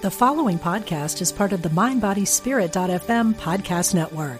The 0.00 0.12
following 0.12 0.60
podcast 0.60 1.20
is 1.20 1.32
part 1.32 1.52
of 1.52 1.62
the 1.62 1.70
MindBodySpirit.fm 1.70 3.34
podcast 3.34 3.96
network. 3.96 4.38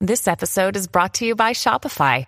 This 0.00 0.28
episode 0.28 0.76
is 0.76 0.86
brought 0.86 1.14
to 1.14 1.26
you 1.26 1.34
by 1.34 1.52
Shopify. 1.52 2.26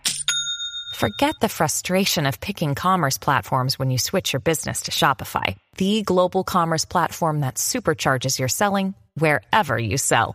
Forget 0.97 1.37
the 1.41 1.49
frustration 1.49 2.27
of 2.27 2.41
picking 2.41 2.75
commerce 2.75 3.19
platforms 3.19 3.79
when 3.79 3.93
you 3.93 3.99
switch 3.99 4.33
your 4.33 4.41
business 4.41 4.81
to 4.83 4.91
Shopify, 4.91 5.55
the 5.77 6.03
global 6.03 6.43
commerce 6.43 6.85
platform 6.85 7.43
that 7.43 7.55
supercharges 7.55 8.41
your 8.41 8.49
selling 8.49 8.95
wherever 9.15 9.79
you 9.79 9.97
sell. 9.97 10.35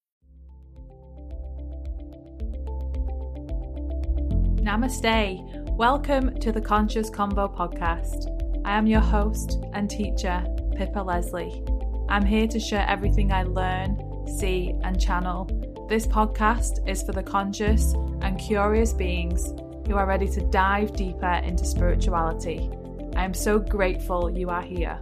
Namaste. 4.61 5.41
Welcome 5.75 6.35
to 6.35 6.51
the 6.51 6.61
Conscious 6.61 7.09
Convo 7.09 7.51
podcast. 7.51 8.27
I 8.63 8.77
am 8.77 8.85
your 8.85 8.99
host 9.01 9.57
and 9.73 9.89
teacher, 9.89 10.45
Pippa 10.75 10.99
Leslie. 10.99 11.63
I'm 12.09 12.23
here 12.23 12.47
to 12.47 12.59
share 12.59 12.85
everything 12.87 13.31
I 13.31 13.41
learn, 13.41 13.97
see, 14.37 14.75
and 14.83 15.01
channel. 15.01 15.45
This 15.89 16.05
podcast 16.05 16.87
is 16.87 17.01
for 17.01 17.11
the 17.11 17.23
conscious 17.23 17.95
and 18.21 18.39
curious 18.39 18.93
beings 18.93 19.51
who 19.87 19.95
are 19.95 20.05
ready 20.05 20.27
to 20.27 20.41
dive 20.51 20.95
deeper 20.95 21.41
into 21.43 21.65
spirituality. 21.65 22.69
I 23.15 23.25
am 23.25 23.33
so 23.33 23.57
grateful 23.57 24.29
you 24.29 24.51
are 24.51 24.61
here. 24.61 24.99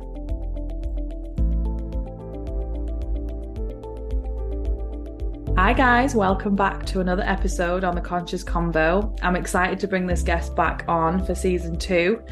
Hi, 5.62 5.74
guys, 5.74 6.16
welcome 6.16 6.56
back 6.56 6.86
to 6.86 7.02
another 7.02 7.22
episode 7.24 7.84
on 7.84 7.94
the 7.94 8.00
Conscious 8.00 8.46
Convo. 8.46 9.20
I'm 9.22 9.36
excited 9.36 9.78
to 9.82 9.90
bring 9.90 10.08
this 10.08 10.24
guest 10.24 10.56
back 10.56 10.86
on 10.88 11.24
for 11.26 11.36
season 11.36 11.78
two. 11.78 12.24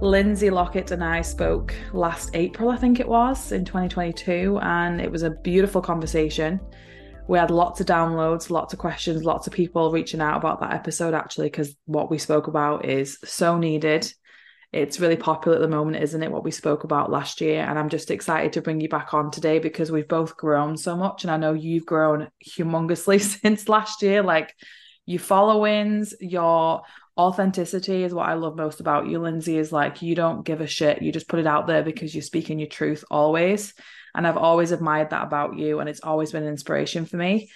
Lindsey 0.00 0.48
Lockett 0.48 0.90
and 0.90 1.04
I 1.04 1.20
spoke 1.20 1.74
last 1.92 2.30
April, 2.32 2.70
I 2.70 2.78
think 2.78 2.98
it 2.98 3.06
was, 3.06 3.52
in 3.52 3.66
2022, 3.66 4.58
and 4.62 4.98
it 4.98 5.12
was 5.12 5.22
a 5.22 5.30
beautiful 5.30 5.82
conversation. 5.82 6.58
We 7.28 7.36
had 7.36 7.50
lots 7.50 7.80
of 7.80 7.86
downloads, 7.86 8.48
lots 8.48 8.72
of 8.72 8.78
questions, 8.78 9.24
lots 9.24 9.46
of 9.46 9.52
people 9.52 9.92
reaching 9.92 10.22
out 10.22 10.38
about 10.38 10.60
that 10.60 10.72
episode 10.72 11.12
actually, 11.12 11.48
because 11.48 11.76
what 11.84 12.10
we 12.10 12.16
spoke 12.16 12.46
about 12.46 12.86
is 12.86 13.18
so 13.24 13.58
needed 13.58 14.10
it's 14.72 15.00
really 15.00 15.16
popular 15.16 15.56
at 15.56 15.60
the 15.60 15.68
moment, 15.68 16.02
isn't 16.02 16.22
it? 16.22 16.30
What 16.30 16.44
we 16.44 16.52
spoke 16.52 16.84
about 16.84 17.10
last 17.10 17.40
year. 17.40 17.62
And 17.62 17.76
I'm 17.78 17.88
just 17.88 18.10
excited 18.10 18.52
to 18.52 18.62
bring 18.62 18.80
you 18.80 18.88
back 18.88 19.12
on 19.12 19.30
today 19.30 19.58
because 19.58 19.90
we've 19.90 20.06
both 20.06 20.36
grown 20.36 20.76
so 20.76 20.96
much. 20.96 21.24
And 21.24 21.30
I 21.30 21.38
know 21.38 21.52
you've 21.52 21.86
grown 21.86 22.30
humongously 22.46 23.20
since 23.40 23.68
last 23.68 24.02
year. 24.02 24.22
Like 24.22 24.54
your 25.06 25.18
followings, 25.18 26.14
your 26.20 26.82
authenticity 27.18 28.04
is 28.04 28.14
what 28.14 28.28
I 28.28 28.34
love 28.34 28.56
most 28.56 28.78
about 28.78 29.08
you, 29.08 29.18
Lindsey, 29.18 29.58
is 29.58 29.72
like 29.72 30.02
you 30.02 30.14
don't 30.14 30.44
give 30.44 30.60
a 30.60 30.68
shit. 30.68 31.02
You 31.02 31.10
just 31.10 31.28
put 31.28 31.40
it 31.40 31.48
out 31.48 31.66
there 31.66 31.82
because 31.82 32.14
you're 32.14 32.22
speaking 32.22 32.60
your 32.60 32.68
truth 32.68 33.04
always. 33.10 33.74
And 34.14 34.24
I've 34.24 34.36
always 34.36 34.70
admired 34.70 35.10
that 35.10 35.24
about 35.24 35.58
you. 35.58 35.80
And 35.80 35.88
it's 35.88 36.00
always 36.00 36.30
been 36.30 36.44
an 36.44 36.48
inspiration 36.48 37.06
for 37.06 37.16
me. 37.16 37.50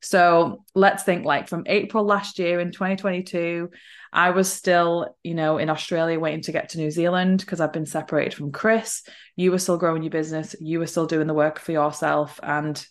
So 0.00 0.64
let's 0.74 1.02
think 1.02 1.24
like 1.24 1.48
from 1.48 1.64
April 1.66 2.04
last 2.04 2.38
year 2.38 2.60
in 2.60 2.72
2022, 2.72 3.70
I 4.12 4.30
was 4.30 4.52
still, 4.52 5.16
you 5.22 5.34
know, 5.34 5.58
in 5.58 5.70
Australia 5.70 6.18
waiting 6.18 6.42
to 6.42 6.52
get 6.52 6.70
to 6.70 6.78
New 6.78 6.90
Zealand 6.90 7.40
because 7.40 7.60
I've 7.60 7.72
been 7.72 7.86
separated 7.86 8.34
from 8.34 8.52
Chris. 8.52 9.02
You 9.36 9.50
were 9.50 9.58
still 9.58 9.78
growing 9.78 10.02
your 10.02 10.10
business, 10.10 10.54
you 10.60 10.78
were 10.78 10.86
still 10.86 11.06
doing 11.06 11.26
the 11.26 11.34
work 11.34 11.58
for 11.58 11.72
yourself, 11.72 12.40
and 12.42 12.84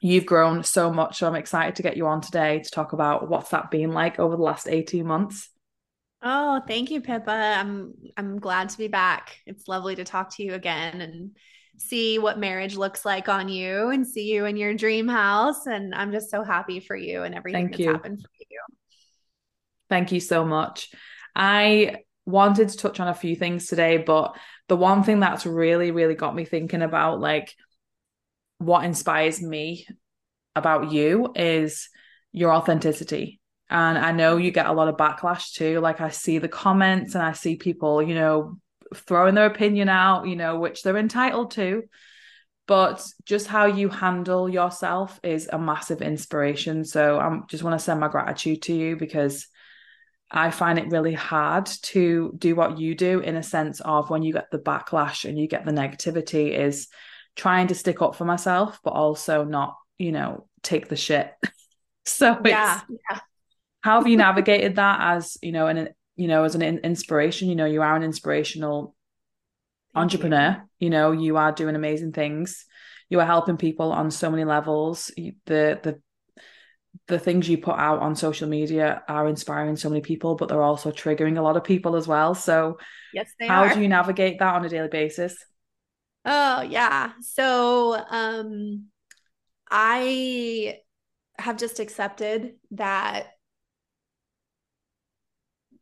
you've 0.00 0.26
grown 0.26 0.64
so 0.64 0.92
much. 0.92 1.18
So 1.18 1.28
I'm 1.28 1.36
excited 1.36 1.76
to 1.76 1.82
get 1.82 1.96
you 1.96 2.06
on 2.06 2.20
today 2.20 2.60
to 2.60 2.70
talk 2.70 2.92
about 2.92 3.28
what's 3.28 3.50
that 3.50 3.70
been 3.70 3.92
like 3.92 4.18
over 4.18 4.36
the 4.36 4.42
last 4.42 4.68
18 4.68 5.06
months. 5.06 5.48
Oh, 6.22 6.60
thank 6.68 6.90
you, 6.90 7.00
Pippa. 7.00 7.30
I'm 7.30 7.94
I'm 8.16 8.38
glad 8.38 8.68
to 8.68 8.78
be 8.78 8.88
back. 8.88 9.38
It's 9.46 9.66
lovely 9.66 9.96
to 9.96 10.04
talk 10.04 10.34
to 10.36 10.42
you 10.42 10.54
again 10.54 11.00
and 11.00 11.36
see 11.78 12.18
what 12.18 12.38
marriage 12.38 12.76
looks 12.76 13.04
like 13.04 13.28
on 13.28 13.48
you 13.48 13.88
and 13.88 14.06
see 14.06 14.32
you 14.32 14.44
in 14.44 14.56
your 14.56 14.74
dream 14.74 15.08
house. 15.08 15.66
And 15.66 15.94
I'm 15.94 16.12
just 16.12 16.30
so 16.30 16.44
happy 16.44 16.80
for 16.80 16.94
you 16.94 17.24
and 17.24 17.34
everything 17.34 17.68
Thank 17.68 17.72
that's 17.72 17.80
you. 17.80 17.92
happened 17.92 18.20
for 18.20 18.44
you. 18.48 18.60
Thank 19.92 20.10
you 20.10 20.20
so 20.20 20.42
much. 20.42 20.88
I 21.36 21.96
wanted 22.24 22.70
to 22.70 22.76
touch 22.78 22.98
on 22.98 23.08
a 23.08 23.14
few 23.14 23.36
things 23.36 23.66
today, 23.66 23.98
but 23.98 24.34
the 24.68 24.74
one 24.74 25.02
thing 25.02 25.20
that's 25.20 25.44
really, 25.44 25.90
really 25.90 26.14
got 26.14 26.34
me 26.34 26.46
thinking 26.46 26.80
about 26.80 27.20
like 27.20 27.54
what 28.56 28.86
inspires 28.86 29.42
me 29.42 29.86
about 30.56 30.92
you 30.92 31.30
is 31.36 31.90
your 32.32 32.54
authenticity. 32.54 33.38
And 33.68 33.98
I 33.98 34.12
know 34.12 34.38
you 34.38 34.50
get 34.50 34.64
a 34.64 34.72
lot 34.72 34.88
of 34.88 34.96
backlash 34.96 35.52
too. 35.52 35.80
Like 35.80 36.00
I 36.00 36.08
see 36.08 36.38
the 36.38 36.48
comments 36.48 37.14
and 37.14 37.22
I 37.22 37.32
see 37.32 37.56
people, 37.56 38.02
you 38.02 38.14
know, 38.14 38.56
throwing 38.94 39.34
their 39.34 39.44
opinion 39.44 39.90
out, 39.90 40.26
you 40.26 40.36
know, 40.36 40.58
which 40.58 40.82
they're 40.82 40.96
entitled 40.96 41.50
to. 41.50 41.82
But 42.66 43.06
just 43.26 43.46
how 43.46 43.66
you 43.66 43.90
handle 43.90 44.48
yourself 44.48 45.20
is 45.22 45.50
a 45.52 45.58
massive 45.58 46.00
inspiration. 46.00 46.86
So 46.86 47.20
I 47.20 47.40
just 47.46 47.62
want 47.62 47.78
to 47.78 47.84
send 47.84 48.00
my 48.00 48.08
gratitude 48.08 48.62
to 48.62 48.72
you 48.72 48.96
because 48.96 49.48
I 50.32 50.50
find 50.50 50.78
it 50.78 50.90
really 50.90 51.14
hard 51.14 51.66
to 51.66 52.34
do 52.38 52.54
what 52.54 52.78
you 52.78 52.94
do 52.94 53.20
in 53.20 53.36
a 53.36 53.42
sense 53.42 53.80
of 53.80 54.10
when 54.10 54.22
you 54.22 54.32
get 54.32 54.50
the 54.50 54.58
backlash 54.58 55.28
and 55.28 55.38
you 55.38 55.46
get 55.46 55.64
the 55.64 55.72
negativity 55.72 56.50
is 56.58 56.88
trying 57.36 57.68
to 57.68 57.74
stick 57.74 58.00
up 58.00 58.14
for 58.14 58.24
myself, 58.24 58.80
but 58.82 58.92
also 58.92 59.44
not, 59.44 59.76
you 59.98 60.12
know, 60.12 60.46
take 60.62 60.88
the 60.88 60.96
shit. 60.96 61.32
so 62.06 62.40
yeah, 62.44 62.80
yeah. 62.88 63.18
how 63.82 63.98
have 63.98 64.08
you 64.08 64.16
navigated 64.16 64.76
that 64.76 64.98
as, 65.00 65.36
you 65.42 65.52
know, 65.52 65.66
an 65.66 65.90
you 66.16 66.28
know, 66.28 66.44
as 66.44 66.54
an 66.54 66.62
inspiration. 66.62 67.48
You 67.48 67.56
know, 67.56 67.64
you 67.64 67.82
are 67.82 67.96
an 67.96 68.02
inspirational 68.02 68.94
Thank 69.94 70.04
entrepreneur. 70.04 70.62
You. 70.78 70.86
you. 70.86 70.90
know, 70.90 71.12
you 71.12 71.36
are 71.36 71.52
doing 71.52 71.74
amazing 71.74 72.12
things. 72.12 72.64
You 73.08 73.20
are 73.20 73.26
helping 73.26 73.56
people 73.56 73.92
on 73.92 74.10
so 74.10 74.30
many 74.30 74.44
levels. 74.44 75.10
The 75.16 75.80
the 75.82 76.00
the 77.08 77.18
things 77.18 77.48
you 77.48 77.58
put 77.58 77.78
out 77.78 78.00
on 78.00 78.14
social 78.14 78.48
media 78.48 79.02
are 79.08 79.28
inspiring 79.28 79.76
so 79.76 79.88
many 79.88 80.00
people, 80.00 80.34
but 80.34 80.48
they're 80.48 80.62
also 80.62 80.90
triggering 80.90 81.38
a 81.38 81.42
lot 81.42 81.56
of 81.56 81.64
people 81.64 81.96
as 81.96 82.06
well. 82.06 82.34
So, 82.34 82.78
yes, 83.12 83.30
how 83.40 83.64
are. 83.64 83.74
do 83.74 83.80
you 83.80 83.88
navigate 83.88 84.38
that 84.38 84.54
on 84.54 84.64
a 84.64 84.68
daily 84.68 84.88
basis? 84.88 85.36
Oh 86.24 86.62
yeah. 86.62 87.12
So, 87.20 87.94
um, 88.08 88.86
I 89.70 90.78
have 91.38 91.56
just 91.56 91.80
accepted 91.80 92.52
that 92.72 93.28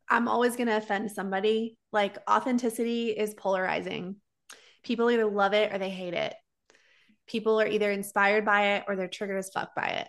I'm 0.08 0.28
always 0.28 0.56
going 0.56 0.68
to 0.68 0.76
offend 0.76 1.10
somebody. 1.10 1.76
Like 1.92 2.18
authenticity 2.28 3.10
is 3.10 3.34
polarizing. 3.34 4.16
People 4.82 5.10
either 5.10 5.26
love 5.26 5.52
it 5.54 5.72
or 5.72 5.78
they 5.78 5.90
hate 5.90 6.14
it. 6.14 6.34
People 7.26 7.60
are 7.60 7.66
either 7.66 7.90
inspired 7.90 8.44
by 8.44 8.76
it 8.76 8.84
or 8.88 8.96
they're 8.96 9.08
triggered 9.08 9.38
as 9.38 9.50
fuck 9.50 9.74
by 9.74 9.86
it. 9.86 10.08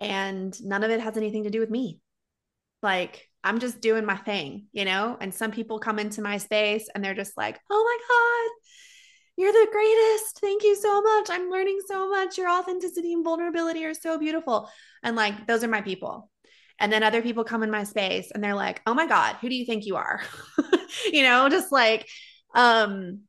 And 0.00 0.54
none 0.62 0.82
of 0.82 0.90
it 0.90 1.00
has 1.00 1.16
anything 1.16 1.44
to 1.44 1.50
do 1.50 1.60
with 1.60 1.70
me. 1.70 2.00
Like 2.82 3.28
I'm 3.44 3.58
just 3.58 3.80
doing 3.80 4.04
my 4.04 4.16
thing, 4.16 4.66
you 4.72 4.84
know? 4.84 5.16
And 5.20 5.32
some 5.34 5.50
people 5.50 5.78
come 5.78 5.98
into 5.98 6.22
my 6.22 6.38
space 6.38 6.88
and 6.94 7.04
they're 7.04 7.14
just 7.14 7.36
like, 7.36 7.58
oh 7.70 7.84
my 7.84 7.98
God, 8.08 8.60
you're 9.36 9.52
the 9.52 9.70
greatest. 9.72 10.40
Thank 10.40 10.62
you 10.62 10.76
so 10.76 11.00
much. 11.00 11.28
I'm 11.30 11.50
learning 11.50 11.80
so 11.86 12.08
much. 12.08 12.36
Your 12.36 12.50
authenticity 12.50 13.12
and 13.12 13.24
vulnerability 13.24 13.84
are 13.84 13.94
so 13.94 14.18
beautiful. 14.18 14.68
And 15.02 15.16
like, 15.16 15.46
those 15.46 15.64
are 15.64 15.68
my 15.68 15.80
people. 15.80 16.30
And 16.78 16.90
then 16.92 17.02
other 17.02 17.22
people 17.22 17.44
come 17.44 17.62
in 17.62 17.70
my 17.70 17.84
space 17.84 18.30
and 18.34 18.42
they're 18.42 18.54
like, 18.54 18.80
oh 18.86 18.94
my 18.94 19.06
God, 19.06 19.36
who 19.40 19.48
do 19.48 19.54
you 19.54 19.66
think 19.66 19.84
you 19.84 19.96
are? 19.96 20.22
you 21.12 21.22
know, 21.22 21.48
just 21.48 21.70
like 21.70 22.08
um 22.54 23.20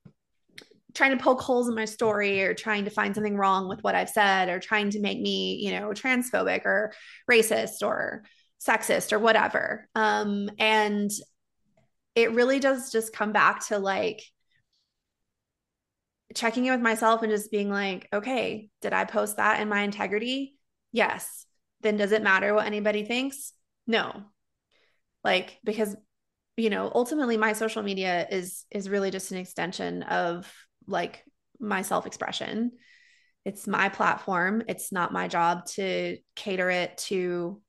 trying 0.94 1.18
to 1.18 1.24
poke 1.24 1.42
holes 1.42 1.68
in 1.68 1.76
my 1.76 1.86
story 1.86 2.44
or 2.44 2.54
trying 2.54 2.86
to 2.86 2.92
find 2.92 3.16
something 3.16 3.38
wrong 3.38 3.68
with 3.68 3.84
what 3.84 3.96
I've 3.96 4.10
said 4.10 4.50
or 4.50 4.60
trying 4.60 4.90
to 4.92 5.00
make 5.00 5.20
me, 5.20 5.56
you 5.56 5.72
know, 5.72 5.90
transphobic 5.90 6.66
or 6.66 6.94
racist 7.30 7.82
or 7.86 8.24
sexist 8.66 9.12
or 9.12 9.20
whatever. 9.20 9.88
Um, 9.96 10.50
and 10.60 11.10
it 12.16 12.32
really 12.32 12.60
does 12.60 12.92
just 12.92 13.14
come 13.14 13.32
back 13.32 13.68
to 13.68 13.80
like 13.80 14.22
checking 16.36 16.66
in 16.66 16.74
with 16.74 16.82
myself 16.82 17.24
and 17.24 17.32
just 17.32 17.52
being 17.52 17.70
like, 17.70 18.08
okay, 18.14 18.70
did 18.82 18.94
I 18.94 19.06
post 19.06 19.38
that 19.38 19.62
in 19.62 19.70
my 19.70 19.82
integrity? 19.82 20.56
Yes. 20.92 21.46
Then 21.82 21.98
does 21.98 22.12
it 22.12 22.24
matter 22.24 22.54
what 22.54 22.66
anybody 22.66 23.04
thinks? 23.04 23.54
No. 23.88 24.24
Like, 25.24 25.60
because, 25.64 25.96
you 26.58 26.70
know, 26.70 26.92
ultimately 26.94 27.38
my 27.38 27.54
social 27.54 27.84
media 27.84 28.28
is 28.30 28.66
is 28.72 28.90
really 28.90 29.12
just 29.12 29.32
an 29.32 29.38
extension 29.38 30.04
of 30.04 30.52
like 30.88 31.24
my 31.60 31.82
self-expression. 31.82 32.72
It's 33.46 33.68
my 33.68 33.90
platform. 33.90 34.64
It's 34.68 34.92
not 34.92 35.14
my 35.14 35.28
job 35.28 35.66
to 35.68 36.18
cater 36.36 36.70
it 36.70 36.98
to 37.10 37.62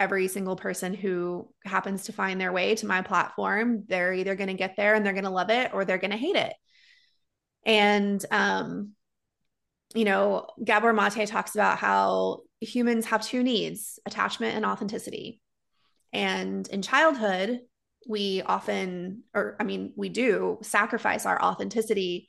every 0.00 0.28
single 0.28 0.56
person 0.56 0.92
who 0.92 1.48
happens 1.64 2.04
to 2.04 2.12
find 2.12 2.40
their 2.40 2.52
way 2.52 2.74
to 2.74 2.86
my 2.86 3.00
platform. 3.00 3.84
They're 3.86 4.12
either 4.12 4.34
going 4.34 4.48
to 4.48 4.54
get 4.54 4.76
there 4.76 4.94
and 4.94 5.04
they're 5.04 5.12
going 5.12 5.24
to 5.24 5.30
love 5.30 5.50
it 5.50 5.72
or 5.72 5.84
they're 5.84 5.98
going 5.98 6.10
to 6.10 6.16
hate 6.16 6.36
it. 6.36 6.52
And, 7.64 8.24
um, 8.30 8.90
you 9.94 10.04
know, 10.04 10.48
Gabor 10.62 10.92
Mate 10.92 11.26
talks 11.28 11.54
about 11.54 11.78
how 11.78 12.40
humans 12.60 13.06
have 13.06 13.22
two 13.22 13.42
needs 13.42 13.98
attachment 14.04 14.56
and 14.56 14.66
authenticity. 14.66 15.40
And 16.12 16.68
in 16.68 16.82
childhood, 16.82 17.60
we 18.06 18.42
often, 18.42 19.22
or 19.32 19.56
I 19.58 19.64
mean, 19.64 19.92
we 19.96 20.08
do 20.08 20.58
sacrifice 20.62 21.24
our 21.24 21.40
authenticity 21.40 22.28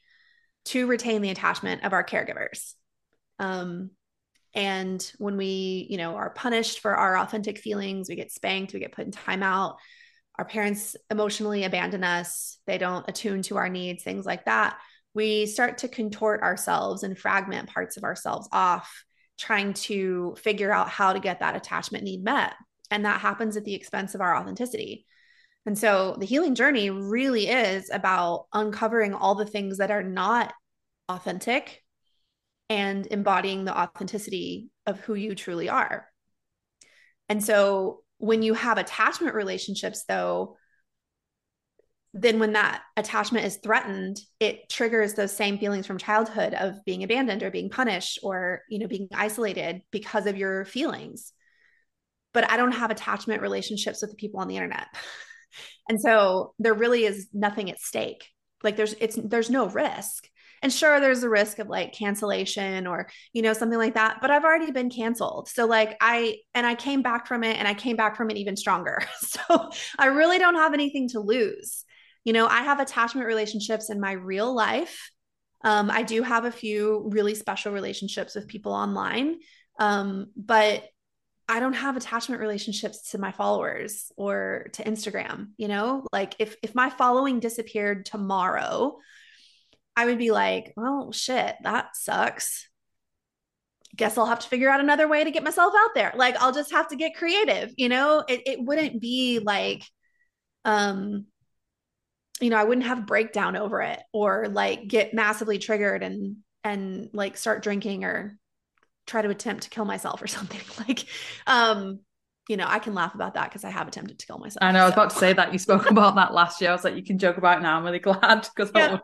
to 0.65 0.87
retain 0.87 1.21
the 1.21 1.29
attachment 1.29 1.83
of 1.83 1.93
our 1.93 2.03
caregivers. 2.03 2.73
Um, 3.39 3.91
and 4.53 5.11
when 5.17 5.37
we, 5.37 5.87
you 5.89 5.97
know, 5.97 6.15
are 6.15 6.29
punished 6.29 6.79
for 6.79 6.95
our 6.95 7.17
authentic 7.17 7.57
feelings, 7.57 8.07
we 8.07 8.15
get 8.15 8.31
spanked, 8.31 8.73
we 8.73 8.79
get 8.79 8.93
put 8.93 9.05
in 9.05 9.11
timeout, 9.11 9.75
our 10.37 10.45
parents 10.45 10.95
emotionally 11.09 11.63
abandon 11.63 12.03
us, 12.03 12.57
they 12.65 12.77
don't 12.77 13.07
attune 13.07 13.41
to 13.43 13.57
our 13.57 13.69
needs, 13.69 14.03
things 14.03 14.25
like 14.25 14.45
that 14.45 14.77
we 15.15 15.45
start 15.47 15.79
to 15.79 15.87
contort 15.87 16.43
ourselves 16.43 17.01
and 17.01 17.17
fragment 17.17 17.69
parts 17.69 17.97
of 17.97 18.03
ourselves 18.03 18.47
off, 18.51 19.05
trying 19.39 19.73
to 19.73 20.35
figure 20.37 20.71
out 20.71 20.89
how 20.89 21.13
to 21.13 21.19
get 21.19 21.39
that 21.39 21.55
attachment 21.55 22.03
need 22.03 22.23
met. 22.23 22.53
And 22.91 23.05
that 23.05 23.21
happens 23.21 23.57
at 23.57 23.63
the 23.63 23.73
expense 23.73 24.13
of 24.13 24.21
our 24.21 24.35
authenticity. 24.35 25.05
And 25.65 25.77
so 25.77 26.15
the 26.19 26.25
healing 26.25 26.55
journey 26.55 26.89
really 26.89 27.47
is 27.47 27.89
about 27.89 28.45
uncovering 28.53 29.13
all 29.13 29.35
the 29.35 29.45
things 29.45 29.77
that 29.77 29.91
are 29.91 30.03
not 30.03 30.53
authentic 31.09 31.81
and 32.69 33.07
embodying 33.07 33.65
the 33.65 33.77
authenticity 33.77 34.69
of 34.85 34.99
who 34.99 35.15
you 35.15 35.35
truly 35.35 35.69
are. 35.69 36.07
And 37.29 37.43
so 37.43 38.03
when 38.17 38.43
you 38.43 38.53
have 38.53 38.77
attachment 38.77 39.35
relationships, 39.35 40.03
though, 40.07 40.57
then 42.15 42.39
when 42.39 42.53
that 42.53 42.81
attachment 42.95 43.45
is 43.45 43.57
threatened 43.57 44.17
it 44.39 44.69
triggers 44.69 45.13
those 45.13 45.35
same 45.35 45.57
feelings 45.59 45.85
from 45.85 45.97
childhood 45.97 46.53
of 46.53 46.75
being 46.85 47.03
abandoned 47.03 47.43
or 47.43 47.51
being 47.51 47.69
punished 47.69 48.19
or 48.23 48.61
you 48.69 48.79
know 48.79 48.87
being 48.87 49.09
isolated 49.13 49.81
because 49.91 50.25
of 50.25 50.37
your 50.37 50.63
feelings 50.63 51.33
but 52.33 52.49
i 52.49 52.55
don't 52.55 52.71
have 52.71 52.89
attachment 52.89 53.41
relationships 53.41 54.01
with 54.01 54.11
the 54.11 54.15
people 54.15 54.39
on 54.39 54.47
the 54.47 54.55
internet 54.55 54.87
and 55.89 55.99
so 55.99 56.53
there 56.59 56.73
really 56.73 57.05
is 57.05 57.27
nothing 57.33 57.69
at 57.69 57.79
stake. 57.79 58.27
Like 58.63 58.75
there's 58.77 58.93
it's 58.99 59.17
there's 59.21 59.49
no 59.49 59.67
risk. 59.67 60.27
And 60.61 60.73
sure 60.73 60.99
there's 60.99 61.21
a 61.21 61.29
risk 61.29 61.59
of 61.59 61.67
like 61.67 61.93
cancellation 61.93 62.87
or 62.87 63.07
you 63.33 63.43
know 63.43 63.53
something 63.53 63.77
like 63.77 63.93
that 63.95 64.17
but 64.19 64.31
i've 64.31 64.45
already 64.45 64.71
been 64.71 64.89
canceled. 64.89 65.47
So 65.49 65.65
like 65.67 65.95
i 66.01 66.37
and 66.55 66.65
i 66.65 66.73
came 66.75 67.01
back 67.01 67.27
from 67.27 67.43
it 67.43 67.57
and 67.57 67.67
i 67.67 67.73
came 67.73 67.95
back 67.95 68.15
from 68.15 68.29
it 68.31 68.37
even 68.37 68.55
stronger. 68.55 68.99
So 69.19 69.69
i 69.99 70.07
really 70.07 70.39
don't 70.39 70.55
have 70.55 70.73
anything 70.73 71.09
to 71.09 71.19
lose. 71.19 71.83
You 72.23 72.33
know, 72.33 72.47
I 72.47 72.63
have 72.63 72.79
attachment 72.79 73.27
relationships 73.27 73.91
in 73.91 73.99
my 73.99 74.13
real 74.13 74.53
life. 74.53 75.11
Um, 75.63 75.91
I 75.91 76.01
do 76.01 76.23
have 76.23 76.45
a 76.45 76.51
few 76.51 77.09
really 77.11 77.35
special 77.35 77.71
relationships 77.71 78.33
with 78.33 78.47
people 78.47 78.73
online, 78.73 79.37
um, 79.79 80.27
but 80.35 80.83
I 81.47 81.59
don't 81.59 81.73
have 81.73 81.95
attachment 81.95 82.41
relationships 82.41 83.11
to 83.11 83.19
my 83.19 83.31
followers 83.31 84.11
or 84.17 84.67
to 84.73 84.83
Instagram. 84.83 85.49
You 85.57 85.67
know, 85.67 86.05
like 86.11 86.35
if 86.39 86.55
if 86.63 86.73
my 86.73 86.89
following 86.89 87.39
disappeared 87.39 88.05
tomorrow, 88.05 88.97
I 89.95 90.05
would 90.05 90.17
be 90.17 90.31
like, 90.31 90.73
well, 90.75 91.11
shit, 91.11 91.55
that 91.63 91.95
sucks. 91.95 92.67
Guess 93.95 94.17
I'll 94.17 94.25
have 94.25 94.39
to 94.39 94.47
figure 94.47 94.69
out 94.69 94.81
another 94.81 95.07
way 95.07 95.23
to 95.23 95.31
get 95.31 95.43
myself 95.43 95.73
out 95.77 95.91
there. 95.95 96.13
Like 96.15 96.35
I'll 96.41 96.51
just 96.51 96.71
have 96.71 96.89
to 96.89 96.95
get 96.95 97.15
creative. 97.15 97.73
You 97.77 97.89
know, 97.89 98.23
it 98.27 98.41
it 98.45 98.59
wouldn't 98.63 98.99
be 98.99 99.39
like, 99.39 99.83
um, 100.65 101.27
you 102.41 102.49
know, 102.49 102.57
I 102.57 102.63
wouldn't 102.63 102.87
have 102.87 103.07
breakdown 103.07 103.55
over 103.55 103.81
it 103.81 104.01
or 104.11 104.47
like 104.49 104.87
get 104.87 105.13
massively 105.13 105.59
triggered 105.59 106.03
and 106.03 106.37
and 106.63 107.09
like 107.13 107.37
start 107.37 107.63
drinking 107.63 108.03
or 108.03 108.37
try 109.05 109.21
to 109.21 109.29
attempt 109.29 109.63
to 109.63 109.69
kill 109.69 109.85
myself 109.85 110.21
or 110.21 110.27
something. 110.37 110.61
Like 110.87 111.05
um 111.47 111.99
you 112.47 112.57
know, 112.57 112.65
I 112.67 112.77
can 112.77 112.93
laugh 112.93 113.15
about 113.15 113.33
that 113.33 113.49
because 113.49 113.63
I 113.63 113.71
have 113.71 113.87
attempted 113.87 114.19
to 114.19 114.27
kill 114.27 114.37
myself. 114.37 114.59
I 114.61 114.71
know. 114.71 114.81
I 114.81 114.85
was 114.85 114.93
about 114.93 115.09
to 115.09 115.15
say 115.15 115.33
that 115.33 115.51
you 115.51 115.57
spoke 115.57 115.89
about 115.89 116.15
that 116.15 116.33
last 116.33 116.61
year. 116.61 116.69
I 116.69 116.73
was 116.73 116.83
like, 116.83 116.95
you 116.95 117.03
can 117.03 117.17
joke 117.17 117.37
about 117.37 117.57
it 117.59 117.61
now. 117.61 117.77
I'm 117.77 117.83
really 117.83 117.99
glad 117.99 118.47
because 118.55 118.71
yeah. 118.75 118.97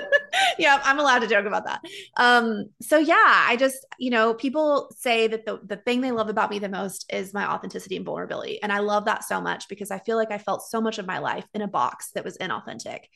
yeah, 0.58 0.80
I'm 0.84 1.00
allowed 1.00 1.20
to 1.20 1.26
joke 1.26 1.46
about 1.46 1.64
that. 1.64 1.80
Um, 2.16 2.66
so 2.80 2.98
yeah, 2.98 3.14
I 3.18 3.56
just, 3.58 3.84
you 3.98 4.10
know, 4.10 4.34
people 4.34 4.94
say 4.96 5.26
that 5.26 5.44
the 5.44 5.60
the 5.64 5.76
thing 5.76 6.00
they 6.00 6.12
love 6.12 6.28
about 6.28 6.50
me 6.50 6.60
the 6.60 6.68
most 6.68 7.12
is 7.12 7.34
my 7.34 7.50
authenticity 7.50 7.96
and 7.96 8.06
vulnerability. 8.06 8.62
And 8.62 8.72
I 8.72 8.78
love 8.78 9.06
that 9.06 9.24
so 9.24 9.40
much 9.40 9.68
because 9.68 9.90
I 9.90 9.98
feel 9.98 10.16
like 10.16 10.30
I 10.30 10.38
felt 10.38 10.62
so 10.62 10.80
much 10.80 10.98
of 10.98 11.06
my 11.06 11.18
life 11.18 11.46
in 11.52 11.62
a 11.62 11.68
box 11.68 12.12
that 12.12 12.24
was 12.24 12.38
inauthentic 12.38 13.06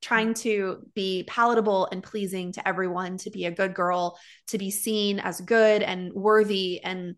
trying 0.00 0.34
to 0.34 0.86
be 0.94 1.24
palatable 1.26 1.88
and 1.90 2.02
pleasing 2.02 2.52
to 2.52 2.66
everyone, 2.66 3.16
to 3.18 3.30
be 3.30 3.46
a 3.46 3.50
good 3.50 3.74
girl, 3.74 4.18
to 4.48 4.58
be 4.58 4.70
seen 4.70 5.18
as 5.18 5.40
good 5.40 5.82
and 5.82 6.12
worthy 6.12 6.82
and 6.82 7.16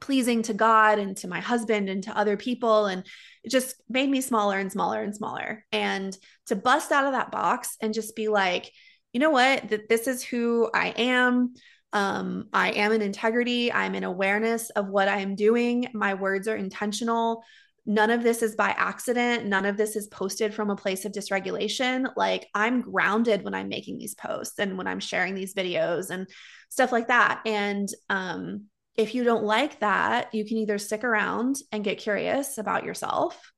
pleasing 0.00 0.42
to 0.42 0.54
God 0.54 0.98
and 0.98 1.16
to 1.18 1.28
my 1.28 1.40
husband 1.40 1.88
and 1.88 2.02
to 2.04 2.16
other 2.16 2.36
people. 2.36 2.86
And 2.86 3.06
it 3.44 3.50
just 3.50 3.74
made 3.88 4.08
me 4.08 4.20
smaller 4.20 4.58
and 4.58 4.72
smaller 4.72 5.02
and 5.02 5.14
smaller. 5.14 5.64
And 5.72 6.16
to 6.46 6.56
bust 6.56 6.90
out 6.92 7.06
of 7.06 7.12
that 7.12 7.30
box 7.30 7.76
and 7.80 7.94
just 7.94 8.16
be 8.16 8.28
like, 8.28 8.70
you 9.12 9.20
know 9.20 9.30
what, 9.30 9.68
that 9.68 9.88
this 9.88 10.06
is 10.06 10.22
who 10.22 10.70
I 10.74 10.88
am. 10.96 11.54
Um, 11.92 12.48
I 12.52 12.70
am 12.72 12.92
in 12.92 13.02
integrity. 13.02 13.72
I'm 13.72 13.94
in 13.94 14.04
awareness 14.04 14.70
of 14.70 14.88
what 14.88 15.08
I 15.08 15.18
am 15.18 15.34
doing. 15.34 15.88
My 15.92 16.14
words 16.14 16.48
are 16.48 16.56
intentional. 16.56 17.42
None 17.86 18.10
of 18.10 18.22
this 18.22 18.42
is 18.42 18.54
by 18.54 18.70
accident. 18.70 19.46
None 19.46 19.64
of 19.64 19.76
this 19.76 19.96
is 19.96 20.06
posted 20.06 20.54
from 20.54 20.70
a 20.70 20.76
place 20.76 21.04
of 21.04 21.12
dysregulation. 21.12 22.12
Like 22.16 22.48
I'm 22.54 22.82
grounded 22.82 23.42
when 23.42 23.54
I'm 23.54 23.68
making 23.68 23.98
these 23.98 24.14
posts 24.14 24.58
and 24.58 24.76
when 24.76 24.86
I'm 24.86 25.00
sharing 25.00 25.34
these 25.34 25.54
videos 25.54 26.10
and 26.10 26.28
stuff 26.68 26.92
like 26.92 27.08
that. 27.08 27.40
And 27.46 27.88
um, 28.08 28.66
if 28.96 29.14
you 29.14 29.24
don't 29.24 29.44
like 29.44 29.80
that, 29.80 30.34
you 30.34 30.44
can 30.44 30.58
either 30.58 30.78
stick 30.78 31.04
around 31.04 31.56
and 31.72 31.84
get 31.84 31.98
curious 31.98 32.58
about 32.58 32.84
yourself 32.84 33.52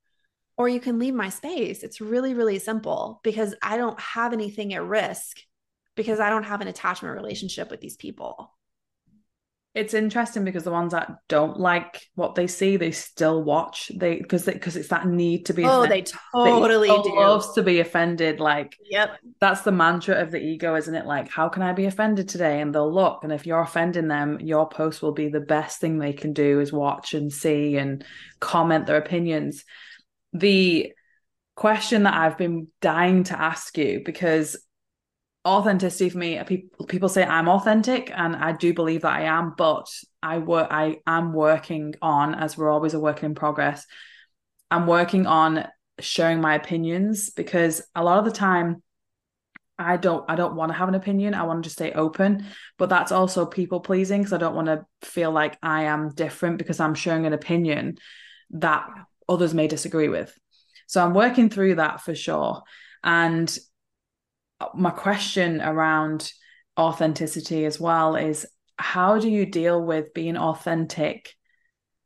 or 0.57 0.69
you 0.69 0.81
can 0.81 0.99
leave 0.99 1.15
my 1.15 1.29
space. 1.29 1.83
It's 1.83 2.01
really, 2.01 2.35
really 2.35 2.59
simple 2.59 3.21
because 3.25 3.55
I 3.63 3.77
don't 3.77 3.99
have 4.01 4.33
anything 4.33 4.75
at 4.75 4.85
risk 4.85 5.39
because 5.97 6.21
I 6.21 6.31
don't 6.31 6.45
have 6.45 6.61
an 6.61 6.69
attachment 6.69 7.17
relationship 7.17 7.71
with 7.71 7.81
these 7.81 7.97
people 7.97 8.52
it's 9.75 9.95
interesting 9.95 10.45
because 10.45 10.65
the 10.65 10.71
ones 10.71 10.93
that 10.93 11.11
don't 11.29 11.59
like 11.59 12.07
what 12.15 12.35
they 12.35 12.47
see, 12.47 12.77
they 12.77 12.91
still 12.91 13.43
watch. 13.43 13.91
They 13.95 14.17
because 14.17 14.45
because 14.45 14.77
it's 14.77 14.89
that 14.89 15.07
need 15.07 15.47
to 15.47 15.55
be. 15.55 15.65
Oh, 15.65 15.85
offended. 15.85 16.07
they 16.07 16.13
totally 16.35 16.89
they 16.89 17.03
do. 17.03 17.17
Loves 17.17 17.53
to 17.55 17.63
be 17.63 17.81
offended. 17.81 18.39
Like, 18.39 18.77
yep, 18.91 19.17
that's 19.41 19.63
the 19.63 19.73
mantra 19.73 20.21
of 20.21 20.31
the 20.31 20.39
ego, 20.39 20.75
isn't 20.75 20.95
it? 20.95 21.07
Like, 21.07 21.31
how 21.31 21.49
can 21.49 21.63
I 21.63 21.73
be 21.73 21.87
offended 21.87 22.29
today? 22.29 22.61
And 22.61 22.75
they'll 22.75 22.93
look, 22.93 23.25
and 23.25 23.33
if 23.33 23.47
you're 23.47 23.63
offending 23.63 24.09
them, 24.09 24.41
your 24.41 24.69
post 24.69 25.01
will 25.01 25.13
be 25.13 25.29
the 25.29 25.41
best 25.41 25.81
thing 25.81 25.99
they 25.99 26.13
can 26.13 26.35
do 26.35 26.61
is 26.61 26.71
watch 26.71 27.15
and 27.15 27.33
see 27.33 27.77
and 27.79 28.05
comment 28.41 28.87
their 28.87 28.99
opinions. 28.99 29.65
The 30.35 30.93
question 31.57 32.03
that 32.03 32.15
I've 32.15 32.37
been 32.37 32.69
dying 32.83 33.25
to 33.25 33.41
ask 33.41 33.77
you 33.79 34.03
because 34.05 34.59
authenticity 35.47 36.09
for 36.09 36.19
me 36.19 36.41
people 36.45 36.87
people 36.87 37.09
say 37.09 37.25
i'm 37.25 37.49
authentic 37.49 38.13
and 38.15 38.37
i 38.37 38.53
do 38.53 38.73
believe 38.73 39.03
that 39.03 39.13
i 39.13 39.23
am 39.23 39.55
but 39.57 39.89
i 40.23 40.39
work 40.39 40.69
i 40.71 40.99
am 41.07 41.33
working 41.33 41.95
on 42.01 42.35
as 42.35 42.57
we're 42.57 42.71
always 42.71 42.95
a 42.95 43.01
work 43.01 43.25
in 43.25 43.35
progress 43.35 43.85
i'm 44.71 44.87
working 44.87 45.27
on 45.27 45.67
sharing 45.99 46.41
my 46.41 46.55
opinions 46.55 47.31
because 47.31 47.83
a 47.97 48.05
lot 48.05 48.19
of 48.19 48.25
the 48.25 48.31
time 48.31 48.83
i 49.81 49.97
don't 49.97 50.25
i 50.29 50.37
don't 50.37 50.55
want 50.55 50.71
to 50.71 50.79
have 50.79 50.89
an 50.89 50.95
opinion 50.95 51.35
i 51.35 51.43
want 51.43 51.61
to 51.61 51.67
just 51.67 51.77
stay 51.77 51.91
open 51.91 52.47
but 52.79 52.89
that's 52.89 53.11
also 53.11 53.45
people 53.45 53.81
pleasing 53.81 54.21
because 54.21 54.33
i 54.33 54.39
don't 54.39 54.55
want 54.55 54.69
to 54.69 54.85
feel 55.03 55.33
like 55.33 55.59
i 55.61 55.85
am 55.85 56.15
different 56.15 56.57
because 56.57 56.79
i'm 56.79 56.95
sharing 56.95 57.27
an 57.27 57.33
opinion 57.33 57.97
that 58.53 58.87
others 59.29 59.55
may 59.55 59.67
disagree 59.67 60.09
with. 60.09 60.37
So 60.87 61.05
i'm 61.05 61.15
working 61.15 61.49
through 61.49 61.77
that 61.77 62.01
for 62.01 62.15
sure 62.15 62.63
and 63.03 63.59
my 64.75 64.91
question 64.91 65.61
around 65.61 66.31
authenticity 66.79 67.65
as 67.65 67.79
well 67.79 68.17
is 68.17 68.47
how 68.77 69.19
do 69.19 69.29
you 69.29 69.47
deal 69.47 69.83
with 69.85 70.15
being 70.15 70.37
authentic 70.37 71.35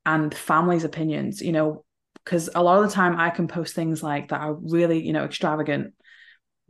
and 0.04 0.34
family's 0.34 0.84
opinions? 0.84 1.40
You 1.40 1.52
know 1.52 1.84
because 2.26 2.50
a 2.56 2.62
lot 2.62 2.82
of 2.82 2.88
the 2.88 2.94
time 2.94 3.18
I 3.18 3.30
can 3.30 3.46
post 3.46 3.74
things 3.74 4.02
like 4.02 4.28
that 4.28 4.40
are 4.40 4.54
really, 4.54 5.00
you 5.00 5.12
know, 5.12 5.24
extravagant, 5.24 5.94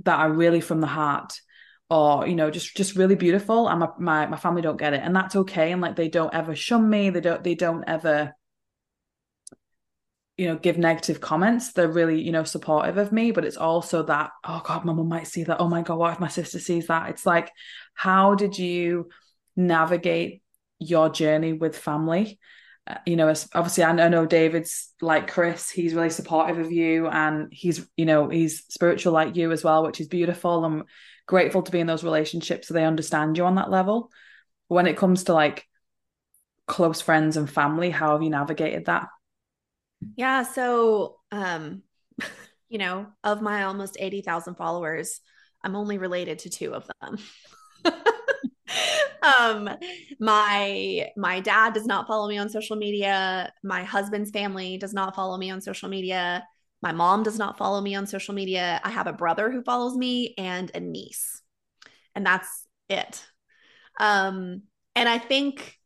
that 0.05 0.21
are 0.21 0.31
really 0.31 0.61
from 0.61 0.83
the 0.83 0.87
heart, 0.87 1.33
or 1.89 2.29
you 2.29 2.37
know, 2.37 2.51
just 2.51 2.77
just 2.77 2.95
really 2.95 3.15
beautiful, 3.15 3.67
and 3.67 3.81
my 3.81 3.89
my, 3.99 4.27
my 4.27 4.37
family 4.37 4.61
don't 4.61 4.79
get 4.79 4.93
it, 4.93 5.01
and 5.03 5.17
that's 5.17 5.35
okay. 5.35 5.73
And 5.73 5.81
like 5.81 5.97
they 5.97 6.09
don't 6.09 6.35
ever 6.35 6.55
shun 6.55 6.89
me, 6.89 7.09
they 7.09 7.23
don't 7.23 7.43
they 7.43 7.55
don't 7.55 7.85
ever 7.87 8.35
you 10.37 10.47
know 10.47 10.57
give 10.57 10.77
negative 10.77 11.21
comments 11.21 11.73
they're 11.73 11.89
really 11.89 12.21
you 12.21 12.31
know 12.31 12.45
supportive 12.45 12.99
of 12.99 13.11
me 13.11 13.31
but 13.31 13.45
it's 13.45 13.57
also 13.57 14.03
that 14.03 14.31
oh 14.45 14.61
god 14.65 14.85
my 14.85 14.93
mom 14.93 15.09
might 15.09 15.27
see 15.27 15.45
that. 15.45 15.61
Oh 15.61 15.69
my 15.69 15.83
god 15.83 15.99
what 15.99 16.13
if 16.13 16.21
my 16.21 16.29
sister 16.29 16.59
sees 16.59 16.89
that? 16.89 17.11
It's 17.11 17.27
like 17.27 17.51
how 17.95 18.35
did 18.35 18.59
you 18.59 19.09
navigate 19.57 20.43
your 20.79 21.09
journey 21.09 21.53
with 21.55 21.77
family? 21.77 22.39
Uh, 22.87 22.99
you 23.07 23.17
know 23.17 23.33
obviously 23.55 23.83
I 23.83 24.09
know 24.09 24.27
David's 24.27 24.93
like 25.01 25.31
Chris 25.31 25.71
he's 25.71 25.95
really 25.95 26.11
supportive 26.11 26.59
of 26.59 26.71
you 26.71 27.09
and 27.09 27.49
he's 27.51 27.87
you 27.97 28.05
know 28.05 28.29
he's 28.29 28.65
spiritual 28.69 29.13
like 29.13 29.37
you 29.37 29.53
as 29.53 29.65
well 29.65 29.85
which 29.85 30.01
is 30.01 30.09
beautiful. 30.09 30.65
I'm 30.65 30.85
grateful 31.27 31.63
to 31.63 31.73
be 31.73 31.81
in 31.81 31.87
those 31.87 32.05
relationships 32.05 32.69
so 32.69 32.75
they 32.75 32.85
understand 32.85 33.39
you 33.39 33.47
on 33.47 33.55
that 33.55 33.71
level. 33.71 34.11
When 34.69 34.87
it 34.87 34.99
comes 34.99 35.25
to 35.25 35.33
like 35.33 35.65
close 36.67 37.01
friends 37.01 37.37
and 37.39 37.49
family 37.49 37.89
how 37.91 38.13
have 38.13 38.23
you 38.23 38.31
navigated 38.31 38.87
that 38.87 39.07
yeah 40.17 40.43
so 40.43 41.17
um 41.33 41.83
you 42.69 42.79
know 42.79 43.07
of 43.25 43.43
my 43.43 43.65
almost 43.65 43.97
80,000 43.99 44.55
followers 44.57 45.21
I'm 45.65 45.75
only 45.75 45.99
related 45.99 46.41
to 46.41 46.51
two 46.51 46.75
of 46.75 46.89
them. 47.01 47.19
Um 49.23 49.71
my 50.21 51.09
my 51.17 51.41
dad 51.41 51.73
does 51.73 51.87
not 51.87 52.07
follow 52.07 52.29
me 52.29 52.39
on 52.39 52.49
social 52.49 52.77
media. 52.77 53.53
My 53.65 53.83
husband's 53.83 54.31
family 54.31 54.77
does 54.77 54.93
not 54.93 55.17
follow 55.17 55.37
me 55.37 55.51
on 55.51 55.61
social 55.61 55.89
media. 55.89 56.47
My 56.83 56.93
mom 56.93 57.23
does 57.25 57.39
not 57.39 57.59
follow 57.59 57.81
me 57.81 57.95
on 57.97 58.07
social 58.07 58.35
media. 58.35 58.81
I 58.85 58.91
have 58.91 59.09
a 59.09 59.13
brother 59.13 59.51
who 59.51 59.63
follows 59.63 59.97
me 59.97 60.35
and 60.39 60.71
a 60.75 60.81
niece. 60.81 61.43
And 62.15 62.25
that's 62.25 62.67
it. 62.89 63.25
Um 63.99 64.63
and 64.97 65.09
i 65.09 65.19
think 65.19 65.77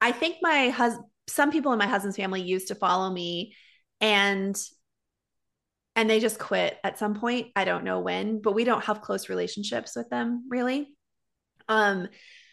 i 0.00 0.12
think 0.12 0.36
my 0.40 0.70
husband 0.70 1.09
some 1.30 1.50
people 1.50 1.72
in 1.72 1.78
my 1.78 1.86
husband's 1.86 2.16
family 2.16 2.42
used 2.42 2.68
to 2.68 2.74
follow 2.74 3.10
me 3.10 3.54
and 4.00 4.60
and 5.96 6.08
they 6.08 6.20
just 6.20 6.38
quit 6.38 6.78
at 6.84 6.98
some 6.98 7.14
point 7.14 7.48
i 7.56 7.64
don't 7.64 7.84
know 7.84 8.00
when 8.00 8.40
but 8.40 8.54
we 8.54 8.64
don't 8.64 8.84
have 8.84 9.00
close 9.02 9.28
relationships 9.28 9.96
with 9.96 10.08
them 10.10 10.44
really 10.48 10.88
um 11.68 12.08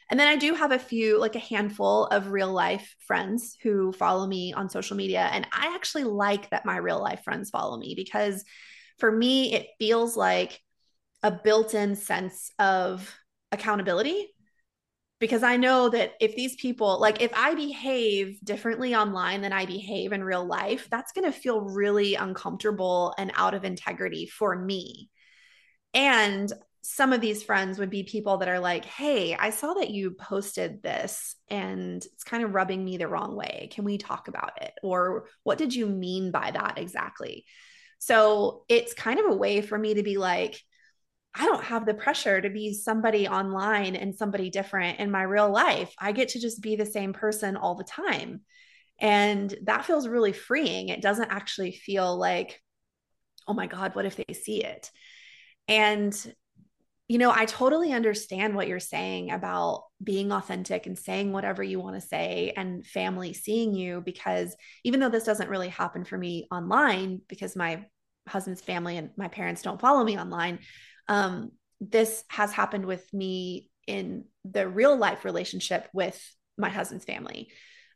and 0.09 0.19
then 0.19 0.27
I 0.27 0.37
do 0.37 0.53
have 0.53 0.71
a 0.71 0.79
few, 0.79 1.19
like 1.19 1.35
a 1.35 1.39
handful 1.39 2.05
of 2.05 2.31
real 2.31 2.51
life 2.51 2.95
friends 3.05 3.57
who 3.61 3.91
follow 3.91 4.25
me 4.25 4.53
on 4.53 4.69
social 4.69 4.95
media. 4.95 5.29
And 5.31 5.45
I 5.51 5.73
actually 5.75 6.05
like 6.05 6.49
that 6.49 6.65
my 6.65 6.77
real 6.77 7.01
life 7.01 7.21
friends 7.23 7.49
follow 7.49 7.77
me 7.77 7.93
because 7.95 8.43
for 8.99 9.11
me, 9.11 9.53
it 9.53 9.67
feels 9.79 10.15
like 10.15 10.61
a 11.23 11.31
built 11.31 11.73
in 11.73 11.95
sense 11.95 12.51
of 12.57 13.13
accountability. 13.51 14.33
Because 15.19 15.41
I 15.41 15.57
know 15.57 15.89
that 15.89 16.13
if 16.19 16.35
these 16.35 16.55
people, 16.55 16.99
like 16.99 17.21
if 17.21 17.31
I 17.33 17.55
behave 17.55 18.39
differently 18.43 18.93
online 18.93 19.41
than 19.41 19.53
I 19.53 19.65
behave 19.65 20.11
in 20.11 20.23
real 20.23 20.45
life, 20.45 20.87
that's 20.91 21.11
going 21.11 21.25
to 21.25 21.37
feel 21.37 21.61
really 21.61 22.15
uncomfortable 22.15 23.15
and 23.17 23.31
out 23.35 23.55
of 23.55 23.63
integrity 23.63 24.27
for 24.27 24.55
me. 24.55 25.09
And 25.93 26.51
some 26.83 27.11
of 27.11 27.19
these 27.19 27.43
friends 27.43 27.79
would 27.79 27.89
be 27.89 28.03
people 28.03 28.37
that 28.37 28.47
are 28.47 28.59
like, 28.59 28.85
Hey, 28.85 29.35
I 29.35 29.49
saw 29.49 29.73
that 29.73 29.89
you 29.89 30.11
posted 30.11 30.81
this 30.83 31.35
and 31.49 31.97
it's 31.97 32.23
kind 32.23 32.43
of 32.43 32.53
rubbing 32.53 32.83
me 32.85 32.97
the 32.97 33.07
wrong 33.07 33.35
way. 33.35 33.69
Can 33.73 33.83
we 33.83 33.97
talk 33.97 34.27
about 34.27 34.61
it? 34.61 34.73
Or 34.83 35.25
what 35.43 35.57
did 35.57 35.73
you 35.75 35.87
mean 35.87 36.31
by 36.31 36.51
that 36.51 36.77
exactly? 36.77 37.45
So 37.99 38.63
it's 38.69 38.93
kind 38.93 39.19
of 39.19 39.25
a 39.25 39.35
way 39.35 39.61
for 39.61 39.77
me 39.77 39.95
to 39.95 40.03
be 40.03 40.17
like, 40.17 40.61
I 41.39 41.45
don't 41.45 41.63
have 41.63 41.85
the 41.85 41.93
pressure 41.93 42.41
to 42.41 42.49
be 42.49 42.73
somebody 42.73 43.27
online 43.27 43.95
and 43.95 44.15
somebody 44.15 44.49
different 44.49 44.99
in 44.99 45.11
my 45.11 45.21
real 45.21 45.49
life. 45.49 45.93
I 45.99 46.11
get 46.11 46.29
to 46.29 46.39
just 46.39 46.61
be 46.61 46.75
the 46.75 46.85
same 46.85 47.13
person 47.13 47.55
all 47.55 47.75
the 47.75 47.83
time. 47.83 48.41
And 48.99 49.53
that 49.63 49.85
feels 49.85 50.07
really 50.07 50.33
freeing. 50.33 50.89
It 50.89 51.01
doesn't 51.01 51.29
actually 51.29 51.71
feel 51.73 52.17
like, 52.17 52.59
oh 53.47 53.53
my 53.53 53.67
God, 53.67 53.95
what 53.95 54.05
if 54.05 54.15
they 54.15 54.33
see 54.33 54.63
it? 54.63 54.89
And 55.67 56.33
you 57.07 57.19
know, 57.19 57.31
I 57.31 57.45
totally 57.45 57.93
understand 57.93 58.53
what 58.53 58.67
you're 58.67 58.81
saying 58.81 59.31
about 59.31 59.83
being 60.03 60.33
authentic 60.33 60.87
and 60.87 60.99
saying 60.99 61.31
whatever 61.31 61.63
you 61.63 61.79
want 61.79 61.95
to 61.95 62.05
say 62.05 62.51
and 62.57 62.85
family 62.85 63.31
seeing 63.31 63.73
you 63.73 64.01
because 64.01 64.53
even 64.83 64.99
though 64.99 65.07
this 65.07 65.23
doesn't 65.23 65.49
really 65.49 65.69
happen 65.69 66.03
for 66.03 66.17
me 66.17 66.47
online 66.51 67.21
because 67.29 67.55
my 67.55 67.85
husband's 68.27 68.59
family 68.59 68.97
and 68.97 69.11
my 69.15 69.29
parents 69.29 69.61
don't 69.61 69.79
follow 69.79 70.03
me 70.03 70.19
online, 70.19 70.59
um, 71.07 71.51
this 71.79 72.23
has 72.29 72.51
happened 72.51 72.85
with 72.85 73.11
me 73.13 73.69
in 73.85 74.25
the 74.43 74.67
real 74.67 74.95
life 74.95 75.25
relationship 75.25 75.87
with 75.93 76.19
my 76.57 76.69
husband's 76.69 77.05
family. 77.05 77.49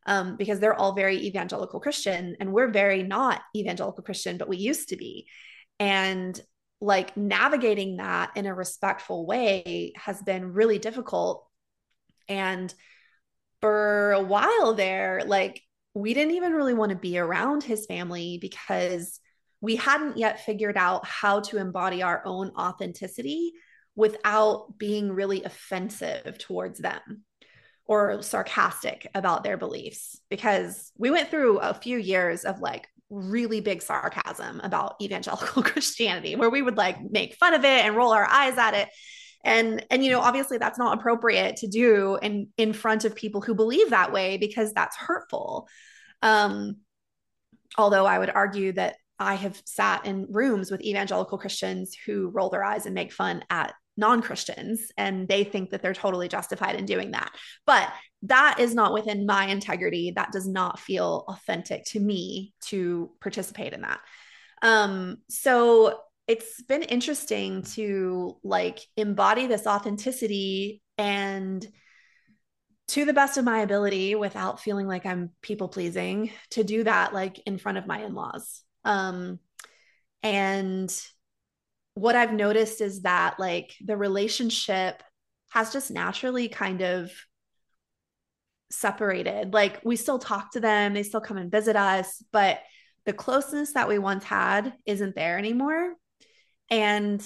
Um, 0.07 0.35
because 0.35 0.59
they're 0.59 0.73
all 0.73 0.93
very 0.93 1.27
evangelical 1.27 1.79
Christian 1.79 2.35
and 2.39 2.51
we're 2.51 2.71
very 2.71 3.03
not 3.03 3.39
evangelical 3.55 4.03
Christian, 4.03 4.39
but 4.39 4.49
we 4.49 4.57
used 4.57 4.89
to 4.89 4.95
be. 4.95 5.27
And 5.79 6.39
like 6.79 7.15
navigating 7.15 7.97
that 7.97 8.31
in 8.35 8.47
a 8.47 8.55
respectful 8.55 9.27
way 9.27 9.93
has 9.95 10.19
been 10.23 10.53
really 10.53 10.79
difficult. 10.79 11.47
And 12.27 12.73
for 13.61 14.13
a 14.13 14.23
while 14.23 14.73
there, 14.73 15.21
like 15.23 15.61
we 15.93 16.15
didn't 16.15 16.33
even 16.33 16.53
really 16.53 16.73
want 16.73 16.91
to 16.91 16.97
be 16.97 17.19
around 17.19 17.63
his 17.63 17.85
family 17.85 18.39
because 18.41 19.19
we 19.61 19.75
hadn't 19.75 20.17
yet 20.17 20.43
figured 20.43 20.77
out 20.77 21.05
how 21.05 21.39
to 21.39 21.57
embody 21.57 22.01
our 22.03 22.21
own 22.25 22.51
authenticity 22.57 23.53
without 23.95 24.77
being 24.77 25.11
really 25.11 25.43
offensive 25.43 26.37
towards 26.39 26.79
them 26.79 27.23
or 27.85 28.21
sarcastic 28.21 29.07
about 29.13 29.43
their 29.43 29.57
beliefs 29.57 30.19
because 30.29 30.91
we 30.97 31.11
went 31.11 31.29
through 31.29 31.59
a 31.59 31.73
few 31.73 31.97
years 31.97 32.43
of 32.43 32.59
like 32.59 32.87
really 33.11 33.59
big 33.59 33.81
sarcasm 33.81 34.61
about 34.63 34.95
evangelical 35.01 35.61
Christianity, 35.63 36.35
where 36.35 36.49
we 36.49 36.61
would 36.61 36.77
like 36.77 36.97
make 37.11 37.35
fun 37.35 37.53
of 37.53 37.63
it 37.63 37.85
and 37.85 37.95
roll 37.95 38.13
our 38.13 38.25
eyes 38.25 38.57
at 38.57 38.73
it. 38.73 38.89
And 39.43 39.85
and 39.91 40.03
you 40.03 40.11
know, 40.11 40.21
obviously 40.21 40.57
that's 40.57 40.79
not 40.79 40.97
appropriate 40.97 41.57
to 41.57 41.67
do 41.67 42.17
in 42.21 42.47
in 42.57 42.73
front 42.73 43.05
of 43.05 43.15
people 43.15 43.41
who 43.41 43.53
believe 43.53 43.89
that 43.89 44.13
way 44.13 44.37
because 44.37 44.71
that's 44.73 44.95
hurtful. 44.95 45.67
Um, 46.21 46.77
although 47.77 48.05
I 48.05 48.19
would 48.19 48.29
argue 48.29 48.71
that 48.73 48.95
I 49.21 49.35
have 49.35 49.61
sat 49.65 50.05
in 50.05 50.27
rooms 50.29 50.71
with 50.71 50.81
evangelical 50.81 51.37
Christians 51.37 51.95
who 52.05 52.29
roll 52.29 52.49
their 52.49 52.63
eyes 52.63 52.85
and 52.85 52.95
make 52.95 53.13
fun 53.13 53.43
at 53.49 53.73
non 53.97 54.21
Christians, 54.21 54.91
and 54.97 55.27
they 55.27 55.43
think 55.43 55.69
that 55.69 55.81
they're 55.81 55.93
totally 55.93 56.27
justified 56.27 56.75
in 56.75 56.85
doing 56.85 57.11
that. 57.11 57.31
But 57.65 57.91
that 58.23 58.59
is 58.59 58.73
not 58.75 58.93
within 58.93 59.25
my 59.25 59.45
integrity. 59.45 60.11
That 60.15 60.31
does 60.31 60.47
not 60.47 60.79
feel 60.79 61.25
authentic 61.27 61.85
to 61.85 61.99
me 61.99 62.53
to 62.65 63.11
participate 63.21 63.73
in 63.73 63.81
that. 63.81 63.99
Um, 64.61 65.17
so 65.29 65.99
it's 66.27 66.61
been 66.61 66.83
interesting 66.83 67.63
to 67.63 68.37
like 68.43 68.79
embody 68.95 69.47
this 69.47 69.67
authenticity 69.67 70.81
and 70.97 71.65
to 72.89 73.05
the 73.05 73.13
best 73.13 73.37
of 73.37 73.45
my 73.45 73.59
ability 73.59 74.15
without 74.15 74.59
feeling 74.59 74.87
like 74.87 75.05
I'm 75.05 75.31
people 75.41 75.69
pleasing 75.69 76.31
to 76.51 76.63
do 76.63 76.83
that 76.83 77.13
like 77.13 77.39
in 77.45 77.57
front 77.57 77.77
of 77.77 77.87
my 77.87 78.03
in-laws. 78.03 78.63
Um, 78.83 79.39
and 80.23 80.93
what 81.93 82.15
I've 82.15 82.33
noticed 82.33 82.81
is 82.81 83.01
that 83.01 83.39
like 83.39 83.75
the 83.83 83.97
relationship 83.97 85.03
has 85.49 85.73
just 85.73 85.91
naturally 85.91 86.47
kind 86.47 86.81
of 86.81 87.11
separated. 88.69 89.53
Like 89.53 89.81
we 89.83 89.95
still 89.95 90.19
talk 90.19 90.53
to 90.53 90.59
them, 90.59 90.93
they 90.93 91.03
still 91.03 91.21
come 91.21 91.37
and 91.37 91.51
visit 91.51 91.75
us, 91.75 92.23
but 92.31 92.59
the 93.05 93.13
closeness 93.13 93.73
that 93.73 93.89
we 93.89 93.99
once 93.99 94.23
had 94.23 94.73
isn't 94.85 95.15
there 95.15 95.37
anymore. 95.37 95.93
And 96.69 97.23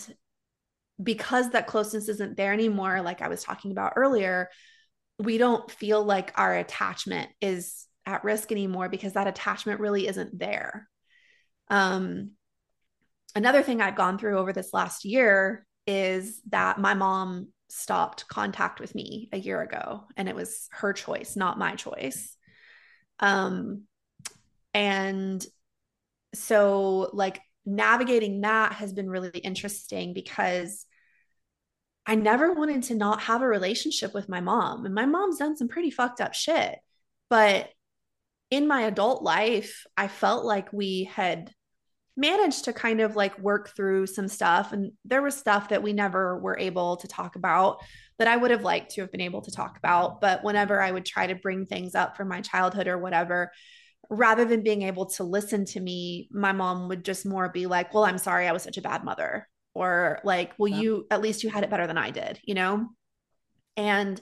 because 1.01 1.51
that 1.51 1.67
closeness 1.67 2.09
isn't 2.09 2.37
there 2.37 2.53
anymore, 2.53 3.01
like 3.01 3.21
I 3.21 3.27
was 3.27 3.43
talking 3.43 3.71
about 3.71 3.93
earlier, 3.95 4.49
we 5.19 5.37
don't 5.37 5.69
feel 5.69 6.03
like 6.03 6.31
our 6.35 6.55
attachment 6.55 7.29
is 7.41 7.85
at 8.05 8.23
risk 8.23 8.51
anymore 8.51 8.89
because 8.89 9.13
that 9.13 9.27
attachment 9.27 9.79
really 9.79 10.07
isn't 10.07 10.37
there. 10.37 10.87
Um, 11.69 12.31
another 13.35 13.61
thing 13.61 13.81
I've 13.81 13.95
gone 13.95 14.17
through 14.17 14.37
over 14.37 14.53
this 14.53 14.73
last 14.73 15.05
year 15.05 15.65
is 15.87 16.41
that 16.49 16.79
my 16.79 16.93
mom 16.93 17.49
stopped 17.69 18.27
contact 18.27 18.79
with 18.79 18.95
me 18.95 19.29
a 19.31 19.37
year 19.37 19.61
ago 19.61 20.03
and 20.15 20.29
it 20.29 20.35
was 20.35 20.69
her 20.71 20.93
choice 20.93 21.35
not 21.35 21.59
my 21.59 21.75
choice. 21.75 22.35
Um 23.19 23.83
and 24.73 25.45
so 26.33 27.09
like 27.13 27.41
navigating 27.65 28.41
that 28.41 28.73
has 28.73 28.93
been 28.93 29.09
really 29.09 29.39
interesting 29.39 30.13
because 30.13 30.85
I 32.05 32.15
never 32.15 32.53
wanted 32.53 32.83
to 32.83 32.95
not 32.95 33.21
have 33.21 33.41
a 33.41 33.47
relationship 33.47 34.13
with 34.13 34.29
my 34.29 34.41
mom 34.41 34.85
and 34.85 34.93
my 34.93 35.05
mom's 35.05 35.37
done 35.37 35.57
some 35.57 35.67
pretty 35.67 35.89
fucked 35.89 36.21
up 36.21 36.33
shit 36.33 36.77
but 37.29 37.69
in 38.51 38.67
my 38.67 38.83
adult 38.83 39.23
life, 39.23 39.85
I 39.97 40.07
felt 40.07 40.45
like 40.45 40.71
we 40.71 41.05
had 41.05 41.51
managed 42.17 42.65
to 42.65 42.73
kind 42.73 43.01
of 43.01 43.15
like 43.15 43.37
work 43.39 43.75
through 43.75 44.07
some 44.07 44.27
stuff. 44.27 44.71
And 44.71 44.91
there 45.03 45.21
was 45.21 45.35
stuff 45.35 45.69
that 45.69 45.83
we 45.83 45.93
never 45.93 46.39
were 46.39 46.57
able 46.57 46.97
to 46.97 47.07
talk 47.07 47.35
about 47.35 47.81
that 48.17 48.27
I 48.27 48.37
would 48.37 48.51
have 48.51 48.63
liked 48.63 48.91
to 48.91 49.01
have 49.01 49.11
been 49.11 49.21
able 49.21 49.41
to 49.41 49.51
talk 49.51 49.77
about. 49.77 50.21
But 50.21 50.43
whenever 50.43 50.81
I 50.81 50.91
would 50.91 51.05
try 51.05 51.27
to 51.27 51.35
bring 51.35 51.65
things 51.65 51.95
up 51.95 52.15
from 52.15 52.29
my 52.29 52.41
childhood 52.41 52.87
or 52.87 52.97
whatever, 52.97 53.51
rather 54.09 54.45
than 54.45 54.63
being 54.63 54.83
able 54.83 55.07
to 55.07 55.23
listen 55.23 55.65
to 55.65 55.79
me, 55.79 56.29
my 56.31 56.53
mom 56.53 56.87
would 56.87 57.03
just 57.03 57.25
more 57.25 57.49
be 57.49 57.65
like, 57.65 57.93
Well, 57.93 58.05
I'm 58.05 58.17
sorry, 58.17 58.47
I 58.47 58.53
was 58.53 58.63
such 58.63 58.77
a 58.77 58.81
bad 58.81 59.03
mother. 59.03 59.47
Or 59.73 60.19
like, 60.23 60.53
Well, 60.57 60.71
yeah. 60.71 60.79
you 60.79 61.07
at 61.11 61.21
least 61.21 61.43
you 61.43 61.49
had 61.49 61.63
it 61.63 61.69
better 61.69 61.87
than 61.87 61.97
I 61.97 62.11
did, 62.11 62.39
you 62.43 62.53
know? 62.53 62.87
And 63.75 64.21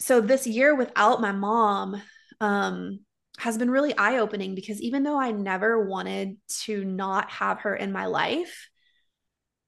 so 0.00 0.20
this 0.20 0.46
year 0.46 0.74
without 0.74 1.20
my 1.20 1.32
mom, 1.32 2.02
um, 2.40 3.00
has 3.38 3.58
been 3.58 3.70
really 3.70 3.96
eye 3.96 4.18
opening 4.18 4.54
because 4.54 4.80
even 4.80 5.02
though 5.02 5.18
I 5.18 5.30
never 5.30 5.86
wanted 5.86 6.36
to 6.62 6.84
not 6.84 7.30
have 7.30 7.60
her 7.60 7.74
in 7.74 7.92
my 7.92 8.06
life, 8.06 8.68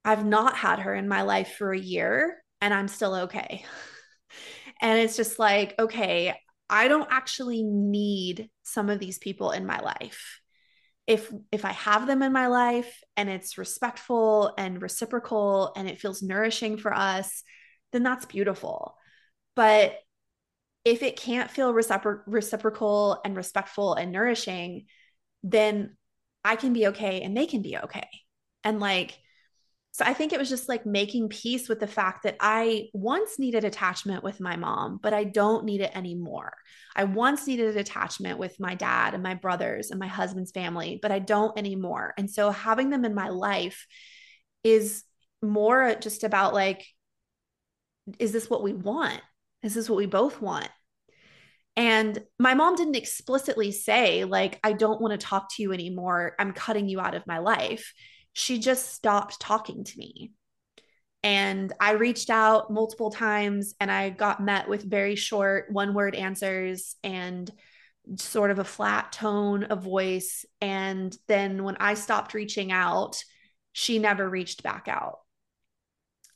I've 0.05 0.25
not 0.25 0.57
had 0.57 0.81
her 0.81 0.95
in 0.95 1.09
my 1.09 1.23
life 1.23 1.55
for 1.59 1.73
a 1.73 1.79
year 1.79 2.43
and 2.61 2.73
I'm 2.73 2.89
still 2.89 3.15
okay. 3.15 3.65
and 4.81 4.99
it's 4.99 5.17
just 5.17 5.39
like, 5.39 5.75
okay, 5.79 6.35
I 6.71 6.89
don't 6.89 7.09
actually 7.11 7.63
need 7.63 8.49
some 8.63 8.91
of 8.91 8.99
these 8.99 9.19
people 9.19 9.51
in 9.51 9.67
my 9.67 9.81
life. 9.81 10.41
If 11.07 11.33
if 11.51 11.65
I 11.65 11.73
have 11.73 12.07
them 12.07 12.23
in 12.23 12.33
my 12.33 12.49
life 12.49 13.03
and 13.17 13.31
it's 13.31 13.57
respectful 13.57 14.53
and 14.59 14.83
reciprocal 14.83 15.73
and 15.75 15.89
it 15.89 16.01
feels 16.01 16.23
nourishing 16.23 16.77
for 16.77 16.95
us, 16.95 17.43
then 17.93 18.03
that's 18.03 18.27
beautiful. 18.27 18.95
But 19.57 19.95
if 20.85 21.03
it 21.03 21.17
can't 21.17 21.51
feel 21.51 21.73
recipro- 21.73 22.23
reciprocal 22.27 23.21
and 23.25 23.37
respectful 23.37 23.95
and 23.95 24.13
nourishing, 24.13 24.87
then 25.43 25.97
I 26.45 26.57
can 26.57 26.73
be 26.73 26.89
okay 26.89 27.23
and 27.23 27.37
they 27.37 27.47
can 27.47 27.63
be 27.63 27.77
okay. 27.77 28.09
And 28.65 28.81
like, 28.81 29.19
so 29.93 30.05
I 30.05 30.15
think 30.15 30.33
it 30.33 30.39
was 30.39 30.49
just 30.49 30.69
like 30.69 30.87
making 30.87 31.29
peace 31.29 31.69
with 31.69 31.81
the 31.81 31.87
fact 31.87 32.23
that 32.23 32.37
I 32.41 32.89
once 32.93 33.39
needed 33.39 33.65
attachment 33.65 34.23
with 34.23 34.39
my 34.41 34.57
mom, 34.57 35.01
but 35.03 35.13
I 35.13 35.25
don't 35.25 35.65
need 35.65 35.81
it 35.81 35.97
anymore. 35.97 36.53
I 36.95 37.05
once 37.05 37.47
needed 37.47 37.77
attachment 37.77 38.39
with 38.39 38.61
my 38.61 38.75
dad 38.75 39.15
and 39.15 39.23
my 39.23 39.35
brothers 39.35 39.91
and 39.91 39.99
my 39.99 40.07
husband's 40.07 40.53
family, 40.53 41.01
but 41.03 41.11
I 41.11 41.19
don't 41.19 41.59
anymore. 41.59 42.15
And 42.17 42.31
so 42.31 42.51
having 42.51 42.91
them 42.91 43.05
in 43.05 43.15
my 43.15 43.29
life 43.29 43.87
is 44.63 45.03
more 45.43 45.97
just 45.97 46.23
about 46.23 46.55
like, 46.55 46.87
is 48.19 48.33
this 48.33 48.49
what 48.49 48.63
we 48.63 48.75
want? 48.75 49.21
This 49.63 49.77
is 49.77 49.89
what 49.91 49.97
we 49.97 50.07
both 50.07 50.41
want? 50.41 50.69
And 51.77 52.21
my 52.41 52.55
mom 52.55 52.75
didn't 52.75 52.97
explicitly 52.97 53.71
say, 53.71 54.25
like, 54.25 54.59
I 54.65 54.73
don't 54.73 55.01
want 55.01 55.13
to 55.19 55.27
talk 55.27 55.55
to 55.55 55.63
you 55.63 55.73
anymore. 55.73 56.35
I'm 56.39 56.53
cutting 56.53 56.89
you 56.89 57.01
out 57.01 57.15
of 57.15 57.27
my 57.27 57.39
life. 57.39 57.93
She 58.33 58.59
just 58.59 58.93
stopped 58.93 59.41
talking 59.41 59.85
to 59.85 59.99
me. 59.99 60.33
And 61.23 61.73
I 61.81 61.93
reached 61.93 62.31
out 62.31 62.73
multiple 62.73 63.11
times 63.11 63.75
and 63.81 63.91
I 63.91 64.11
got 64.11 64.43
met 64.43 64.69
with 64.69 64.89
very 64.89 65.17
short 65.17 65.67
one 65.71 65.95
word 65.95 66.15
answers 66.15 66.97
and 67.03 67.51
sort 68.17 68.51
of 68.51 68.59
a 68.59 68.65
flat 68.65 69.13
tone 69.13 69.65
of 69.65 69.83
voice. 69.83 70.45
And 70.61 71.17
then 71.27 71.65
when 71.65 71.77
I 71.79 71.95
stopped 71.95 72.35
reaching 72.35 72.73
out, 72.73 73.23
she 73.73 73.99
never 73.99 74.29
reached 74.29 74.63
back 74.63 74.87
out. 74.89 75.19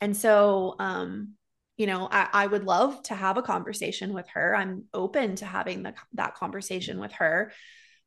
And 0.01 0.17
so, 0.17 0.77
um, 0.79 1.35
you 1.83 1.89
know, 1.89 2.07
I, 2.09 2.29
I, 2.33 2.47
would 2.47 2.63
love 2.63 3.03
to 3.05 3.15
have 3.17 3.39
a 3.39 3.43
conversation 3.43 4.15
with 4.15 4.29
her. 4.29 4.55
I'm 4.55 4.85
open 4.95 5.35
to 5.37 5.45
having 5.45 5.83
the, 5.83 5.95
that 6.13 6.37
conversation 6.37 7.01
with 7.01 7.11
her. 7.15 7.51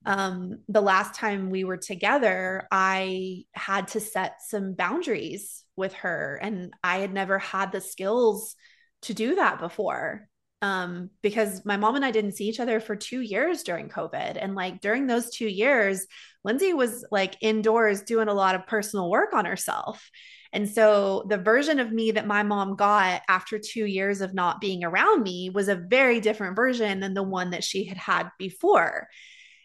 Um, 0.05 0.59
the 0.69 0.79
last 0.79 1.13
time 1.13 1.49
we 1.49 1.65
were 1.65 1.75
together, 1.75 2.69
I 2.71 3.43
had 3.51 3.89
to 3.89 3.99
set 3.99 4.35
some 4.47 4.75
boundaries 4.75 5.65
with 5.75 5.91
her, 5.95 6.39
and 6.41 6.73
I 6.85 6.99
had 6.99 7.13
never 7.13 7.37
had 7.37 7.73
the 7.73 7.81
skills 7.81 8.55
to 9.01 9.13
do 9.13 9.35
that 9.35 9.59
before. 9.59 10.29
Um, 10.61 11.09
because 11.21 11.65
my 11.65 11.75
mom 11.75 11.97
and 11.97 12.05
I 12.05 12.11
didn't 12.11 12.37
see 12.37 12.47
each 12.47 12.61
other 12.61 12.79
for 12.79 12.95
two 12.95 13.19
years 13.19 13.63
during 13.63 13.89
COVID. 13.89 14.37
And 14.41 14.55
like 14.55 14.79
during 14.79 15.05
those 15.05 15.29
two 15.29 15.49
years, 15.49 16.07
Lindsey 16.45 16.71
was 16.71 17.05
like 17.11 17.35
indoors 17.41 18.03
doing 18.03 18.29
a 18.29 18.33
lot 18.33 18.55
of 18.55 18.67
personal 18.67 19.09
work 19.09 19.33
on 19.33 19.43
herself. 19.43 20.09
And 20.55 20.69
so 20.69 21.25
the 21.27 21.37
version 21.37 21.81
of 21.81 21.91
me 21.91 22.11
that 22.11 22.25
my 22.25 22.41
mom 22.41 22.77
got 22.77 23.23
after 23.27 23.59
two 23.59 23.85
years 23.85 24.21
of 24.21 24.33
not 24.33 24.61
being 24.61 24.85
around 24.85 25.21
me 25.21 25.49
was 25.49 25.67
a 25.67 25.75
very 25.75 26.21
different 26.21 26.55
version 26.55 27.01
than 27.01 27.13
the 27.13 27.21
one 27.21 27.49
that 27.49 27.65
she 27.65 27.83
had 27.83 27.97
had 27.97 28.29
before. 28.39 29.09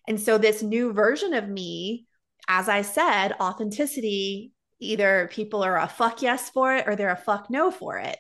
And 0.09 0.21
so 0.21 0.37
this 0.37 0.65
new 0.65 0.93
version 0.93 1.33
of 1.33 1.49
me, 1.49 2.07
as 2.49 2.69
I 2.69 2.83
said, 2.83 3.37
authenticity, 3.41 4.51
either 4.81 5.31
people 5.31 5.63
are 5.63 5.79
a 5.79 5.87
fuck 5.87 6.23
yes 6.23 6.51
for 6.51 6.75
it 6.75 6.89
or 6.89 6.97
they're 6.97 7.11
a 7.11 7.17
fuck 7.17 7.51
no 7.51 7.71
for 7.71 7.99
it. 7.99 8.19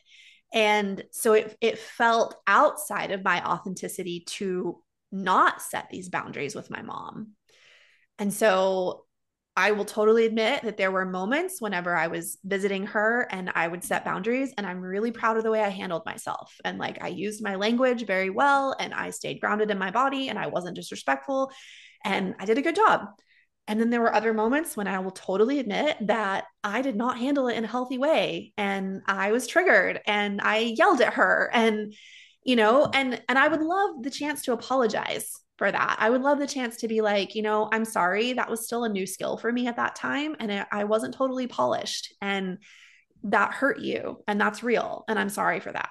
And 0.55 1.03
so 1.11 1.33
it, 1.33 1.57
it 1.61 1.77
felt 1.77 2.37
outside 2.47 3.11
of 3.11 3.25
my 3.25 3.45
authenticity 3.45 4.21
to 4.29 4.81
not 5.11 5.61
set 5.61 5.91
these 5.91 6.09
boundaries 6.09 6.55
with 6.55 6.71
my 6.71 6.83
mom. 6.83 7.33
And 8.21 8.33
so 8.33 9.07
I 9.57 9.73
will 9.73 9.85
totally 9.85 10.27
admit 10.27 10.63
that 10.63 10.77
there 10.77 10.91
were 10.91 11.05
moments 11.05 11.61
whenever 11.61 11.95
I 11.95 12.07
was 12.07 12.39
visiting 12.45 12.87
her 12.87 13.27
and 13.31 13.51
I 13.55 13.67
would 13.67 13.83
set 13.83 14.05
boundaries. 14.05 14.55
And 14.57 14.67
I'm 14.67 14.81
really 14.81 15.11
proud 15.11 15.37
of 15.37 15.43
the 15.43 15.51
way 15.51 15.61
I 15.63 15.69
handled 15.69 16.07
myself. 16.07 16.55
And 16.65 16.79
like 16.79 17.03
I 17.03 17.09
used 17.09 17.43
my 17.43 17.57
language 17.57 18.07
very 18.07 18.31
well 18.31 18.75
and 18.79 18.95
I 18.95 19.11
stayed 19.11 19.41
grounded 19.41 19.71
in 19.71 19.79
my 19.79 19.91
body 19.91 20.29
and 20.29 20.39
I 20.39 20.47
wasn't 20.47 20.77
disrespectful 20.77 21.51
and 22.05 22.35
I 22.39 22.47
did 22.47 22.59
a 22.59 22.63
good 22.63 22.77
job. 22.77 23.07
And 23.67 23.79
then 23.79 23.91
there 23.91 24.01
were 24.01 24.15
other 24.15 24.33
moments 24.33 24.77
when 24.77 24.89
I 24.89 24.99
will 25.01 25.11
totally 25.11 25.59
admit 25.59 25.97
that 26.03 26.45
I 26.65 26.83
did 26.83 26.97
not 26.97 27.19
handle 27.19 27.49
it 27.49 27.57
in 27.57 27.65
a 27.65 27.69
healthy 27.69 27.99
way 27.99 28.53
and 28.57 29.03
I 29.07 29.33
was 29.33 29.47
triggered 29.47 30.01
and 30.07 30.41
I 30.41 30.75
yelled 30.77 31.01
at 31.01 31.15
her 31.15 31.51
and 31.53 31.95
you 32.43 32.57
know 32.57 32.91
and 32.93 33.23
and 33.29 33.39
I 33.39 33.47
would 33.47 33.61
love 33.61 34.03
the 34.03 34.11
chance 34.11 34.43
to 34.43 34.53
apologize 34.53 35.41
for 35.61 35.71
that. 35.71 35.97
I 35.99 36.09
would 36.09 36.23
love 36.23 36.39
the 36.39 36.47
chance 36.47 36.79
to 36.79 36.89
be 36.89 37.03
like, 37.03 37.35
you 37.35 37.43
know, 37.43 37.69
I'm 37.71 37.85
sorry. 37.85 38.33
That 38.33 38.49
was 38.49 38.65
still 38.65 38.85
a 38.85 38.89
new 38.89 39.07
skill 39.07 39.37
for 39.37 39.53
me 39.53 39.67
at 39.67 39.77
that 39.77 39.95
time. 39.95 40.35
And 40.41 40.51
it, 40.51 40.67
I 40.73 40.85
wasn't 40.85 41.13
totally 41.13 41.47
polished. 41.49 42.15
And 42.23 42.57
that 43.25 43.53
hurt 43.53 43.79
you. 43.79 44.25
And 44.27 44.41
that's 44.41 44.63
real. 44.63 45.05
And 45.07 45.19
I'm 45.19 45.29
sorry 45.29 45.61
for 45.61 45.71
that. 45.71 45.91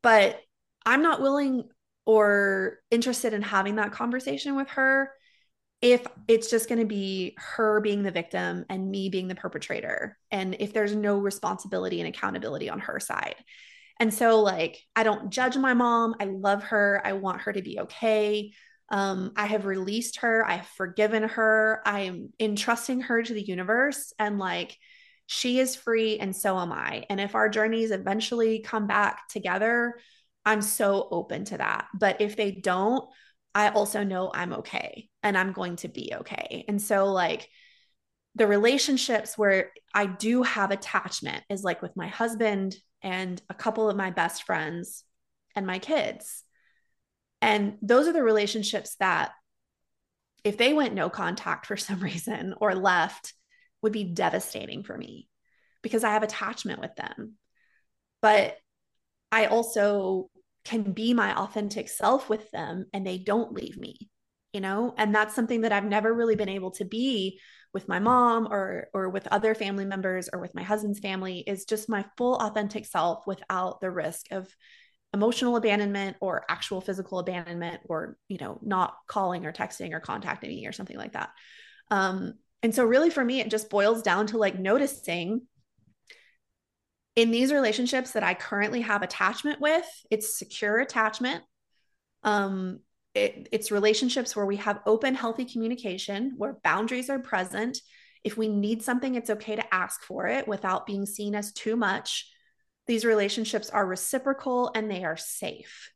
But 0.00 0.38
I'm 0.86 1.02
not 1.02 1.20
willing 1.20 1.64
or 2.06 2.78
interested 2.92 3.32
in 3.32 3.42
having 3.42 3.74
that 3.76 3.90
conversation 3.90 4.54
with 4.54 4.68
her 4.68 5.10
if 5.82 6.06
it's 6.28 6.50
just 6.50 6.68
going 6.68 6.80
to 6.80 6.86
be 6.86 7.34
her 7.36 7.80
being 7.80 8.04
the 8.04 8.12
victim 8.12 8.64
and 8.70 8.92
me 8.92 9.08
being 9.08 9.26
the 9.26 9.34
perpetrator. 9.34 10.16
And 10.30 10.54
if 10.60 10.72
there's 10.72 10.94
no 10.94 11.18
responsibility 11.18 11.98
and 12.00 12.08
accountability 12.08 12.70
on 12.70 12.78
her 12.78 13.00
side. 13.00 13.34
And 14.00 14.12
so, 14.12 14.40
like, 14.40 14.82
I 14.96 15.04
don't 15.04 15.30
judge 15.30 15.56
my 15.56 15.74
mom. 15.74 16.14
I 16.18 16.24
love 16.24 16.64
her. 16.64 17.00
I 17.04 17.12
want 17.12 17.42
her 17.42 17.52
to 17.52 17.62
be 17.62 17.78
okay. 17.80 18.52
Um, 18.88 19.32
I 19.36 19.46
have 19.46 19.66
released 19.66 20.20
her. 20.20 20.44
I 20.44 20.54
have 20.54 20.66
forgiven 20.66 21.22
her. 21.24 21.82
I 21.86 22.00
am 22.00 22.32
entrusting 22.40 23.02
her 23.02 23.22
to 23.22 23.34
the 23.34 23.46
universe. 23.46 24.12
And 24.18 24.38
like, 24.38 24.76
she 25.26 25.60
is 25.60 25.76
free, 25.76 26.18
and 26.18 26.34
so 26.34 26.58
am 26.58 26.72
I. 26.72 27.04
And 27.08 27.20
if 27.20 27.36
our 27.36 27.48
journeys 27.48 27.92
eventually 27.92 28.62
come 28.62 28.88
back 28.88 29.28
together, 29.28 30.00
I'm 30.44 30.60
so 30.60 31.06
open 31.08 31.44
to 31.44 31.58
that. 31.58 31.86
But 31.94 32.20
if 32.20 32.34
they 32.34 32.50
don't, 32.50 33.08
I 33.54 33.68
also 33.68 34.02
know 34.02 34.32
I'm 34.34 34.54
okay 34.54 35.08
and 35.22 35.38
I'm 35.38 35.52
going 35.52 35.76
to 35.76 35.88
be 35.88 36.12
okay. 36.20 36.64
And 36.66 36.82
so, 36.82 37.12
like, 37.12 37.48
the 38.34 38.46
relationships 38.46 39.36
where 39.36 39.70
I 39.94 40.06
do 40.06 40.42
have 40.42 40.70
attachment 40.70 41.44
is 41.50 41.62
like 41.62 41.82
with 41.82 41.96
my 41.96 42.08
husband 42.08 42.76
and 43.02 43.40
a 43.48 43.54
couple 43.54 43.88
of 43.88 43.96
my 43.96 44.10
best 44.10 44.42
friends 44.44 45.04
and 45.54 45.66
my 45.66 45.78
kids. 45.78 46.44
And 47.42 47.78
those 47.82 48.06
are 48.06 48.12
the 48.12 48.22
relationships 48.22 48.96
that, 48.96 49.32
if 50.44 50.56
they 50.56 50.72
went 50.72 50.94
no 50.94 51.10
contact 51.10 51.66
for 51.66 51.76
some 51.76 52.00
reason 52.00 52.54
or 52.60 52.74
left, 52.74 53.34
would 53.82 53.92
be 53.92 54.04
devastating 54.04 54.82
for 54.82 54.96
me 54.96 55.28
because 55.82 56.04
I 56.04 56.10
have 56.10 56.22
attachment 56.22 56.80
with 56.80 56.94
them. 56.96 57.34
But 58.20 58.56
I 59.32 59.46
also 59.46 60.30
can 60.64 60.92
be 60.92 61.14
my 61.14 61.34
authentic 61.34 61.88
self 61.88 62.28
with 62.28 62.50
them 62.50 62.86
and 62.92 63.06
they 63.06 63.16
don't 63.16 63.54
leave 63.54 63.78
me, 63.78 64.10
you 64.52 64.60
know? 64.60 64.94
And 64.98 65.14
that's 65.14 65.34
something 65.34 65.62
that 65.62 65.72
I've 65.72 65.84
never 65.84 66.12
really 66.12 66.36
been 66.36 66.50
able 66.50 66.72
to 66.72 66.84
be 66.84 67.40
with 67.72 67.88
my 67.88 67.98
mom 67.98 68.48
or 68.50 68.88
or 68.92 69.08
with 69.08 69.26
other 69.28 69.54
family 69.54 69.84
members 69.84 70.28
or 70.32 70.40
with 70.40 70.54
my 70.54 70.62
husband's 70.62 70.98
family 70.98 71.44
is 71.46 71.64
just 71.64 71.88
my 71.88 72.04
full 72.16 72.36
authentic 72.36 72.86
self 72.86 73.26
without 73.26 73.80
the 73.80 73.90
risk 73.90 74.26
of 74.30 74.48
emotional 75.12 75.56
abandonment 75.56 76.16
or 76.20 76.44
actual 76.48 76.80
physical 76.80 77.18
abandonment 77.18 77.80
or 77.88 78.16
you 78.28 78.38
know 78.38 78.58
not 78.62 78.94
calling 79.06 79.46
or 79.46 79.52
texting 79.52 79.92
or 79.92 80.00
contacting 80.00 80.50
me 80.50 80.66
or 80.66 80.72
something 80.72 80.96
like 80.96 81.12
that 81.12 81.30
um 81.90 82.34
and 82.62 82.74
so 82.74 82.84
really 82.84 83.10
for 83.10 83.24
me 83.24 83.40
it 83.40 83.50
just 83.50 83.70
boils 83.70 84.02
down 84.02 84.26
to 84.26 84.38
like 84.38 84.58
noticing 84.58 85.42
in 87.16 87.30
these 87.30 87.52
relationships 87.52 88.12
that 88.12 88.22
I 88.22 88.34
currently 88.34 88.80
have 88.82 89.02
attachment 89.02 89.60
with, 89.60 89.84
it's 90.10 90.38
secure 90.38 90.78
attachment. 90.78 91.42
Um, 92.22 92.80
it, 93.14 93.48
it's 93.50 93.70
relationships 93.70 94.36
where 94.36 94.46
we 94.46 94.56
have 94.56 94.80
open, 94.86 95.14
healthy 95.14 95.44
communication, 95.44 96.34
where 96.36 96.58
boundaries 96.62 97.10
are 97.10 97.18
present. 97.18 97.78
If 98.22 98.36
we 98.36 98.48
need 98.48 98.82
something, 98.82 99.14
it's 99.14 99.30
okay 99.30 99.56
to 99.56 99.74
ask 99.74 100.02
for 100.02 100.26
it 100.26 100.46
without 100.46 100.86
being 100.86 101.06
seen 101.06 101.34
as 101.34 101.52
too 101.52 101.76
much. 101.76 102.30
These 102.86 103.04
relationships 103.04 103.70
are 103.70 103.86
reciprocal 103.86 104.70
and 104.74 104.90
they 104.90 105.04
are 105.04 105.16
safe. 105.16 105.90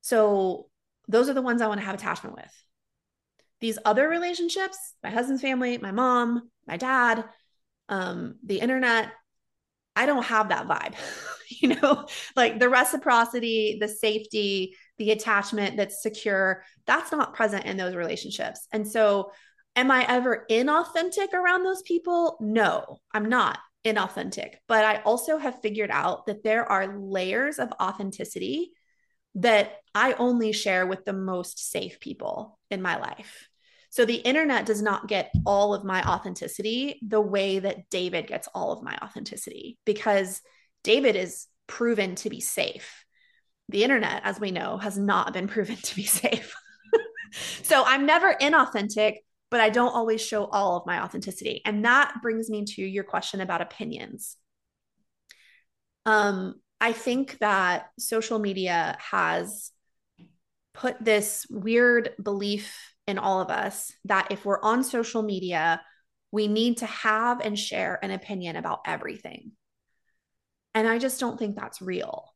So, 0.00 0.68
those 1.06 1.28
are 1.28 1.34
the 1.34 1.42
ones 1.42 1.60
I 1.60 1.66
want 1.66 1.80
to 1.80 1.86
have 1.86 1.94
attachment 1.94 2.34
with. 2.36 2.52
These 3.60 3.78
other 3.84 4.08
relationships, 4.08 4.78
my 5.02 5.10
husband's 5.10 5.42
family, 5.42 5.78
my 5.78 5.92
mom, 5.92 6.50
my 6.66 6.76
dad, 6.76 7.24
um, 7.88 8.36
the 8.44 8.60
internet, 8.60 9.10
I 9.96 10.06
don't 10.06 10.24
have 10.24 10.48
that 10.48 10.66
vibe. 10.66 10.94
you 11.60 11.68
know, 11.68 12.06
like 12.36 12.58
the 12.58 12.68
reciprocity, 12.68 13.78
the 13.80 13.88
safety, 13.88 14.76
the 14.98 15.10
attachment 15.10 15.76
that's 15.76 16.02
secure, 16.02 16.62
that's 16.86 17.12
not 17.12 17.34
present 17.34 17.66
in 17.66 17.76
those 17.76 17.94
relationships. 17.94 18.66
And 18.72 18.86
so, 18.86 19.32
am 19.76 19.90
I 19.90 20.04
ever 20.08 20.46
inauthentic 20.50 21.32
around 21.32 21.64
those 21.64 21.82
people? 21.82 22.36
No, 22.40 23.00
I'm 23.12 23.28
not 23.28 23.58
inauthentic. 23.84 24.54
But 24.68 24.84
I 24.84 25.02
also 25.02 25.38
have 25.38 25.60
figured 25.60 25.90
out 25.90 26.26
that 26.26 26.42
there 26.42 26.64
are 26.70 26.98
layers 26.98 27.58
of 27.58 27.72
authenticity 27.80 28.72
that 29.36 29.72
I 29.94 30.12
only 30.14 30.52
share 30.52 30.86
with 30.86 31.04
the 31.04 31.12
most 31.12 31.70
safe 31.70 32.00
people 32.00 32.58
in 32.70 32.80
my 32.80 32.98
life. 32.98 33.48
So 33.90 34.04
the 34.04 34.14
internet 34.14 34.66
does 34.66 34.82
not 34.82 35.06
get 35.06 35.32
all 35.46 35.74
of 35.74 35.84
my 35.84 36.02
authenticity 36.02 36.98
the 37.06 37.20
way 37.20 37.60
that 37.60 37.88
David 37.90 38.26
gets 38.26 38.48
all 38.52 38.72
of 38.72 38.82
my 38.82 38.96
authenticity 39.00 39.78
because 39.84 40.40
David 40.82 41.14
is 41.14 41.46
proven 41.66 42.14
to 42.16 42.30
be 42.30 42.40
safe. 42.40 43.03
The 43.68 43.82
internet, 43.82 44.22
as 44.24 44.38
we 44.38 44.50
know, 44.50 44.76
has 44.78 44.98
not 44.98 45.32
been 45.32 45.48
proven 45.48 45.76
to 45.76 45.96
be 45.96 46.04
safe. 46.04 46.54
so 47.62 47.82
I'm 47.86 48.06
never 48.06 48.34
inauthentic, 48.34 49.16
but 49.50 49.60
I 49.60 49.70
don't 49.70 49.94
always 49.94 50.20
show 50.24 50.46
all 50.46 50.76
of 50.76 50.86
my 50.86 51.02
authenticity. 51.02 51.62
And 51.64 51.84
that 51.84 52.16
brings 52.22 52.50
me 52.50 52.64
to 52.64 52.82
your 52.82 53.04
question 53.04 53.40
about 53.40 53.60
opinions. 53.60 54.36
Um, 56.06 56.56
I 56.80 56.92
think 56.92 57.38
that 57.38 57.86
social 57.98 58.38
media 58.38 58.96
has 58.98 59.70
put 60.74 61.02
this 61.02 61.46
weird 61.48 62.10
belief 62.22 62.76
in 63.06 63.18
all 63.18 63.40
of 63.40 63.50
us 63.50 63.92
that 64.04 64.28
if 64.30 64.44
we're 64.44 64.60
on 64.60 64.82
social 64.82 65.22
media, 65.22 65.80
we 66.30 66.48
need 66.48 66.78
to 66.78 66.86
have 66.86 67.40
and 67.40 67.58
share 67.58 67.98
an 68.02 68.10
opinion 68.10 68.56
about 68.56 68.80
everything. 68.86 69.52
And 70.74 70.88
I 70.88 70.98
just 70.98 71.20
don't 71.20 71.38
think 71.38 71.54
that's 71.54 71.80
real 71.80 72.33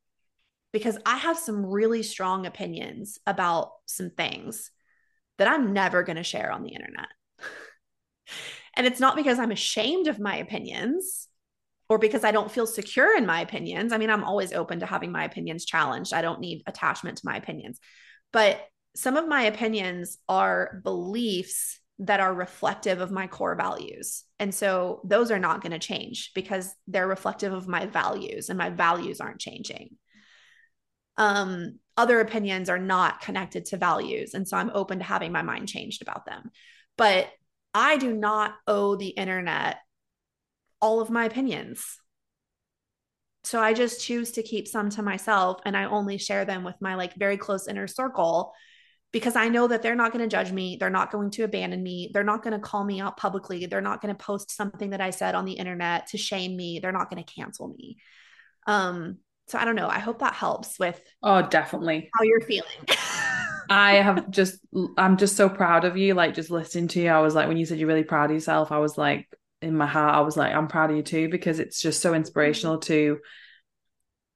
because 0.72 0.98
I 1.06 1.16
have 1.16 1.38
some 1.38 1.66
really 1.66 2.02
strong 2.02 2.46
opinions 2.46 3.18
about 3.26 3.70
some 3.86 4.10
things 4.10 4.70
that 5.38 5.48
I'm 5.48 5.72
never 5.72 6.02
going 6.02 6.16
to 6.16 6.22
share 6.22 6.50
on 6.50 6.62
the 6.62 6.72
internet. 6.72 7.08
and 8.76 8.86
it's 8.86 9.00
not 9.00 9.16
because 9.16 9.38
I'm 9.38 9.50
ashamed 9.50 10.08
of 10.08 10.18
my 10.18 10.36
opinions 10.36 11.28
or 11.88 11.98
because 11.98 12.24
I 12.24 12.32
don't 12.32 12.50
feel 12.50 12.66
secure 12.66 13.16
in 13.16 13.24
my 13.24 13.40
opinions. 13.40 13.92
I 13.92 13.98
mean, 13.98 14.10
I'm 14.10 14.24
always 14.24 14.52
open 14.52 14.80
to 14.80 14.86
having 14.86 15.10
my 15.10 15.24
opinions 15.24 15.64
challenged. 15.64 16.12
I 16.12 16.22
don't 16.22 16.40
need 16.40 16.62
attachment 16.66 17.18
to 17.18 17.26
my 17.26 17.36
opinions. 17.36 17.80
But 18.32 18.60
some 18.94 19.16
of 19.16 19.28
my 19.28 19.42
opinions 19.42 20.18
are 20.28 20.80
beliefs 20.84 21.80
that 22.00 22.20
are 22.20 22.32
reflective 22.32 23.00
of 23.00 23.10
my 23.10 23.26
core 23.26 23.56
values. 23.56 24.24
And 24.38 24.54
so 24.54 25.00
those 25.04 25.30
are 25.30 25.38
not 25.38 25.62
going 25.62 25.72
to 25.72 25.78
change 25.78 26.32
because 26.34 26.74
they're 26.86 27.08
reflective 27.08 27.52
of 27.52 27.66
my 27.66 27.86
values 27.86 28.50
and 28.50 28.58
my 28.58 28.70
values 28.70 29.20
aren't 29.20 29.40
changing. 29.40 29.96
Um, 31.18 31.78
other 31.96 32.20
opinions 32.20 32.70
are 32.70 32.78
not 32.78 33.20
connected 33.20 33.66
to 33.66 33.76
values. 33.76 34.32
And 34.32 34.48
so 34.48 34.56
I'm 34.56 34.70
open 34.72 34.98
to 34.98 35.04
having 35.04 35.32
my 35.32 35.42
mind 35.42 35.68
changed 35.68 36.00
about 36.00 36.24
them. 36.24 36.50
But 36.96 37.28
I 37.74 37.98
do 37.98 38.12
not 38.14 38.54
owe 38.66 38.96
the 38.96 39.08
internet 39.08 39.78
all 40.80 41.00
of 41.00 41.10
my 41.10 41.24
opinions. 41.24 41.84
So 43.44 43.60
I 43.60 43.72
just 43.72 44.04
choose 44.04 44.32
to 44.32 44.42
keep 44.42 44.68
some 44.68 44.90
to 44.90 45.02
myself 45.02 45.60
and 45.64 45.76
I 45.76 45.84
only 45.84 46.18
share 46.18 46.44
them 46.44 46.64
with 46.64 46.76
my 46.80 46.94
like 46.94 47.14
very 47.14 47.36
close 47.36 47.66
inner 47.66 47.86
circle 47.86 48.52
because 49.10 49.36
I 49.36 49.48
know 49.48 49.66
that 49.66 49.82
they're 49.82 49.94
not 49.94 50.12
going 50.12 50.28
to 50.28 50.36
judge 50.36 50.52
me. 50.52 50.76
They're 50.78 50.90
not 50.90 51.10
going 51.10 51.30
to 51.30 51.44
abandon 51.44 51.82
me. 51.82 52.10
They're 52.12 52.24
not 52.24 52.42
going 52.42 52.52
to 52.52 52.58
call 52.58 52.84
me 52.84 53.00
out 53.00 53.16
publicly. 53.16 53.66
They're 53.66 53.80
not 53.80 54.02
going 54.02 54.14
to 54.14 54.22
post 54.22 54.50
something 54.50 54.90
that 54.90 55.00
I 55.00 55.10
said 55.10 55.34
on 55.34 55.46
the 55.46 55.52
internet 55.52 56.08
to 56.08 56.18
shame 56.18 56.56
me. 56.56 56.78
They're 56.78 56.92
not 56.92 57.10
going 57.10 57.24
to 57.24 57.32
cancel 57.32 57.68
me. 57.68 57.96
Um, 58.66 59.18
so 59.48 59.58
I 59.58 59.64
don't 59.64 59.76
know. 59.76 59.88
I 59.88 59.98
hope 59.98 60.20
that 60.20 60.34
helps 60.34 60.78
with 60.78 61.00
Oh, 61.22 61.42
definitely. 61.42 62.10
How 62.14 62.24
you're 62.24 62.40
feeling. 62.40 62.68
I 63.70 63.94
have 63.94 64.30
just 64.30 64.60
I'm 64.96 65.16
just 65.16 65.36
so 65.36 65.48
proud 65.48 65.84
of 65.84 65.96
you. 65.96 66.14
Like 66.14 66.34
just 66.34 66.50
listening 66.50 66.88
to 66.88 67.00
you, 67.00 67.08
I 67.08 67.20
was 67.20 67.34
like 67.34 67.48
when 67.48 67.56
you 67.56 67.66
said 67.66 67.78
you're 67.78 67.88
really 67.88 68.04
proud 68.04 68.30
of 68.30 68.34
yourself, 68.34 68.72
I 68.72 68.78
was 68.78 68.96
like 68.96 69.28
in 69.60 69.76
my 69.76 69.86
heart, 69.86 70.14
I 70.14 70.20
was 70.20 70.36
like, 70.36 70.54
I'm 70.54 70.68
proud 70.68 70.90
of 70.90 70.96
you 70.96 71.02
too, 71.02 71.28
because 71.28 71.58
it's 71.58 71.80
just 71.80 72.00
so 72.00 72.14
inspirational 72.14 72.78
to 72.80 73.18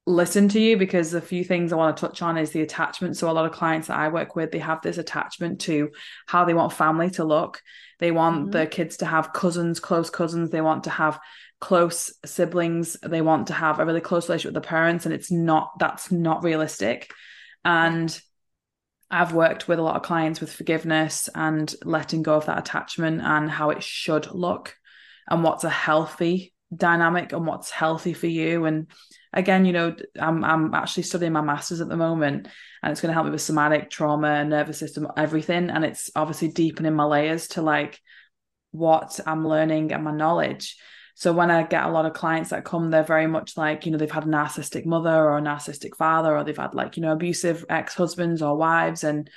listen 0.04 0.48
to 0.48 0.60
you 0.60 0.76
because 0.76 1.14
a 1.14 1.20
few 1.20 1.44
things 1.44 1.72
I 1.72 1.76
want 1.76 1.96
to 1.96 2.00
touch 2.00 2.22
on 2.22 2.36
is 2.36 2.50
the 2.50 2.62
attachment. 2.62 3.16
So 3.16 3.30
a 3.30 3.32
lot 3.32 3.46
of 3.46 3.52
clients 3.52 3.88
that 3.88 3.98
I 3.98 4.08
work 4.08 4.34
with, 4.34 4.50
they 4.50 4.58
have 4.58 4.82
this 4.82 4.98
attachment 4.98 5.60
to 5.62 5.90
how 6.26 6.44
they 6.44 6.54
want 6.54 6.72
family 6.72 7.10
to 7.10 7.24
look. 7.24 7.62
They 8.00 8.10
want 8.10 8.40
mm-hmm. 8.42 8.50
their 8.50 8.66
kids 8.66 8.98
to 8.98 9.06
have 9.06 9.32
cousins, 9.32 9.78
close 9.78 10.10
cousins. 10.10 10.50
They 10.50 10.60
want 10.60 10.84
to 10.84 10.90
have 10.90 11.20
close 11.62 12.12
siblings. 12.26 12.96
They 13.02 13.22
want 13.22 13.46
to 13.46 13.52
have 13.54 13.78
a 13.78 13.86
really 13.86 14.00
close 14.00 14.28
relationship 14.28 14.54
with 14.54 14.62
the 14.62 14.68
parents. 14.68 15.06
And 15.06 15.14
it's 15.14 15.30
not, 15.30 15.78
that's 15.78 16.10
not 16.10 16.42
realistic. 16.42 17.10
And 17.64 18.20
I've 19.10 19.32
worked 19.32 19.68
with 19.68 19.78
a 19.78 19.82
lot 19.82 19.94
of 19.94 20.02
clients 20.02 20.40
with 20.40 20.52
forgiveness 20.52 21.28
and 21.34 21.72
letting 21.84 22.22
go 22.22 22.34
of 22.34 22.46
that 22.46 22.58
attachment 22.58 23.22
and 23.22 23.48
how 23.48 23.70
it 23.70 23.82
should 23.82 24.32
look 24.32 24.74
and 25.30 25.44
what's 25.44 25.62
a 25.62 25.70
healthy 25.70 26.52
dynamic 26.74 27.32
and 27.32 27.46
what's 27.46 27.70
healthy 27.70 28.12
for 28.12 28.26
you. 28.26 28.64
And 28.64 28.88
again, 29.32 29.64
you 29.64 29.72
know, 29.72 29.94
I'm 30.18 30.42
I'm 30.42 30.74
actually 30.74 31.04
studying 31.04 31.32
my 31.32 31.42
masters 31.42 31.80
at 31.80 31.88
the 31.88 31.96
moment, 31.96 32.48
and 32.82 32.90
it's 32.90 33.00
going 33.00 33.10
to 33.10 33.14
help 33.14 33.26
me 33.26 33.30
with 33.30 33.40
somatic 33.40 33.88
trauma, 33.88 34.44
nervous 34.44 34.78
system, 34.78 35.06
everything. 35.16 35.70
And 35.70 35.84
it's 35.84 36.10
obviously 36.16 36.48
deepening 36.48 36.94
my 36.94 37.04
layers 37.04 37.48
to 37.48 37.62
like 37.62 38.00
what 38.72 39.20
I'm 39.26 39.46
learning 39.46 39.92
and 39.92 40.02
my 40.02 40.12
knowledge. 40.12 40.76
So 41.14 41.32
when 41.32 41.50
I 41.50 41.62
get 41.62 41.84
a 41.84 41.90
lot 41.90 42.06
of 42.06 42.14
clients 42.14 42.50
that 42.50 42.64
come, 42.64 42.90
they're 42.90 43.02
very 43.02 43.26
much 43.26 43.56
like, 43.56 43.84
you 43.84 43.92
know, 43.92 43.98
they've 43.98 44.10
had 44.10 44.24
a 44.24 44.28
narcissistic 44.28 44.86
mother 44.86 45.14
or 45.14 45.38
a 45.38 45.42
narcissistic 45.42 45.96
father, 45.96 46.36
or 46.36 46.44
they've 46.44 46.56
had 46.56 46.74
like, 46.74 46.96
you 46.96 47.02
know, 47.02 47.12
abusive 47.12 47.64
ex-husbands 47.68 48.42
or 48.42 48.56
wives, 48.56 49.04
and 49.04 49.28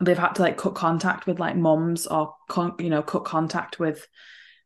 they've 0.00 0.18
had 0.18 0.34
to 0.34 0.42
like 0.42 0.56
cut 0.56 0.74
contact 0.74 1.26
with 1.26 1.38
like 1.38 1.56
mums 1.56 2.06
or 2.06 2.34
con- 2.48 2.76
you 2.78 2.90
know, 2.90 3.02
cut 3.02 3.24
contact 3.24 3.78
with 3.78 4.06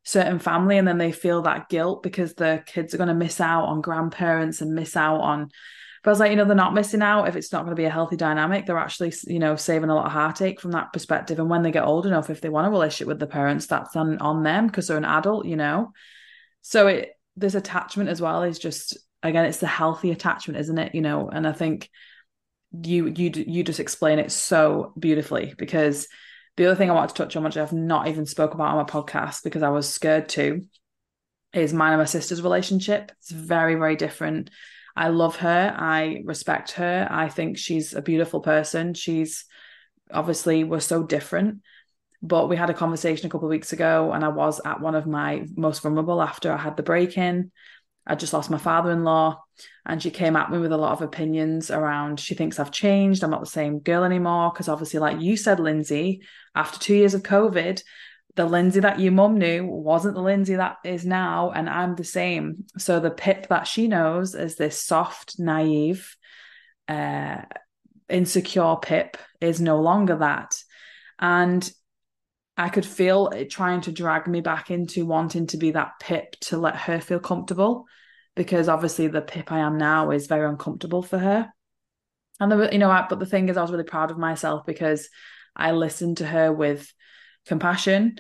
certain 0.05 0.39
family 0.39 0.77
and 0.77 0.87
then 0.87 0.99
they 0.99 1.13
feel 1.13 1.43
that 1.43 1.69
guilt 1.71 2.03
because 2.03 2.35
the 2.35 2.63
kids 2.67 2.93
are 2.93 2.99
going 2.99 3.09
to 3.09 3.15
miss 3.15 3.41
out 3.41 3.65
on 3.65 3.81
grandparents 3.81 4.61
and 4.61 4.75
miss 4.75 4.97
out 4.97 5.21
on 5.21 5.51
but 6.05 6.11
I 6.11 6.13
was 6.13 6.21
like, 6.21 6.31
you 6.31 6.37
know, 6.37 6.45
they're 6.45 6.55
not 6.55 6.75
missing 6.75 7.01
out 7.01 7.29
if 7.29 7.35
it's 7.35 7.51
not 7.51 7.65
going 7.65 7.75
to 7.75 7.81
be 7.81 7.87
a 7.87 7.91
healthy 7.91 8.17
dynamic. 8.17 8.67
They're 8.67 8.77
actually, 8.77 9.15
you 9.27 9.39
know, 9.39 9.57
saving 9.57 9.89
a 9.89 9.95
lot 9.95 10.05
of 10.05 10.13
heartache 10.13 10.61
from 10.61 10.73
that 10.73 10.93
perspective. 10.93 11.39
And 11.39 11.49
when 11.49 11.63
they 11.63 11.71
get 11.71 11.85
old 11.85 12.05
enough, 12.05 12.29
if 12.29 12.43
they 12.43 12.51
want 12.51 12.67
a 12.67 12.71
relationship 12.71 13.09
with 13.09 13.19
the 13.19 13.27
parents, 13.27 13.67
that's 13.67 13.97
on, 13.97 14.19
on 14.19 14.43
them 14.43 14.67
because 14.67 14.87
they're 14.87 14.99
an 14.99 15.07
adult, 15.07 15.47
you 15.47 15.57
know. 15.57 15.93
So 16.61 16.89
it 16.89 17.13
this 17.37 17.55
attachment 17.55 18.11
as 18.11 18.21
well 18.21 18.43
is 18.43 18.59
just 18.59 18.99
again, 19.23 19.47
it's 19.47 19.59
the 19.59 19.67
healthy 19.67 20.11
attachment, 20.11 20.61
isn't 20.61 20.79
it? 20.79 20.95
You 20.95 21.01
know, 21.01 21.31
and 21.31 21.49
I 21.49 21.53
think 21.53 21.89
you 22.71 23.07
you 23.07 23.33
you 23.35 23.65
just 23.65 23.81
explain 23.81 24.19
it 24.19 24.31
so 24.31 24.93
beautifully 24.99 25.55
because 25.57 26.07
the 26.59 26.67
other 26.67 26.77
thing 26.77 26.91
I 26.91 26.95
wanted 26.95 27.15
to 27.15 27.23
touch 27.23 27.35
on, 27.35 27.45
which 27.45 27.57
I've 27.57 27.73
not 27.73 28.09
even 28.09 28.27
spoke 28.27 28.53
about 28.53 28.69
on 28.69 28.77
my 28.77 28.85
podcast 28.85 29.43
because 29.43 29.63
I 29.63 29.71
was 29.71 29.89
scared 29.89 30.29
to, 30.31 30.61
is 31.55 31.73
mine 31.73 31.93
and 31.93 32.01
my 32.01 32.05
sister's 32.05 32.43
relationship. 32.43 33.11
It's 33.21 33.31
very, 33.31 33.75
very 33.75 33.97
different. 33.97 34.51
I 34.97 35.09
love 35.09 35.37
her. 35.37 35.75
I 35.77 36.23
respect 36.25 36.73
her. 36.73 37.07
I 37.11 37.29
think 37.29 37.59
she's 37.59 37.95
a 37.95 38.03
beautiful 38.03 38.41
person. 38.41 38.95
She's 38.95 39.45
obviously 40.11 40.65
we're 40.65 40.81
so 40.81 41.03
different. 41.03 41.61
But 42.23 42.49
we 42.49 42.57
had 42.57 42.71
a 42.71 42.75
conversation 42.75 43.27
a 43.27 43.31
couple 43.31 43.49
of 43.49 43.51
weeks 43.51 43.75
ago, 43.75 44.13
and 44.13 44.25
I 44.25 44.29
was 44.29 44.61
at 44.65 44.81
one 44.81 44.95
of 44.95 45.07
my 45.07 45.45
most 45.57 45.83
vulnerable 45.83 46.23
after 46.23 46.51
I 46.51 46.57
had 46.57 46.77
the 46.77 46.83
break 46.83 47.19
in. 47.19 47.53
I 48.07 48.15
just 48.15 48.33
lost 48.33 48.51
my 48.51 48.59
father 48.59 48.91
in 48.93 49.05
law, 49.05 49.43
and 49.85 50.03
she 50.03 50.11
came 50.11 50.37
at 50.37 50.51
me 50.51 50.59
with 50.59 50.73
a 50.73 50.77
lot 50.79 50.93
of 50.93 51.03
opinions 51.03 51.71
around 51.71 52.21
she 52.21 52.35
thinks 52.35 52.59
I've 52.59 52.71
changed. 52.71 53.23
I'm 53.23 53.31
not 53.31 53.41
the 53.41 53.47
same 53.47 53.79
girl 53.81 54.05
anymore. 54.05 54.51
Because 54.53 54.69
obviously, 54.69 55.01
like 55.01 55.21
you 55.21 55.37
said, 55.37 55.61
Lindsey, 55.61 56.23
after 56.55 56.79
two 56.79 56.95
years 56.95 57.15
of 57.15 57.23
COVID, 57.23 57.83
the 58.37 58.47
Lindsey 58.47 58.81
that 58.81 58.99
your 58.99 59.13
mum 59.13 59.39
knew 59.39 59.65
wasn't 59.65 60.15
the 60.15 60.23
Lindsey 60.23 60.57
that 60.57 60.79
is 60.85 61.07
now, 61.07 61.53
and 61.53 61.69
I'm 61.69 61.95
the 61.95 62.05
same. 62.05 62.65
So 62.79 62.99
the 62.99 63.11
Pip 63.11 63.49
that 63.49 63.67
she 63.67 63.87
knows 63.87 64.35
is 64.35 64.57
this 64.57 64.81
soft, 64.81 65.39
naive, 65.39 66.17
uh, 66.89 67.43
insecure 68.09 68.77
Pip 68.77 69.17
is 69.41 69.61
no 69.61 69.81
longer 69.81 70.17
that. 70.17 70.55
And 71.19 71.69
I 72.57 72.69
could 72.69 72.87
feel 72.87 73.29
it 73.29 73.51
trying 73.51 73.83
to 73.83 73.93
drag 73.93 74.27
me 74.27 74.41
back 74.41 74.71
into 74.71 75.07
wanting 75.07 75.47
to 75.49 75.57
be 75.57 75.73
that 75.73 75.93
Pip 76.01 76.37
to 76.43 76.59
let 76.59 76.77
her 76.77 77.01
feel 77.01 77.21
comfortable 77.21 77.87
because 78.35 78.69
obviously 78.69 79.07
the 79.07 79.23
Pip 79.23 79.53
I 79.53 79.61
am 79.61 79.79
now 79.79 80.11
is 80.11 80.27
very 80.27 80.49
uncomfortable 80.49 81.03
for 81.03 81.19
her. 81.19 81.53
And 82.41 82.51
the, 82.51 82.69
you 82.73 82.79
know, 82.79 82.91
I, 82.91 83.07
but 83.09 83.21
the 83.21 83.27
thing 83.27 83.49
is, 83.49 83.57
I 83.57 83.63
was 83.63 83.71
really 83.71 83.85
proud 83.85 84.11
of 84.11 84.19
myself 84.19 84.67
because 84.67 85.09
I 85.55 85.71
listened 85.71 86.17
to 86.17 86.27
her 86.27 86.53
with 86.53 86.93
compassion. 87.47 88.19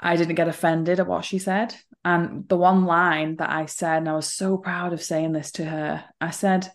I 0.00 0.16
didn't 0.16 0.36
get 0.36 0.48
offended 0.48 1.00
at 1.00 1.08
what 1.08 1.24
she 1.24 1.38
said. 1.38 1.74
And 2.04 2.48
the 2.48 2.56
one 2.56 2.84
line 2.84 3.36
that 3.36 3.50
I 3.50 3.66
said, 3.66 3.98
and 3.98 4.08
I 4.08 4.14
was 4.14 4.32
so 4.32 4.56
proud 4.56 4.92
of 4.92 5.02
saying 5.02 5.32
this 5.32 5.50
to 5.52 5.64
her, 5.64 6.04
I 6.20 6.30
said, 6.30 6.70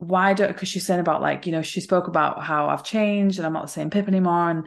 why 0.00 0.32
don't 0.32 0.48
because 0.48 0.68
she's 0.68 0.86
saying 0.86 0.98
about 0.98 1.20
like 1.20 1.44
you 1.44 1.52
know 1.52 1.60
she 1.60 1.80
spoke 1.80 2.08
about 2.08 2.42
how 2.42 2.68
I've 2.68 2.82
changed 2.82 3.38
and 3.38 3.46
I'm 3.46 3.52
not 3.52 3.66
the 3.66 3.68
same 3.68 3.90
Pip 3.90 4.08
anymore 4.08 4.50
and 4.50 4.66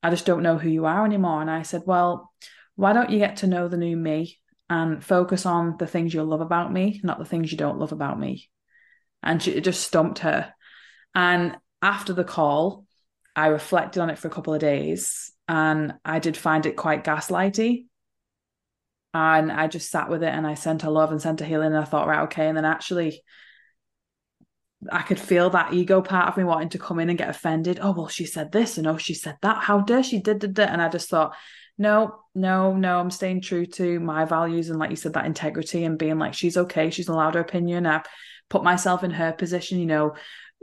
I 0.00 0.10
just 0.10 0.26
don't 0.26 0.44
know 0.44 0.58
who 0.58 0.68
you 0.68 0.86
are 0.86 1.04
anymore 1.04 1.40
and 1.40 1.50
I 1.50 1.62
said 1.62 1.82
well 1.86 2.32
why 2.76 2.92
don't 2.92 3.10
you 3.10 3.18
get 3.18 3.38
to 3.38 3.48
know 3.48 3.66
the 3.66 3.76
new 3.76 3.96
me 3.96 4.38
and 4.70 5.04
focus 5.04 5.44
on 5.44 5.76
the 5.78 5.88
things 5.88 6.14
you 6.14 6.22
love 6.22 6.40
about 6.40 6.72
me 6.72 7.00
not 7.02 7.18
the 7.18 7.24
things 7.24 7.50
you 7.50 7.58
don't 7.58 7.80
love 7.80 7.90
about 7.90 8.18
me 8.18 8.48
and 9.24 9.42
she, 9.42 9.50
it 9.50 9.64
just 9.64 9.82
stumped 9.82 10.20
her 10.20 10.54
and 11.16 11.56
after 11.82 12.12
the 12.12 12.24
call 12.24 12.86
I 13.36 13.48
reflected 13.48 14.00
on 14.00 14.10
it 14.10 14.18
for 14.18 14.28
a 14.28 14.30
couple 14.30 14.54
of 14.54 14.60
days 14.60 15.32
and 15.48 15.94
I 16.04 16.18
did 16.18 16.36
find 16.36 16.66
it 16.66 16.76
quite 16.76 17.04
gaslighty 17.04 17.86
and 19.12 19.50
I 19.50 19.66
just 19.66 19.90
sat 19.90 20.08
with 20.08 20.22
it 20.22 20.32
and 20.32 20.46
I 20.46 20.54
sent 20.54 20.82
her 20.82 20.90
love 20.90 21.10
and 21.10 21.20
sent 21.20 21.40
her 21.40 21.46
healing 21.46 21.68
and 21.68 21.78
I 21.78 21.84
thought 21.84 22.06
right 22.06 22.22
okay 22.24 22.48
and 22.48 22.56
then 22.56 22.64
actually 22.64 23.22
I 24.90 25.02
could 25.02 25.20
feel 25.20 25.50
that 25.50 25.74
ego 25.74 26.00
part 26.00 26.28
of 26.28 26.36
me 26.36 26.44
wanting 26.44 26.70
to 26.70 26.78
come 26.78 27.00
in 27.00 27.10
and 27.10 27.18
get 27.18 27.28
offended. 27.28 27.78
Oh, 27.82 27.92
well, 27.92 28.08
she 28.08 28.24
said 28.24 28.50
this 28.50 28.78
and 28.78 28.86
oh, 28.86 28.96
she 28.96 29.12
said 29.12 29.36
that. 29.42 29.62
How 29.62 29.80
dare 29.80 30.02
she 30.02 30.20
did, 30.20 30.38
did, 30.38 30.54
did. 30.54 30.68
And 30.68 30.80
I 30.80 30.88
just 30.88 31.10
thought, 31.10 31.34
no, 31.76 32.20
no, 32.34 32.74
no, 32.74 32.98
I'm 32.98 33.10
staying 33.10 33.42
true 33.42 33.66
to 33.66 34.00
my 34.00 34.24
values 34.24 34.70
and 34.70 34.78
like 34.78 34.90
you 34.90 34.96
said, 34.96 35.14
that 35.14 35.26
integrity 35.26 35.84
and 35.84 35.98
being 35.98 36.18
like, 36.18 36.32
she's 36.32 36.56
okay, 36.56 36.90
she's 36.90 37.08
allowed 37.08 37.34
her 37.34 37.40
opinion. 37.40 37.86
I 37.86 38.02
put 38.48 38.64
myself 38.64 39.04
in 39.04 39.10
her 39.10 39.32
position, 39.32 39.78
you 39.78 39.86
know, 39.86 40.14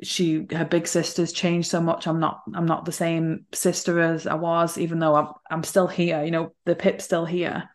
she 0.03 0.45
her 0.51 0.65
big 0.65 0.88
sister's 0.88 1.33
changed 1.33 1.69
so 1.69 1.81
much. 1.81 2.07
I'm 2.07 2.19
not 2.19 2.41
I'm 2.53 2.65
not 2.65 2.86
the 2.86 2.91
same 2.91 3.45
sister 3.53 3.99
as 3.99 4.27
I 4.27 4.36
was, 4.36 4.77
even 4.77 4.99
though 4.99 5.15
I'm 5.15 5.27
I'm 5.49 5.63
still 5.63 5.88
here, 5.88 6.23
you 6.23 6.31
know, 6.31 6.53
the 6.65 6.75
pip's 6.75 7.05
still 7.05 7.25
here. 7.25 7.69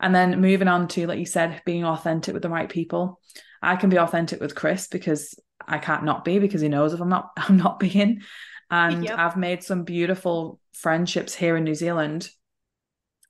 And 0.00 0.14
then 0.14 0.40
moving 0.40 0.68
on 0.68 0.88
to, 0.88 1.06
like 1.06 1.18
you 1.18 1.26
said, 1.26 1.62
being 1.64 1.84
authentic 1.84 2.34
with 2.34 2.42
the 2.42 2.50
right 2.50 2.68
people. 2.68 3.20
I 3.62 3.76
can 3.76 3.88
be 3.88 3.98
authentic 3.98 4.40
with 4.40 4.56
Chris 4.56 4.88
because 4.88 5.38
I 5.66 5.78
can't 5.78 6.04
not 6.04 6.24
be 6.24 6.40
because 6.40 6.60
he 6.60 6.68
knows 6.68 6.92
if 6.92 7.00
I'm 7.00 7.08
not 7.08 7.30
I'm 7.36 7.56
not 7.56 7.80
being. 7.80 8.22
And 8.70 9.04
yep. 9.04 9.18
I've 9.18 9.36
made 9.36 9.62
some 9.62 9.84
beautiful 9.84 10.58
friendships 10.72 11.34
here 11.34 11.56
in 11.56 11.64
New 11.64 11.74
Zealand. 11.74 12.28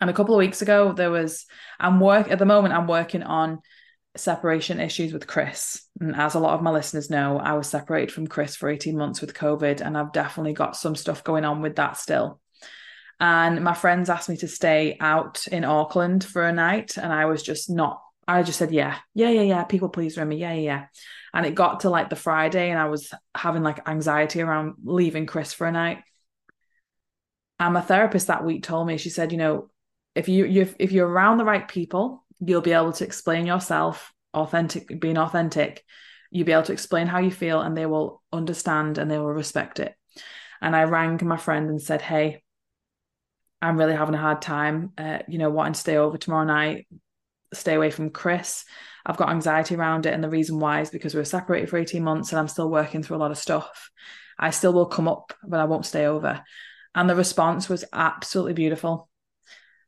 And 0.00 0.08
a 0.08 0.12
couple 0.12 0.34
of 0.34 0.38
weeks 0.38 0.62
ago, 0.62 0.92
there 0.92 1.10
was 1.10 1.46
I'm 1.78 2.00
work 2.00 2.30
at 2.30 2.38
the 2.38 2.46
moment. 2.46 2.74
I'm 2.74 2.88
working 2.88 3.22
on 3.22 3.60
separation 4.16 4.80
issues 4.80 5.12
with 5.12 5.26
Chris. 5.26 5.82
And 6.00 6.14
as 6.14 6.34
a 6.34 6.40
lot 6.40 6.54
of 6.54 6.62
my 6.62 6.70
listeners 6.70 7.10
know, 7.10 7.38
I 7.38 7.54
was 7.54 7.68
separated 7.68 8.12
from 8.12 8.26
Chris 8.26 8.56
for 8.56 8.68
18 8.68 8.96
months 8.96 9.20
with 9.20 9.34
COVID, 9.34 9.80
and 9.80 9.96
I've 9.96 10.12
definitely 10.12 10.52
got 10.52 10.76
some 10.76 10.94
stuff 10.94 11.24
going 11.24 11.44
on 11.44 11.62
with 11.62 11.76
that 11.76 11.96
still. 11.96 12.40
And 13.20 13.62
my 13.62 13.74
friends 13.74 14.10
asked 14.10 14.28
me 14.28 14.36
to 14.38 14.48
stay 14.48 14.96
out 15.00 15.46
in 15.46 15.64
Auckland 15.64 16.24
for 16.24 16.42
a 16.42 16.52
night, 16.52 16.96
and 16.98 17.12
I 17.12 17.26
was 17.26 17.42
just 17.42 17.70
not 17.70 18.00
I 18.26 18.42
just 18.42 18.58
said, 18.58 18.70
yeah, 18.70 18.98
yeah, 19.14 19.30
yeah, 19.30 19.42
yeah. 19.42 19.64
People 19.64 19.88
please 19.88 20.16
Remy. 20.16 20.36
Yeah, 20.36 20.52
yeah, 20.52 20.60
yeah. 20.60 20.86
And 21.34 21.46
it 21.46 21.54
got 21.54 21.80
to 21.80 21.90
like 21.90 22.10
the 22.10 22.16
Friday 22.16 22.70
and 22.70 22.78
I 22.78 22.86
was 22.86 23.12
having 23.34 23.62
like 23.62 23.88
anxiety 23.88 24.42
around 24.42 24.74
leaving 24.84 25.26
Chris 25.26 25.52
for 25.52 25.66
a 25.66 25.72
night. 25.72 25.98
And 27.58 27.74
my 27.74 27.80
therapist 27.80 28.26
that 28.26 28.44
week 28.44 28.62
told 28.62 28.86
me, 28.86 28.96
she 28.96 29.10
said, 29.10 29.32
you 29.32 29.38
know, 29.38 29.70
if 30.14 30.28
you 30.28 30.46
if 30.78 30.92
you're 30.92 31.08
around 31.08 31.38
the 31.38 31.44
right 31.44 31.66
people, 31.66 32.24
you'll 32.44 32.60
be 32.60 32.72
able 32.72 32.92
to 32.92 33.04
explain 33.04 33.46
yourself 33.46 34.12
authentic, 34.34 35.00
being 35.00 35.18
authentic. 35.18 35.84
You'll 36.30 36.46
be 36.46 36.52
able 36.52 36.62
to 36.64 36.72
explain 36.72 37.06
how 37.06 37.18
you 37.18 37.30
feel 37.30 37.60
and 37.60 37.76
they 37.76 37.86
will 37.86 38.22
understand 38.32 38.98
and 38.98 39.10
they 39.10 39.18
will 39.18 39.26
respect 39.26 39.80
it. 39.80 39.94
And 40.60 40.74
I 40.74 40.84
rang 40.84 41.18
my 41.22 41.36
friend 41.36 41.68
and 41.68 41.80
said, 41.80 42.02
hey, 42.02 42.42
I'm 43.60 43.78
really 43.78 43.94
having 43.94 44.14
a 44.14 44.18
hard 44.18 44.42
time, 44.42 44.92
uh, 44.98 45.18
you 45.28 45.38
know, 45.38 45.50
wanting 45.50 45.74
to 45.74 45.80
stay 45.80 45.96
over 45.96 46.18
tomorrow 46.18 46.44
night 46.44 46.86
stay 47.54 47.74
away 47.74 47.90
from 47.90 48.10
Chris. 48.10 48.64
I've 49.04 49.16
got 49.16 49.30
anxiety 49.30 49.74
around 49.74 50.06
it. 50.06 50.14
And 50.14 50.22
the 50.22 50.30
reason 50.30 50.58
why 50.58 50.80
is 50.80 50.90
because 50.90 51.14
we 51.14 51.20
were 51.20 51.24
separated 51.24 51.68
for 51.68 51.78
18 51.78 52.02
months 52.02 52.32
and 52.32 52.38
I'm 52.38 52.48
still 52.48 52.70
working 52.70 53.02
through 53.02 53.16
a 53.16 53.18
lot 53.18 53.30
of 53.30 53.38
stuff. 53.38 53.90
I 54.38 54.50
still 54.50 54.72
will 54.72 54.86
come 54.86 55.08
up, 55.08 55.32
but 55.46 55.60
I 55.60 55.64
won't 55.64 55.86
stay 55.86 56.06
over. 56.06 56.42
And 56.94 57.08
the 57.08 57.16
response 57.16 57.68
was 57.68 57.84
absolutely 57.92 58.54
beautiful. 58.54 59.08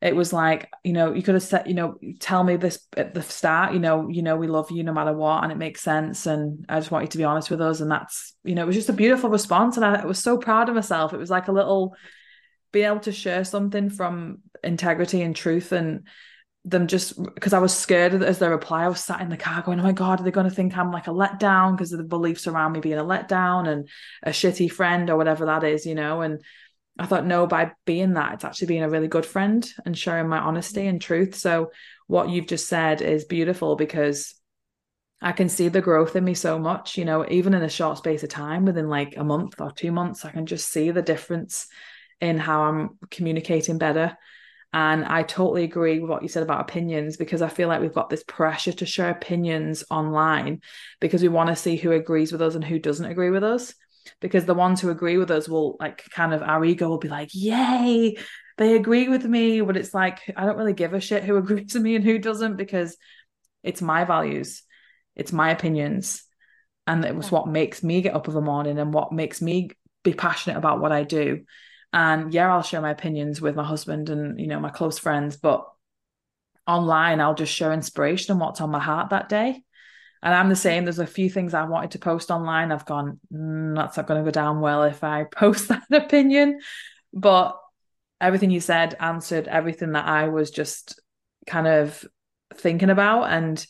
It 0.01 0.15
was 0.15 0.33
like, 0.33 0.69
you 0.83 0.93
know, 0.93 1.13
you 1.13 1.23
could 1.23 1.35
have 1.35 1.43
said, 1.43 1.67
you 1.67 1.73
know, 1.73 1.97
tell 2.19 2.43
me 2.43 2.57
this 2.57 2.79
at 2.95 3.13
the 3.13 3.21
start, 3.21 3.73
you 3.73 3.79
know, 3.79 4.09
you 4.09 4.21
know, 4.21 4.35
we 4.35 4.47
love 4.47 4.69
you 4.69 4.83
no 4.83 4.93
matter 4.93 5.13
what, 5.13 5.43
and 5.43 5.51
it 5.51 5.57
makes 5.57 5.81
sense. 5.81 6.25
And 6.25 6.65
I 6.69 6.79
just 6.79 6.91
want 6.91 7.03
you 7.03 7.09
to 7.09 7.17
be 7.17 7.23
honest 7.23 7.49
with 7.49 7.61
us. 7.61 7.79
And 7.79 7.89
that's, 7.89 8.33
you 8.43 8.55
know, 8.55 8.63
it 8.63 8.67
was 8.67 8.75
just 8.75 8.89
a 8.89 8.93
beautiful 8.93 9.29
response. 9.29 9.77
And 9.77 9.85
I 9.85 10.05
was 10.05 10.19
so 10.19 10.37
proud 10.37 10.69
of 10.69 10.75
myself. 10.75 11.13
It 11.13 11.17
was 11.17 11.29
like 11.29 11.47
a 11.47 11.53
little 11.53 11.95
being 12.71 12.87
able 12.87 12.99
to 12.99 13.11
share 13.11 13.45
something 13.45 13.89
from 13.89 14.39
integrity 14.63 15.21
and 15.21 15.35
truth 15.35 15.71
and 15.71 16.07
them 16.65 16.87
just 16.87 17.21
because 17.35 17.53
I 17.53 17.59
was 17.59 17.77
scared 17.77 18.21
as 18.23 18.39
their 18.39 18.49
reply. 18.49 18.83
I 18.83 18.87
was 18.87 19.03
sat 19.03 19.21
in 19.21 19.29
the 19.29 19.37
car 19.37 19.61
going, 19.61 19.79
"Oh 19.79 19.83
my 19.83 19.91
god, 19.91 20.19
are 20.19 20.23
they 20.23 20.31
going 20.31 20.49
to 20.49 20.55
think 20.55 20.75
I'm 20.75 20.91
like 20.91 21.07
a 21.07 21.11
letdown 21.11 21.77
because 21.77 21.93
of 21.93 21.99
the 21.99 22.03
beliefs 22.03 22.47
around 22.47 22.71
me 22.71 22.79
being 22.79 22.97
a 22.97 23.03
letdown 23.03 23.67
and 23.67 23.87
a 24.23 24.31
shitty 24.31 24.71
friend 24.71 25.09
or 25.09 25.15
whatever 25.15 25.45
that 25.45 25.63
is, 25.63 25.85
you 25.85 25.93
know?" 25.93 26.21
And 26.21 26.41
I 26.97 27.05
thought, 27.05 27.25
no, 27.25 27.45
by 27.45 27.71
being 27.85 28.13
that, 28.13 28.35
it's 28.35 28.45
actually 28.45 28.67
being 28.67 28.83
a 28.83 28.89
really 28.89 29.07
good 29.07 29.25
friend 29.25 29.67
and 29.85 29.97
sharing 29.97 30.29
my 30.29 30.39
honesty 30.39 30.87
and 30.87 31.01
truth. 31.01 31.35
So 31.35 31.71
what 32.07 32.29
you've 32.29 32.47
just 32.47 32.67
said 32.67 33.01
is 33.01 33.25
beautiful 33.25 33.75
because 33.75 34.33
I 35.21 35.33
can 35.33 35.49
see 35.49 35.67
the 35.67 35.81
growth 35.81 36.15
in 36.15 36.23
me 36.23 36.33
so 36.33 36.57
much, 36.57 36.97
you 36.97 37.05
know, 37.05 37.25
even 37.29 37.53
in 37.53 37.63
a 37.63 37.69
short 37.69 37.97
space 37.97 38.23
of 38.23 38.29
time, 38.29 38.65
within 38.65 38.87
like 38.87 39.15
a 39.17 39.23
month 39.23 39.59
or 39.59 39.71
two 39.71 39.91
months, 39.91 40.23
I 40.23 40.31
can 40.31 40.45
just 40.45 40.69
see 40.71 40.91
the 40.91 41.01
difference 41.01 41.67
in 42.21 42.37
how 42.37 42.63
I'm 42.63 42.97
communicating 43.11 43.77
better 43.77 44.17
and 44.75 45.05
I 45.05 45.23
totally 45.23 45.63
agree 45.63 45.99
with 45.99 46.09
what 46.09 46.21
you 46.21 46.27
said 46.27 46.43
about 46.43 46.59
opinions 46.59 47.15
because 47.15 47.41
I 47.41 47.47
feel 47.47 47.69
like 47.69 47.79
we've 47.79 47.93
got 47.93 48.09
this 48.09 48.25
pressure 48.27 48.73
to 48.73 48.85
share 48.85 49.09
opinions 49.09 49.85
online 49.89 50.59
because 50.99 51.21
we 51.21 51.29
want 51.29 51.47
to 51.47 51.55
see 51.55 51.77
who 51.77 51.93
agrees 51.93 52.33
with 52.33 52.41
us 52.41 52.55
and 52.55 52.63
who 52.63 52.77
doesn't 52.77 53.05
agree 53.05 53.29
with 53.29 53.45
us. 53.45 53.73
Because 54.19 54.45
the 54.45 54.53
ones 54.53 54.81
who 54.81 54.89
agree 54.89 55.17
with 55.17 55.31
us 55.31 55.49
will, 55.49 55.77
like, 55.79 56.03
kind 56.11 56.33
of 56.33 56.41
our 56.41 56.63
ego 56.63 56.89
will 56.89 56.97
be 56.97 57.07
like, 57.07 57.29
yay, 57.33 58.15
they 58.57 58.75
agree 58.75 59.07
with 59.07 59.25
me. 59.25 59.61
But 59.61 59.77
it's 59.77 59.93
like, 59.93 60.19
I 60.35 60.45
don't 60.45 60.57
really 60.57 60.73
give 60.73 60.93
a 60.93 60.99
shit 60.99 61.23
who 61.23 61.37
agrees 61.37 61.73
with 61.73 61.83
me 61.83 61.95
and 61.95 62.03
who 62.03 62.19
doesn't 62.19 62.55
because 62.57 62.97
it's 63.63 63.81
my 63.81 64.05
values, 64.05 64.63
it's 65.15 65.33
my 65.33 65.51
opinions. 65.51 66.23
And 66.87 67.03
it 67.03 67.15
was 67.15 67.31
what 67.31 67.47
makes 67.47 67.81
me 67.81 68.01
get 68.01 68.13
up 68.13 68.27
of 68.27 68.35
a 68.35 68.41
morning 68.41 68.77
and 68.77 68.93
what 68.93 69.11
makes 69.11 69.41
me 69.41 69.71
be 70.03 70.13
passionate 70.13 70.57
about 70.57 70.79
what 70.79 70.91
I 70.91 71.03
do. 71.03 71.43
And 71.91 72.31
yeah, 72.31 72.53
I'll 72.53 72.61
share 72.61 72.81
my 72.81 72.91
opinions 72.91 73.41
with 73.41 73.55
my 73.55 73.63
husband 73.63 74.11
and, 74.11 74.39
you 74.39 74.45
know, 74.45 74.59
my 74.59 74.69
close 74.69 74.99
friends, 74.99 75.35
but 75.35 75.65
online, 76.67 77.21
I'll 77.21 77.33
just 77.33 77.53
share 77.53 77.73
inspiration 77.73 78.31
and 78.31 78.39
what's 78.39 78.61
on 78.61 78.69
my 78.69 78.79
heart 78.79 79.09
that 79.09 79.29
day. 79.29 79.63
And 80.25 80.33
I'm 80.33 80.49
the 80.49 80.55
same. 80.55 80.83
There's 80.83 80.99
a 80.99 81.07
few 81.07 81.29
things 81.29 81.53
I 81.53 81.63
wanted 81.63 81.91
to 81.91 81.99
post 81.99 82.31
online. 82.31 82.71
I've 82.71 82.85
gone, 82.85 83.19
mm, 83.31 83.75
that's 83.75 83.95
not 83.95 84.07
going 84.07 84.21
to 84.21 84.27
go 84.27 84.33
down 84.33 84.59
well 84.59 84.83
if 84.83 85.03
I 85.03 85.23
post 85.31 85.69
that 85.69 85.85
opinion. 85.91 86.59
But 87.13 87.57
everything 88.19 88.49
you 88.49 88.59
said 88.59 88.95
answered 88.99 89.47
everything 89.47 89.93
that 89.93 90.05
I 90.05 90.27
was 90.27 90.51
just 90.51 91.01
kind 91.47 91.67
of 91.67 92.03
thinking 92.55 92.89
about. 92.89 93.31
And 93.31 93.65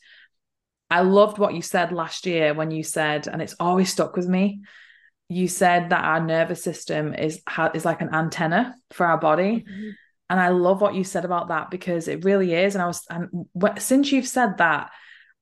I 0.90 1.02
loved 1.02 1.38
what 1.38 1.54
you 1.54 1.62
said 1.62 1.92
last 1.92 2.26
year 2.26 2.54
when 2.54 2.72
you 2.72 2.82
said, 2.82 3.28
and 3.28 3.42
it's 3.42 3.56
always 3.60 3.92
stuck 3.92 4.16
with 4.16 4.28
me 4.28 4.62
you 5.28 5.48
said 5.48 5.90
that 5.90 6.04
our 6.04 6.20
nervous 6.20 6.64
system 6.64 7.14
is 7.14 7.42
is 7.74 7.86
like 7.86 8.02
an 8.02 8.14
antenna 8.14 8.76
for 8.92 9.06
our 9.06 9.18
body 9.18 9.66
mm-hmm. 9.68 9.90
and 10.30 10.40
i 10.40 10.50
love 10.50 10.82
what 10.82 10.96
you 10.96 11.04
said 11.04 11.26
about 11.26 11.48
that 11.48 11.72
because 11.72 12.08
it 12.08 12.24
really 12.24 12.54
is 12.54 12.76
and 12.76 12.82
i 12.82 12.88
was 12.88 13.04
and 13.10 13.30
since 13.80 14.12
you've 14.12 14.28
said 14.28 14.58
that 14.58 14.92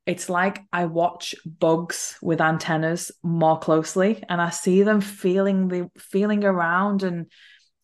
it's 0.05 0.29
like 0.29 0.61
i 0.71 0.85
watch 0.85 1.35
bugs 1.45 2.17
with 2.21 2.41
antennas 2.41 3.11
more 3.21 3.57
closely 3.57 4.23
and 4.29 4.41
i 4.41 4.49
see 4.49 4.83
them 4.83 5.01
feeling 5.01 5.67
the 5.67 5.89
feeling 5.97 6.43
around 6.43 7.03
and 7.03 7.31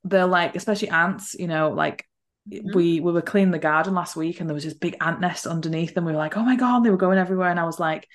they're 0.04 0.26
like 0.26 0.56
especially 0.56 0.90
ants 0.90 1.36
you 1.38 1.48
know 1.48 1.70
like 1.70 2.06
mm-hmm. 2.50 2.76
we 2.76 3.00
we 3.00 3.12
were 3.12 3.22
cleaning 3.22 3.52
the 3.52 3.60
garden 3.60 3.94
last 3.94 4.16
week 4.16 4.40
and 4.40 4.50
there 4.50 4.54
was 4.56 4.64
this 4.64 4.74
big 4.74 4.96
ant 5.02 5.22
nest 5.22 5.48
underneath 5.48 5.96
and 5.96 6.06
we 6.06 6.12
were 6.12 6.18
like 6.18 6.38
oh 6.38 6.44
my 6.44 6.56
god 6.56 6.82
they 6.82 6.90
were 6.90 6.98
going 6.98 7.18
everywhere 7.18 7.50
and 7.50 7.60
i 7.60 7.66
was 7.66 7.80
like 7.80 8.08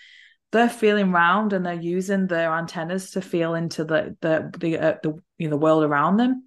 they're 0.52 0.68
feeling 0.68 1.10
round 1.10 1.52
and 1.52 1.66
they're 1.66 1.74
using 1.74 2.26
their 2.26 2.52
antennas 2.52 3.12
to 3.12 3.20
feel 3.20 3.54
into 3.54 3.84
the 3.84 4.16
the 4.20 4.50
the, 4.58 4.78
uh, 4.78 4.94
the 5.02 5.20
you 5.38 5.48
know 5.48 5.50
the 5.50 5.56
world 5.56 5.82
around 5.82 6.16
them 6.16 6.44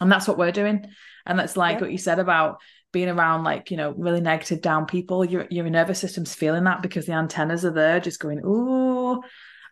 and 0.00 0.10
that's 0.10 0.26
what 0.26 0.38
we're 0.38 0.50
doing 0.50 0.84
and 1.26 1.38
that's 1.38 1.56
like 1.56 1.76
yeah. 1.76 1.80
what 1.82 1.92
you 1.92 1.98
said 1.98 2.18
about 2.18 2.60
being 2.92 3.08
around 3.08 3.44
like 3.44 3.70
you 3.70 3.76
know 3.76 3.92
really 3.96 4.20
negative 4.20 4.60
down 4.60 4.86
people 4.86 5.24
your 5.24 5.46
your 5.50 5.68
nervous 5.70 5.98
system's 5.98 6.34
feeling 6.34 6.64
that 6.64 6.82
because 6.82 7.06
the 7.06 7.12
antennas 7.12 7.64
are 7.64 7.70
there 7.72 8.00
just 8.00 8.20
going 8.20 8.40
ooh. 8.44 9.20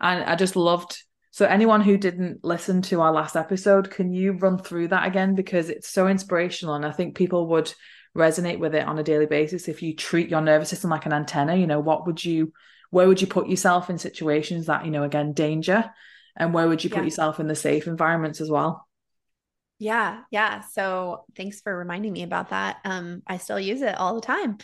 And 0.01 0.25
i 0.25 0.37
just 0.37 0.57
loved 0.57 1.03
so 1.31 1.47
anyone 1.47 1.83
who 1.83 1.97
didn't 1.97 2.45
listen 2.45 2.83
to 2.83 3.01
our 3.01 3.13
last 3.13 3.37
episode 3.37 3.91
can 3.91 4.13
you 4.13 4.33
run 4.33 4.59
through 4.59 4.89
that 4.89 5.07
again? 5.07 5.35
Because 5.35 5.69
it's 5.69 5.89
so 5.89 6.09
inspirational 6.09 6.75
and 6.75 6.87
i 6.87 6.91
think 6.93 7.17
people 7.17 7.49
would 7.49 7.73
resonate 8.17 8.59
with 8.59 8.75
it 8.75 8.87
on 8.87 8.99
a 8.99 9.03
daily 9.05 9.27
basis 9.27 9.69
if 9.69 9.83
you 9.83 9.95
treat 9.95 10.29
your 10.29 10.41
nervous 10.41 10.71
system 10.71 10.91
like 10.91 11.07
an 11.07 11.13
antenna. 11.13 11.55
You 11.55 11.67
know 11.67 11.79
what 11.81 12.07
would 12.07 12.25
you 12.25 12.53
where 12.91 13.07
would 13.07 13.21
you 13.21 13.27
put 13.27 13.49
yourself 13.49 13.91
in 13.91 13.99
situations 13.99 14.67
that 14.67 14.85
you 14.85 14.91
know 14.91 15.05
again 15.05 15.33
danger? 15.35 15.85
And 16.35 16.55
where 16.55 16.67
would 16.69 16.83
you 16.83 16.91
put 16.91 17.01
Yeah. 17.01 17.05
yourself 17.05 17.39
in 17.39 17.47
the 17.47 17.55
safe 17.55 17.87
environments 17.87 18.41
as 18.41 18.51
well 18.51 18.88
Yeah, 19.79 20.23
yeah. 20.31 20.63
So 20.73 21.25
thanks 21.37 21.61
for 21.61 21.77
reminding 21.77 22.13
me 22.13 22.23
about 22.25 22.51
that. 22.51 22.79
Um, 22.85 23.23
I 23.27 23.37
still 23.39 23.61
use 23.61 23.83
it 23.83 23.97
all 23.97 24.15
the 24.15 24.21
time. 24.21 24.59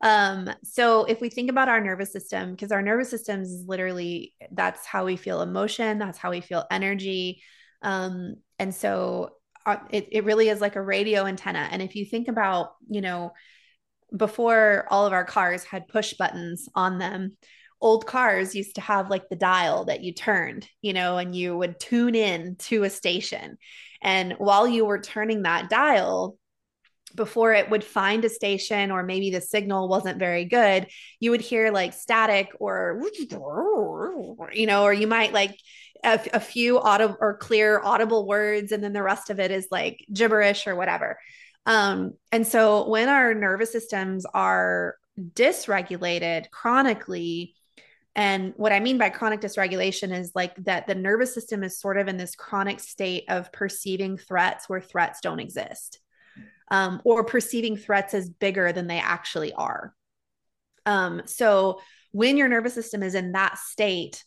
Um, 0.00 0.50
so 0.62 1.04
if 1.04 1.20
we 1.20 1.28
think 1.30 1.50
about 1.50 1.68
our 1.68 1.80
nervous 1.80 2.12
system, 2.12 2.52
because 2.52 2.72
our 2.72 2.82
nervous 2.82 3.10
system 3.10 3.42
is 3.42 3.64
literally 3.66 4.34
that's 4.52 4.86
how 4.86 5.04
we 5.04 5.16
feel 5.16 5.42
emotion, 5.42 5.98
that's 5.98 6.18
how 6.18 6.30
we 6.30 6.40
feel 6.40 6.64
energy. 6.70 7.42
Um, 7.82 8.36
and 8.58 8.74
so 8.74 9.30
uh, 9.66 9.76
it, 9.90 10.08
it 10.12 10.24
really 10.24 10.48
is 10.48 10.60
like 10.60 10.76
a 10.76 10.82
radio 10.82 11.26
antenna. 11.26 11.68
And 11.70 11.82
if 11.82 11.94
you 11.94 12.04
think 12.04 12.28
about, 12.28 12.72
you 12.88 13.00
know, 13.00 13.32
before 14.16 14.86
all 14.90 15.06
of 15.06 15.12
our 15.12 15.24
cars 15.24 15.64
had 15.64 15.88
push 15.88 16.14
buttons 16.14 16.68
on 16.74 16.98
them, 16.98 17.36
old 17.80 18.06
cars 18.06 18.54
used 18.54 18.76
to 18.76 18.80
have 18.80 19.10
like 19.10 19.28
the 19.28 19.36
dial 19.36 19.86
that 19.86 20.02
you 20.02 20.12
turned, 20.12 20.68
you 20.80 20.92
know, 20.92 21.18
and 21.18 21.34
you 21.34 21.56
would 21.56 21.78
tune 21.80 22.14
in 22.14 22.56
to 22.56 22.84
a 22.84 22.90
station. 22.90 23.58
And 24.04 24.34
while 24.34 24.68
you 24.68 24.84
were 24.84 25.00
turning 25.00 25.42
that 25.42 25.68
dial, 25.70 26.36
before 27.14 27.52
it 27.54 27.70
would 27.70 27.84
find 27.84 28.24
a 28.24 28.28
station 28.28 28.90
or 28.90 29.02
maybe 29.02 29.30
the 29.30 29.40
signal 29.40 29.88
wasn't 29.88 30.18
very 30.18 30.44
good, 30.44 30.88
you 31.20 31.30
would 31.30 31.40
hear 31.40 31.70
like 31.70 31.92
static 31.92 32.48
or, 32.58 33.00
you 34.52 34.66
know, 34.66 34.82
or 34.82 34.92
you 34.92 35.06
might 35.06 35.32
like 35.32 35.56
a, 36.04 36.20
a 36.34 36.40
few 36.40 36.78
audible 36.78 37.16
or 37.20 37.38
clear 37.38 37.80
audible 37.82 38.26
words, 38.26 38.72
and 38.72 38.82
then 38.82 38.92
the 38.92 39.02
rest 39.02 39.30
of 39.30 39.40
it 39.40 39.50
is 39.50 39.68
like 39.70 40.04
gibberish 40.12 40.66
or 40.66 40.74
whatever. 40.74 41.18
Um, 41.66 42.14
and 42.30 42.46
so 42.46 42.88
when 42.88 43.08
our 43.08 43.32
nervous 43.32 43.72
systems 43.72 44.26
are 44.34 44.96
dysregulated 45.18 46.50
chronically, 46.50 47.54
and 48.16 48.52
what 48.56 48.72
I 48.72 48.80
mean 48.80 48.98
by 48.98 49.10
chronic 49.10 49.40
dysregulation 49.40 50.16
is 50.16 50.32
like 50.34 50.54
that 50.64 50.86
the 50.86 50.94
nervous 50.94 51.34
system 51.34 51.64
is 51.64 51.80
sort 51.80 51.98
of 51.98 52.06
in 52.06 52.16
this 52.16 52.36
chronic 52.36 52.78
state 52.78 53.24
of 53.28 53.50
perceiving 53.52 54.16
threats 54.16 54.68
where 54.68 54.80
threats 54.80 55.20
don't 55.20 55.40
exist, 55.40 55.98
um, 56.70 57.02
or 57.04 57.24
perceiving 57.24 57.76
threats 57.76 58.14
as 58.14 58.28
bigger 58.28 58.72
than 58.72 58.86
they 58.86 58.98
actually 58.98 59.52
are. 59.52 59.94
Um, 60.86 61.22
so 61.24 61.80
when 62.12 62.36
your 62.36 62.48
nervous 62.48 62.74
system 62.74 63.02
is 63.02 63.16
in 63.16 63.32
that 63.32 63.58
state, 63.58 64.22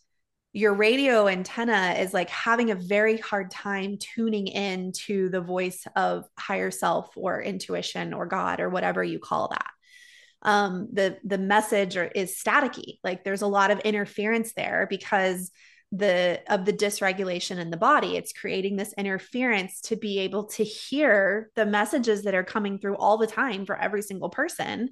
your 0.52 0.74
radio 0.74 1.28
antenna 1.28 1.96
is 2.00 2.14
like 2.14 2.30
having 2.30 2.72
a 2.72 2.76
very 2.76 3.18
hard 3.18 3.52
time 3.52 3.98
tuning 4.00 4.48
in 4.48 4.92
to 4.92 5.30
the 5.30 5.40
voice 5.40 5.86
of 5.96 6.26
higher 6.38 6.72
self 6.72 7.12
or 7.16 7.42
intuition 7.42 8.14
or 8.14 8.26
God 8.26 8.60
or 8.60 8.70
whatever 8.70 9.04
you 9.04 9.20
call 9.20 9.50
that 9.50 9.68
um, 10.44 10.90
the 10.92 11.18
the 11.24 11.38
message 11.38 11.98
or, 11.98 12.06
is 12.06 12.42
staticky. 12.42 13.00
Like 13.04 13.24
there's 13.24 13.42
a 13.42 13.48
lot 13.48 13.72
of 13.72 13.80
interference 13.80 14.54
there 14.54 14.88
because 14.90 15.52
the 15.92 16.42
of 16.48 16.66
the 16.66 16.74
dysregulation 16.74 17.58
in 17.58 17.70
the 17.70 17.78
body. 17.78 18.18
It's 18.18 18.34
creating 18.34 18.76
this 18.76 18.94
interference 18.98 19.82
to 19.82 19.96
be 19.96 20.20
able 20.20 20.46
to 20.50 20.64
hear 20.64 21.50
the 21.56 21.66
messages 21.66 22.24
that 22.24 22.36
are 22.36 22.44
coming 22.44 22.78
through 22.78 22.98
all 22.98 23.18
the 23.18 23.28
time 23.28 23.66
for 23.66 23.78
every 23.78 24.02
single 24.02 24.30
person. 24.30 24.90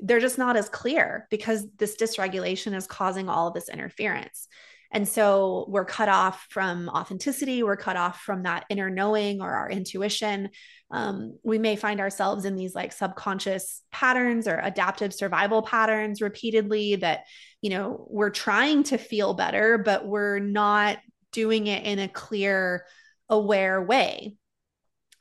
They're 0.00 0.20
just 0.20 0.38
not 0.38 0.56
as 0.56 0.68
clear 0.68 1.26
because 1.30 1.66
this 1.76 1.96
dysregulation 1.96 2.74
is 2.74 2.86
causing 2.86 3.28
all 3.28 3.48
of 3.48 3.54
this 3.54 3.68
interference. 3.68 4.48
And 4.90 5.06
so 5.06 5.66
we're 5.68 5.84
cut 5.84 6.08
off 6.08 6.46
from 6.50 6.88
authenticity, 6.88 7.62
we're 7.62 7.76
cut 7.76 7.96
off 7.96 8.20
from 8.20 8.44
that 8.44 8.64
inner 8.70 8.88
knowing 8.88 9.42
or 9.42 9.52
our 9.52 9.70
intuition. 9.70 10.48
Um, 10.90 11.38
we 11.42 11.58
may 11.58 11.76
find 11.76 12.00
ourselves 12.00 12.46
in 12.46 12.56
these 12.56 12.74
like 12.74 12.92
subconscious 12.92 13.82
patterns 13.92 14.48
or 14.48 14.58
adaptive 14.58 15.12
survival 15.12 15.60
patterns 15.62 16.22
repeatedly 16.22 16.96
that, 16.96 17.24
you 17.60 17.70
know, 17.70 18.06
we're 18.08 18.30
trying 18.30 18.84
to 18.84 18.96
feel 18.96 19.34
better, 19.34 19.76
but 19.76 20.06
we're 20.06 20.38
not 20.38 20.98
doing 21.32 21.66
it 21.66 21.84
in 21.84 21.98
a 21.98 22.08
clear, 22.08 22.86
aware 23.28 23.82
way. 23.82 24.36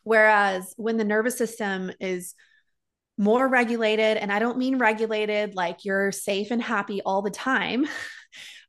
Whereas 0.04 0.74
when 0.78 0.96
the 0.96 1.04
nervous 1.04 1.38
system 1.38 1.92
is 2.00 2.34
more 3.18 3.48
regulated, 3.48 4.16
and 4.18 4.32
I 4.32 4.40
don't 4.40 4.58
mean 4.58 4.78
regulated 4.78 5.56
like 5.56 5.84
you're 5.84 6.12
safe 6.12 6.52
and 6.52 6.62
happy 6.62 7.02
all 7.02 7.22
the 7.22 7.32
time. 7.32 7.86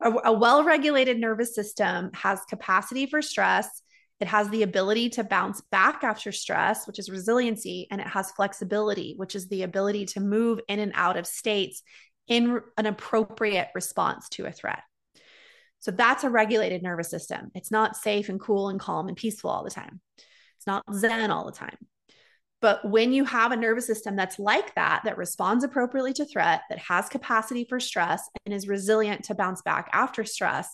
a, 0.00 0.12
a 0.24 0.32
well 0.32 0.64
regulated 0.64 1.18
nervous 1.18 1.54
system 1.54 2.10
has 2.14 2.40
capacity 2.48 3.06
for 3.06 3.22
stress. 3.22 3.82
It 4.20 4.26
has 4.28 4.48
the 4.50 4.64
ability 4.64 5.10
to 5.10 5.24
bounce 5.24 5.60
back 5.70 6.02
after 6.02 6.32
stress, 6.32 6.86
which 6.86 6.98
is 6.98 7.08
resiliency, 7.08 7.86
and 7.90 8.00
it 8.00 8.06
has 8.08 8.32
flexibility, 8.32 9.14
which 9.16 9.36
is 9.36 9.48
the 9.48 9.62
ability 9.62 10.06
to 10.06 10.20
move 10.20 10.60
in 10.68 10.80
and 10.80 10.92
out 10.94 11.16
of 11.16 11.26
states 11.26 11.82
in 12.26 12.60
an 12.76 12.86
appropriate 12.86 13.68
response 13.74 14.28
to 14.30 14.46
a 14.46 14.52
threat. 14.52 14.80
So 15.80 15.92
that's 15.92 16.24
a 16.24 16.30
regulated 16.30 16.82
nervous 16.82 17.10
system. 17.10 17.50
It's 17.54 17.70
not 17.70 17.96
safe 17.96 18.28
and 18.28 18.40
cool 18.40 18.68
and 18.68 18.80
calm 18.80 19.08
and 19.08 19.16
peaceful 19.16 19.50
all 19.50 19.62
the 19.62 19.70
time. 19.70 20.00
It's 20.56 20.66
not 20.66 20.82
zen 20.92 21.30
all 21.30 21.46
the 21.46 21.52
time. 21.52 21.76
But 22.60 22.84
when 22.84 23.12
you 23.12 23.24
have 23.24 23.52
a 23.52 23.56
nervous 23.56 23.86
system 23.86 24.16
that's 24.16 24.38
like 24.38 24.74
that, 24.74 25.02
that 25.04 25.16
responds 25.16 25.62
appropriately 25.62 26.12
to 26.14 26.24
threat, 26.24 26.62
that 26.68 26.78
has 26.78 27.08
capacity 27.08 27.64
for 27.68 27.78
stress, 27.78 28.28
and 28.44 28.54
is 28.54 28.66
resilient 28.66 29.24
to 29.24 29.34
bounce 29.34 29.62
back 29.62 29.88
after 29.92 30.24
stress, 30.24 30.68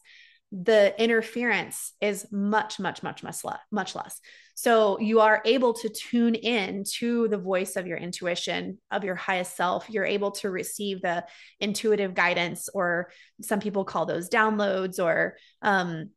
the 0.51 0.94
interference 1.03 1.92
is 2.01 2.27
much, 2.31 2.79
much, 2.79 3.03
much, 3.03 3.23
much 3.23 3.44
less, 3.44 3.59
much 3.73 3.94
less. 3.94 4.20
So 4.55 5.01
you 5.01 5.18
are 5.20 5.42
able 5.44 5.75
to 5.75 5.88
tune 5.88 6.37
in 6.37 6.85
to 6.99 7.27
the 7.27 7.38
voice 7.38 7.75
of 7.75 7.88
your 7.88 7.99
intuition, 7.99 8.79
of 8.92 9.03
your 9.03 9.16
highest 9.16 9.57
self. 9.57 9.90
You're 9.90 10.05
able 10.05 10.31
to 10.33 10.51
receive 10.51 11.03
the 11.03 11.25
intuitive 11.59 12.14
guidance, 12.14 12.68
or 12.73 13.11
some 13.42 13.59
people 13.59 13.85
call 13.85 14.07
those 14.07 14.29
downloads, 14.29 15.03
or 15.03 15.37
um, 15.61 16.11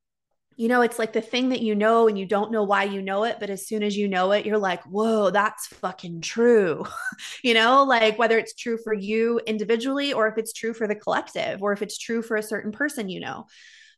you 0.58 0.67
know, 0.67 0.82
it's 0.82 0.98
like 0.98 1.13
the 1.13 1.22
thing 1.22 1.50
that 1.50 1.62
you 1.62 1.76
know 1.76 2.08
and 2.08 2.17
you 2.17 2.26
don't 2.26 2.52
know 2.52 2.63
why 2.63 2.84
you 2.84 3.00
know 3.00 3.26
it, 3.26 3.38
but 3.39 3.52
as 3.52 3.67
soon 3.67 3.84
as 3.84 3.96
you 3.96 4.08
know 4.08 4.32
it, 4.32 4.43
you're 4.43 4.58
like, 4.58 4.84
whoa, 4.86 5.30
that's 5.30 5.67
fucking 5.67 6.20
true. 6.22 6.84
you 7.43 7.54
know, 7.54 7.84
like 7.84 8.17
whether 8.17 8.39
it's 8.39 8.56
true 8.56 8.80
for 8.84 8.91
you 8.91 9.39
individually 9.46 10.13
or 10.13 10.28
if 10.28 10.39
it's 10.39 10.54
true 10.54 10.74
for 10.74 10.88
the 10.88 10.96
collective 10.96 11.62
or 11.62 11.74
if 11.74 11.84
it's 11.84 12.00
true 12.00 12.24
for 12.24 12.36
a 12.36 12.43
certain 12.43 12.72
person, 12.72 13.08
you 13.08 13.20
know. 13.20 13.46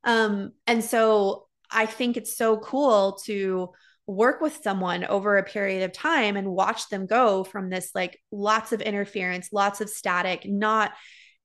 Um, 0.04 0.52
and 0.68 0.84
so 0.84 1.48
I 1.72 1.86
think 1.86 2.18
it's 2.18 2.36
so 2.36 2.58
cool 2.58 3.14
to 3.24 3.70
work 4.06 4.42
with 4.42 4.60
someone 4.62 5.06
over 5.06 5.38
a 5.38 5.44
period 5.44 5.84
of 5.84 5.94
time 5.94 6.36
and 6.36 6.50
watch 6.50 6.90
them 6.90 7.06
go 7.06 7.46
from 7.46 7.70
this 7.70 7.92
like 7.96 8.20
lots 8.34 8.74
of 8.74 8.82
interference, 8.82 9.54
lots 9.54 9.80
of 9.80 9.90
static, 9.90 10.46
not 10.46 10.92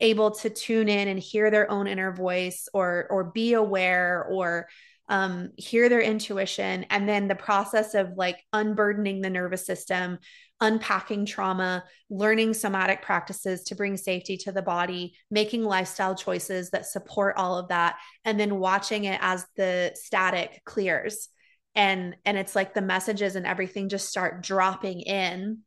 able 0.00 0.32
to 0.32 0.50
tune 0.50 0.88
in 0.88 1.06
and 1.06 1.20
hear 1.20 1.52
their 1.52 1.70
own 1.70 1.86
inner 1.86 2.12
voice 2.12 2.68
or 2.74 3.06
or 3.10 3.24
be 3.24 3.52
aware 3.52 4.26
or 4.28 4.66
um, 5.08 5.50
hear 5.56 5.88
their 5.88 6.00
intuition, 6.00 6.84
and 6.90 7.08
then 7.08 7.28
the 7.28 7.34
process 7.34 7.94
of 7.94 8.16
like 8.16 8.38
unburdening 8.52 9.20
the 9.20 9.30
nervous 9.30 9.66
system, 9.66 10.18
unpacking 10.60 11.26
trauma, 11.26 11.84
learning 12.08 12.54
somatic 12.54 13.02
practices 13.02 13.64
to 13.64 13.74
bring 13.74 13.96
safety 13.96 14.36
to 14.38 14.52
the 14.52 14.62
body, 14.62 15.14
making 15.30 15.64
lifestyle 15.64 16.14
choices 16.14 16.70
that 16.70 16.86
support 16.86 17.36
all 17.36 17.58
of 17.58 17.68
that, 17.68 17.96
and 18.24 18.38
then 18.38 18.58
watching 18.58 19.04
it 19.04 19.18
as 19.22 19.44
the 19.56 19.92
static 19.94 20.62
clears. 20.64 21.28
And, 21.74 22.16
and 22.24 22.38
it's 22.38 22.54
like 22.54 22.72
the 22.72 22.82
messages 22.82 23.36
and 23.36 23.46
everything 23.46 23.88
just 23.88 24.08
start 24.08 24.42
dropping 24.42 25.00
in 25.00 25.64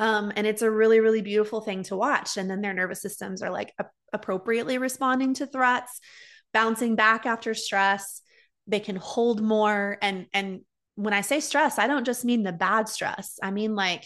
um, 0.00 0.32
and 0.34 0.46
it's 0.46 0.62
a 0.62 0.70
really, 0.70 0.98
really 0.98 1.20
beautiful 1.20 1.60
thing 1.60 1.82
to 1.84 1.96
watch. 1.96 2.38
And 2.38 2.50
then 2.50 2.62
their 2.62 2.72
nervous 2.72 3.02
systems 3.02 3.42
are 3.42 3.50
like 3.50 3.74
a- 3.78 3.84
appropriately 4.14 4.78
responding 4.78 5.34
to 5.34 5.46
threats, 5.46 6.00
bouncing 6.54 6.96
back 6.96 7.26
after 7.26 7.52
stress, 7.52 8.22
they 8.70 8.80
can 8.80 8.96
hold 8.96 9.42
more. 9.42 9.98
And 10.00 10.26
and 10.32 10.60
when 10.96 11.14
i 11.14 11.22
say 11.22 11.40
stress 11.40 11.78
i 11.78 11.86
don't 11.86 12.04
just 12.04 12.24
mean 12.24 12.42
the 12.42 12.52
bad 12.52 12.88
stress. 12.88 13.38
I 13.42 13.50
mean 13.50 13.74
like 13.74 14.04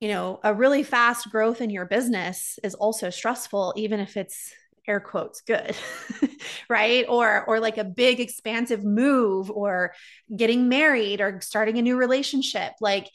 you 0.00 0.08
know 0.08 0.38
a 0.44 0.54
really 0.54 0.84
fast 0.84 1.30
growth 1.30 1.60
in 1.60 1.70
your 1.70 1.86
business 1.86 2.58
is 2.62 2.74
also 2.74 3.10
stressful 3.10 3.74
even 3.76 3.98
if 3.98 4.16
it's 4.16 4.52
air 4.86 5.00
quotes 5.00 5.40
good 5.42 5.76
right? 6.68 7.04
Or 7.08 7.44
or 7.46 7.60
like 7.60 7.78
a 7.78 7.84
big 7.84 8.20
expansive 8.20 8.84
move 8.84 9.50
or 9.50 9.92
getting 10.34 10.68
married 10.68 11.20
or 11.20 11.40
starting 11.40 11.78
a 11.78 11.82
new 11.82 11.96
relationship. 11.96 12.72
Like 12.80 13.08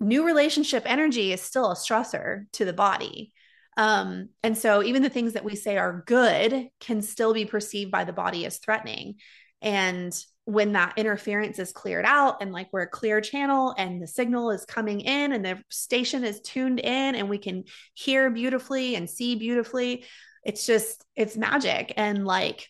new 0.00 0.26
relationship 0.26 0.82
energy 0.86 1.32
is 1.32 1.40
still 1.40 1.70
a 1.70 1.76
stressor 1.76 2.44
to 2.52 2.64
the 2.64 2.72
body. 2.72 3.32
Um, 3.78 4.30
and 4.42 4.56
so 4.56 4.82
even 4.82 5.02
the 5.02 5.10
things 5.10 5.34
that 5.34 5.44
we 5.44 5.54
say 5.54 5.76
are 5.76 6.02
good 6.06 6.68
can 6.80 7.02
still 7.02 7.34
be 7.34 7.44
perceived 7.44 7.90
by 7.90 8.04
the 8.04 8.12
body 8.12 8.46
as 8.46 8.58
threatening 8.58 9.16
and 9.62 10.16
when 10.44 10.72
that 10.72 10.94
interference 10.96 11.58
is 11.58 11.72
cleared 11.72 12.04
out 12.04 12.40
and 12.40 12.52
like 12.52 12.68
we're 12.72 12.82
a 12.82 12.88
clear 12.88 13.20
channel 13.20 13.74
and 13.76 14.00
the 14.00 14.06
signal 14.06 14.52
is 14.52 14.64
coming 14.64 15.00
in 15.00 15.32
and 15.32 15.44
the 15.44 15.60
station 15.70 16.24
is 16.24 16.40
tuned 16.40 16.78
in 16.78 17.16
and 17.16 17.28
we 17.28 17.38
can 17.38 17.64
hear 17.94 18.30
beautifully 18.30 18.94
and 18.94 19.10
see 19.10 19.34
beautifully, 19.34 20.04
it's 20.44 20.64
just, 20.64 21.04
it's 21.16 21.36
magic. 21.36 21.92
And 21.96 22.24
like, 22.24 22.68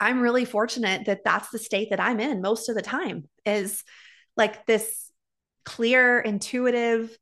I'm 0.00 0.20
really 0.20 0.46
fortunate 0.46 1.04
that 1.04 1.22
that's 1.22 1.50
the 1.50 1.58
state 1.58 1.90
that 1.90 2.00
I'm 2.00 2.18
in 2.18 2.40
most 2.40 2.70
of 2.70 2.74
the 2.74 2.82
time 2.82 3.28
is 3.44 3.84
like 4.34 4.64
this 4.64 5.10
clear, 5.66 6.18
intuitive, 6.18 7.16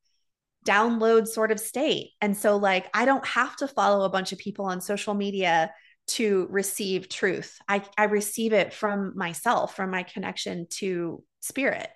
download 0.65 1.27
sort 1.27 1.51
of 1.51 1.59
state. 1.59 2.11
And 2.21 2.37
so, 2.37 2.57
like, 2.57 2.89
I 2.95 3.05
don't 3.05 3.27
have 3.27 3.57
to 3.57 3.69
follow 3.69 4.05
a 4.05 4.11
bunch 4.11 4.33
of 4.33 4.39
people 4.39 4.67
on 4.67 4.81
social 4.81 5.15
media 5.15 5.73
to 6.17 6.47
receive 6.51 7.09
truth. 7.09 7.59
I, 7.69 7.83
I 7.97 8.05
receive 8.05 8.53
it 8.53 8.73
from 8.73 9.17
myself, 9.17 9.77
from 9.77 9.91
my 9.91 10.03
connection 10.03 10.67
to 10.79 11.23
spirit. 11.41 11.89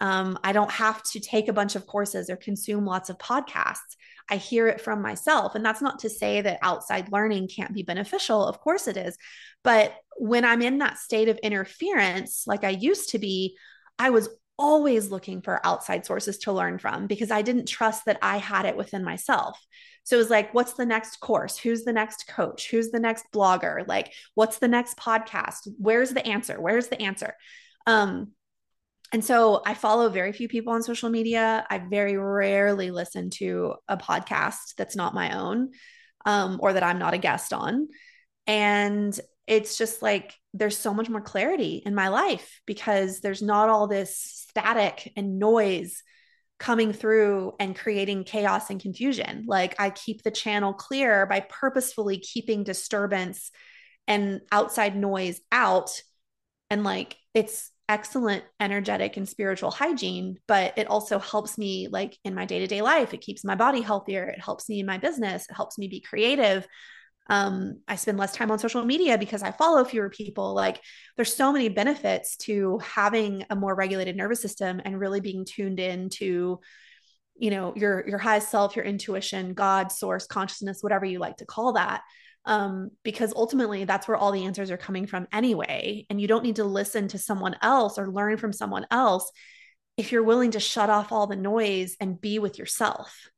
Um, 0.00 0.38
I 0.42 0.52
don't 0.52 0.70
have 0.70 1.02
to 1.04 1.20
take 1.20 1.48
a 1.48 1.52
bunch 1.52 1.76
of 1.76 1.86
courses 1.86 2.30
or 2.30 2.36
consume 2.36 2.86
lots 2.86 3.10
of 3.10 3.18
podcasts. 3.18 3.96
I 4.30 4.36
hear 4.36 4.66
it 4.68 4.80
from 4.80 5.02
myself. 5.02 5.54
And 5.54 5.64
that's 5.64 5.82
not 5.82 5.98
to 6.00 6.10
say 6.10 6.40
that 6.40 6.60
outside 6.62 7.12
learning 7.12 7.48
can't 7.48 7.74
be 7.74 7.82
beneficial. 7.82 8.46
Of 8.46 8.60
course 8.60 8.88
it 8.88 8.96
is. 8.96 9.18
But 9.62 9.94
when 10.16 10.44
I'm 10.44 10.62
in 10.62 10.78
that 10.78 10.98
state 10.98 11.28
of 11.28 11.38
interference, 11.38 12.44
like 12.46 12.64
I 12.64 12.70
used 12.70 13.10
to 13.10 13.18
be, 13.18 13.56
I 13.98 14.10
was 14.10 14.28
always 14.60 15.10
looking 15.10 15.40
for 15.40 15.64
outside 15.66 16.04
sources 16.04 16.38
to 16.38 16.52
learn 16.52 16.78
from 16.78 17.06
because 17.06 17.30
I 17.30 17.40
didn't 17.40 17.66
trust 17.66 18.04
that 18.04 18.18
I 18.20 18.36
had 18.36 18.66
it 18.66 18.76
within 18.76 19.02
myself. 19.02 19.58
So 20.04 20.16
it 20.16 20.18
was 20.18 20.30
like, 20.30 20.52
what's 20.52 20.74
the 20.74 20.86
next 20.86 21.16
course? 21.20 21.58
Who's 21.58 21.84
the 21.84 21.92
next 21.92 22.26
coach? 22.28 22.70
Who's 22.70 22.90
the 22.90 23.00
next 23.00 23.24
blogger? 23.32 23.88
Like, 23.88 24.12
what's 24.34 24.58
the 24.58 24.68
next 24.68 24.98
podcast? 24.98 25.66
Where's 25.78 26.10
the 26.10 26.26
answer? 26.26 26.60
Where's 26.60 26.88
the 26.88 27.00
answer? 27.00 27.34
Um, 27.86 28.32
and 29.12 29.24
so 29.24 29.62
I 29.64 29.74
follow 29.74 30.08
very 30.10 30.32
few 30.32 30.48
people 30.48 30.74
on 30.74 30.82
social 30.82 31.10
media. 31.10 31.66
I 31.68 31.78
very 31.78 32.16
rarely 32.16 32.90
listen 32.90 33.30
to 33.30 33.74
a 33.88 33.96
podcast 33.96 34.74
that's 34.76 34.94
not 34.94 35.14
my 35.14 35.38
own 35.38 35.70
um, 36.26 36.58
or 36.62 36.74
that 36.74 36.82
I'm 36.82 36.98
not 36.98 37.14
a 37.14 37.18
guest 37.18 37.52
on. 37.52 37.88
And 38.46 39.18
it's 39.50 39.76
just 39.76 40.00
like 40.00 40.32
there's 40.54 40.78
so 40.78 40.94
much 40.94 41.10
more 41.10 41.20
clarity 41.20 41.82
in 41.84 41.92
my 41.92 42.06
life 42.06 42.60
because 42.66 43.18
there's 43.20 43.42
not 43.42 43.68
all 43.68 43.88
this 43.88 44.16
static 44.16 45.12
and 45.16 45.40
noise 45.40 46.04
coming 46.60 46.92
through 46.92 47.54
and 47.58 47.74
creating 47.74 48.22
chaos 48.22 48.70
and 48.70 48.80
confusion. 48.80 49.44
Like 49.48 49.74
I 49.80 49.90
keep 49.90 50.22
the 50.22 50.30
channel 50.30 50.72
clear 50.72 51.26
by 51.26 51.40
purposefully 51.40 52.18
keeping 52.18 52.62
disturbance 52.62 53.50
and 54.06 54.40
outside 54.52 54.94
noise 54.96 55.40
out. 55.50 55.90
And 56.70 56.84
like 56.84 57.16
it's 57.34 57.72
excellent 57.88 58.44
energetic 58.60 59.16
and 59.16 59.28
spiritual 59.28 59.72
hygiene, 59.72 60.38
but 60.46 60.74
it 60.78 60.86
also 60.86 61.18
helps 61.18 61.58
me 61.58 61.88
like 61.88 62.16
in 62.24 62.36
my 62.36 62.44
day 62.44 62.60
to 62.60 62.68
day 62.68 62.82
life. 62.82 63.14
It 63.14 63.20
keeps 63.20 63.44
my 63.44 63.56
body 63.56 63.80
healthier. 63.80 64.26
It 64.28 64.40
helps 64.40 64.68
me 64.68 64.78
in 64.78 64.86
my 64.86 64.98
business. 64.98 65.46
It 65.50 65.56
helps 65.56 65.76
me 65.76 65.88
be 65.88 66.00
creative. 66.00 66.68
Um, 67.30 67.80
I 67.88 67.96
spend 67.96 68.18
less 68.18 68.34
time 68.34 68.50
on 68.50 68.58
social 68.58 68.84
media 68.84 69.16
because 69.16 69.42
I 69.42 69.52
follow 69.52 69.84
fewer 69.84 70.10
people. 70.10 70.52
Like 70.52 70.82
there's 71.16 71.34
so 71.34 71.52
many 71.52 71.70
benefits 71.70 72.36
to 72.38 72.78
having 72.78 73.46
a 73.48 73.56
more 73.56 73.74
regulated 73.74 74.16
nervous 74.16 74.42
system 74.42 74.82
and 74.84 75.00
really 75.00 75.20
being 75.20 75.46
tuned 75.46 75.80
in 75.80 76.10
to, 76.10 76.60
you 77.38 77.50
know, 77.50 77.72
your 77.74 78.06
your 78.06 78.18
highest 78.18 78.50
self, 78.50 78.76
your 78.76 78.84
intuition, 78.84 79.54
God, 79.54 79.90
source, 79.90 80.26
consciousness, 80.26 80.82
whatever 80.82 81.06
you 81.06 81.20
like 81.20 81.38
to 81.38 81.46
call 81.46 81.74
that 81.74 82.02
um, 82.46 82.90
because 83.02 83.32
ultimately 83.36 83.84
that's 83.84 84.08
where 84.08 84.16
all 84.16 84.32
the 84.32 84.44
answers 84.44 84.70
are 84.70 84.76
coming 84.76 85.06
from 85.06 85.28
anyway. 85.32 86.06
And 86.08 86.20
you 86.20 86.26
don't 86.26 86.42
need 86.42 86.56
to 86.56 86.64
listen 86.64 87.08
to 87.08 87.18
someone 87.18 87.56
else 87.62 87.98
or 87.98 88.10
learn 88.10 88.38
from 88.38 88.52
someone 88.52 88.86
else 88.90 89.30
if 89.96 90.12
you're 90.12 90.22
willing 90.22 90.52
to 90.52 90.60
shut 90.60 90.88
off 90.88 91.12
all 91.12 91.26
the 91.26 91.36
noise 91.36 91.96
and 92.00 92.20
be 92.20 92.38
with 92.38 92.58
yourself. 92.58 93.28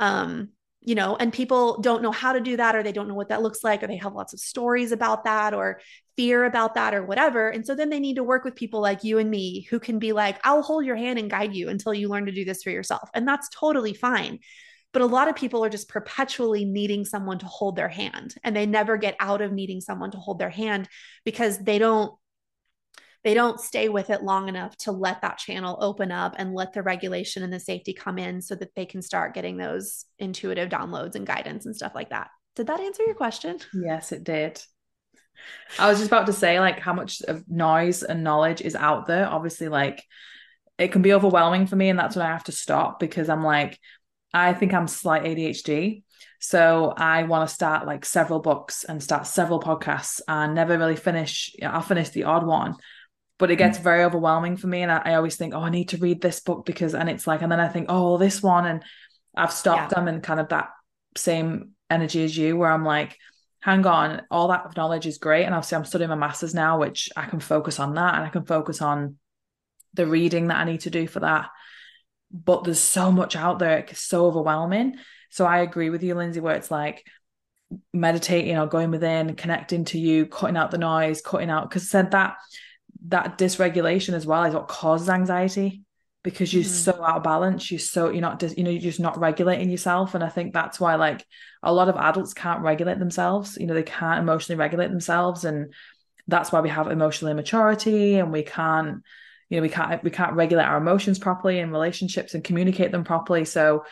Um, 0.00 0.50
you 0.84 0.94
know, 0.94 1.16
and 1.16 1.32
people 1.32 1.80
don't 1.80 2.02
know 2.02 2.12
how 2.12 2.32
to 2.32 2.40
do 2.40 2.56
that, 2.58 2.76
or 2.76 2.82
they 2.82 2.92
don't 2.92 3.08
know 3.08 3.14
what 3.14 3.30
that 3.30 3.42
looks 3.42 3.64
like, 3.64 3.82
or 3.82 3.86
they 3.86 3.96
have 3.96 4.14
lots 4.14 4.34
of 4.34 4.40
stories 4.40 4.92
about 4.92 5.24
that, 5.24 5.54
or 5.54 5.80
fear 6.16 6.44
about 6.44 6.74
that, 6.74 6.94
or 6.94 7.04
whatever. 7.04 7.48
And 7.48 7.66
so 7.66 7.74
then 7.74 7.88
they 7.88 8.00
need 8.00 8.16
to 8.16 8.22
work 8.22 8.44
with 8.44 8.54
people 8.54 8.80
like 8.80 9.02
you 9.02 9.18
and 9.18 9.30
me 9.30 9.66
who 9.70 9.80
can 9.80 9.98
be 9.98 10.12
like, 10.12 10.38
I'll 10.44 10.62
hold 10.62 10.84
your 10.84 10.96
hand 10.96 11.18
and 11.18 11.30
guide 11.30 11.54
you 11.54 11.70
until 11.70 11.94
you 11.94 12.08
learn 12.08 12.26
to 12.26 12.32
do 12.32 12.44
this 12.44 12.62
for 12.62 12.70
yourself. 12.70 13.08
And 13.14 13.26
that's 13.26 13.48
totally 13.48 13.94
fine. 13.94 14.40
But 14.92 15.02
a 15.02 15.06
lot 15.06 15.26
of 15.26 15.34
people 15.34 15.64
are 15.64 15.70
just 15.70 15.88
perpetually 15.88 16.64
needing 16.64 17.04
someone 17.04 17.38
to 17.38 17.46
hold 17.46 17.74
their 17.74 17.88
hand 17.88 18.36
and 18.44 18.54
they 18.54 18.64
never 18.64 18.96
get 18.96 19.16
out 19.18 19.42
of 19.42 19.52
needing 19.52 19.80
someone 19.80 20.12
to 20.12 20.18
hold 20.18 20.38
their 20.38 20.50
hand 20.50 20.88
because 21.24 21.58
they 21.58 21.78
don't 21.78 22.14
they 23.24 23.34
don't 23.34 23.58
stay 23.58 23.88
with 23.88 24.10
it 24.10 24.22
long 24.22 24.48
enough 24.48 24.76
to 24.76 24.92
let 24.92 25.22
that 25.22 25.38
channel 25.38 25.78
open 25.80 26.12
up 26.12 26.34
and 26.38 26.54
let 26.54 26.72
the 26.72 26.82
regulation 26.82 27.42
and 27.42 27.52
the 27.52 27.58
safety 27.58 27.92
come 27.92 28.18
in 28.18 28.40
so 28.42 28.54
that 28.54 28.74
they 28.76 28.86
can 28.86 29.02
start 29.02 29.34
getting 29.34 29.56
those 29.56 30.04
intuitive 30.18 30.68
downloads 30.68 31.14
and 31.14 31.26
guidance 31.26 31.66
and 31.66 31.74
stuff 31.74 31.92
like 31.94 32.10
that. 32.10 32.28
Did 32.54 32.68
that 32.68 32.80
answer 32.80 33.02
your 33.04 33.14
question? 33.14 33.58
Yes, 33.72 34.12
it 34.12 34.22
did. 34.22 34.62
I 35.78 35.88
was 35.88 35.98
just 35.98 36.10
about 36.10 36.26
to 36.26 36.32
say, 36.32 36.60
like, 36.60 36.78
how 36.78 36.92
much 36.92 37.22
of 37.22 37.48
noise 37.48 38.02
and 38.02 38.22
knowledge 38.22 38.60
is 38.60 38.76
out 38.76 39.06
there. 39.06 39.26
Obviously, 39.26 39.68
like, 39.68 40.04
it 40.78 40.92
can 40.92 41.02
be 41.02 41.12
overwhelming 41.12 41.66
for 41.66 41.76
me. 41.76 41.88
And 41.88 41.98
that's 41.98 42.16
when 42.16 42.26
I 42.26 42.30
have 42.30 42.44
to 42.44 42.52
stop 42.52 43.00
because 43.00 43.28
I'm 43.28 43.42
like, 43.42 43.78
I 44.32 44.52
think 44.52 44.74
I'm 44.74 44.86
slight 44.86 45.24
ADHD. 45.24 46.02
So 46.40 46.92
I 46.96 47.22
want 47.22 47.48
to 47.48 47.54
start 47.54 47.86
like 47.86 48.04
several 48.04 48.40
books 48.40 48.84
and 48.84 49.02
start 49.02 49.26
several 49.26 49.60
podcasts 49.60 50.20
and 50.28 50.54
never 50.54 50.76
really 50.76 50.96
finish. 50.96 51.54
I'll 51.62 51.80
finish 51.80 52.10
the 52.10 52.24
odd 52.24 52.44
one, 52.44 52.74
but 53.38 53.50
it 53.50 53.56
gets 53.56 53.78
mm. 53.78 53.82
very 53.82 54.04
overwhelming 54.04 54.56
for 54.56 54.66
me. 54.66 54.82
And 54.82 54.92
I, 54.92 55.02
I, 55.04 55.14
always 55.14 55.36
think, 55.36 55.54
oh, 55.54 55.60
I 55.60 55.70
need 55.70 55.90
to 55.90 55.96
read 55.96 56.20
this 56.20 56.40
book 56.40 56.64
because, 56.64 56.94
and 56.94 57.08
it's 57.08 57.26
like, 57.26 57.42
and 57.42 57.50
then 57.50 57.60
I 57.60 57.68
think, 57.68 57.86
oh, 57.88 58.16
this 58.16 58.42
one. 58.42 58.66
And 58.66 58.82
I've 59.36 59.52
stopped 59.52 59.92
yeah. 59.92 59.98
them 59.98 60.08
and 60.08 60.22
kind 60.22 60.40
of 60.40 60.48
that 60.50 60.70
same 61.16 61.70
energy 61.90 62.24
as 62.24 62.36
you, 62.36 62.56
where 62.56 62.70
I'm 62.70 62.84
like, 62.84 63.18
hang 63.60 63.86
on, 63.86 64.22
all 64.30 64.48
that 64.48 64.76
knowledge 64.76 65.06
is 65.06 65.18
great. 65.18 65.44
And 65.44 65.54
obviously, 65.54 65.76
I'm 65.76 65.84
studying 65.84 66.10
my 66.10 66.16
master's 66.16 66.54
now, 66.54 66.78
which 66.78 67.08
I 67.16 67.26
can 67.26 67.40
focus 67.40 67.80
on 67.80 67.94
that 67.94 68.14
and 68.14 68.24
I 68.24 68.28
can 68.28 68.44
focus 68.44 68.80
on 68.80 69.16
the 69.94 70.06
reading 70.06 70.48
that 70.48 70.58
I 70.58 70.64
need 70.64 70.82
to 70.82 70.90
do 70.90 71.06
for 71.06 71.20
that 71.20 71.50
but 72.34 72.64
there's 72.64 72.80
so 72.80 73.12
much 73.12 73.36
out 73.36 73.60
there 73.60 73.78
it's 73.78 74.00
so 74.00 74.26
overwhelming 74.26 74.96
so 75.30 75.46
i 75.46 75.60
agree 75.60 75.88
with 75.88 76.02
you 76.02 76.14
lindsey 76.14 76.40
where 76.40 76.56
it's 76.56 76.70
like 76.70 77.06
meditating 77.92 78.58
or 78.58 78.66
going 78.66 78.90
within 78.90 79.34
connecting 79.36 79.84
to 79.84 79.98
you 79.98 80.26
cutting 80.26 80.56
out 80.56 80.70
the 80.70 80.78
noise 80.78 81.22
cutting 81.22 81.48
out 81.48 81.68
because 81.68 81.88
said 81.88 82.10
that 82.10 82.36
that 83.08 83.38
dysregulation 83.38 84.14
as 84.14 84.26
well 84.26 84.44
is 84.44 84.54
what 84.54 84.68
causes 84.68 85.08
anxiety 85.08 85.82
because 86.22 86.54
you're 86.54 86.64
mm. 86.64 86.66
so 86.66 87.04
out 87.04 87.18
of 87.18 87.22
balance. 87.22 87.70
You're 87.70 87.78
so 87.78 88.10
you're 88.10 88.22
not 88.22 88.42
you 88.56 88.64
know 88.64 88.70
you're 88.70 88.80
just 88.80 88.98
not 88.98 89.18
regulating 89.18 89.70
yourself. 89.70 90.14
And 90.14 90.24
i 90.24 90.28
think 90.28 90.52
that's 90.52 90.80
why 90.80 90.96
like 90.96 91.24
a 91.62 91.72
lot 91.72 91.88
of 91.88 91.96
adults 91.96 92.34
can't 92.34 92.62
regulate 92.62 92.98
themselves. 92.98 93.56
You 93.60 93.66
know 93.66 93.74
they 93.74 93.82
can't 93.82 94.20
emotionally 94.20 94.58
regulate 94.58 94.88
themselves. 94.88 95.44
And 95.44 95.72
that's 96.26 96.50
why 96.50 96.60
we 96.60 96.70
have 96.70 96.90
emotional 96.90 97.30
immaturity 97.30 98.14
and 98.14 98.32
we 98.32 98.42
can't 98.42 99.02
you 99.50 99.58
know 99.58 99.62
we 99.62 99.68
can't 99.68 100.02
we 100.02 100.10
can't 100.10 100.34
regulate 100.34 100.64
our 100.64 100.78
emotions 100.78 101.18
properly 101.18 101.58
in 101.58 101.70
relationships 101.70 102.34
and 102.34 102.42
communicate 102.42 102.90
them 102.90 103.04
properly. 103.04 103.44
So 103.44 103.84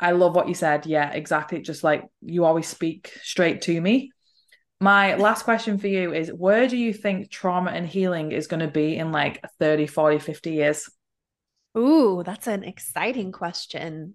i 0.00 0.10
love 0.10 0.34
what 0.34 0.48
you 0.48 0.54
said. 0.54 0.86
Yeah 0.86 1.12
exactly. 1.12 1.62
Just 1.62 1.84
like 1.84 2.04
you 2.20 2.44
always 2.44 2.66
speak 2.66 3.12
straight 3.22 3.62
to 3.62 3.80
me 3.80 4.10
my 4.80 5.14
last 5.16 5.44
question 5.44 5.78
for 5.78 5.86
you 5.86 6.12
is 6.12 6.32
where 6.32 6.68
do 6.68 6.76
you 6.76 6.92
think 6.92 7.30
trauma 7.30 7.70
and 7.70 7.86
healing 7.86 8.32
is 8.32 8.46
going 8.46 8.60
to 8.60 8.68
be 8.68 8.96
in 8.96 9.12
like 9.12 9.42
30 9.58 9.86
40 9.86 10.18
50 10.18 10.50
years? 10.52 10.90
Ooh 11.76 12.22
that's 12.24 12.46
an 12.46 12.64
exciting 12.64 13.32
question. 13.32 14.14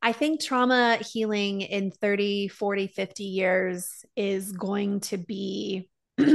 I 0.00 0.12
think 0.12 0.40
trauma 0.40 0.96
healing 0.96 1.60
in 1.62 1.90
30, 1.90 2.48
40, 2.48 2.86
50 2.86 3.24
years 3.24 4.04
is 4.14 4.52
going 4.52 5.00
to 5.00 5.16
be 5.16 5.88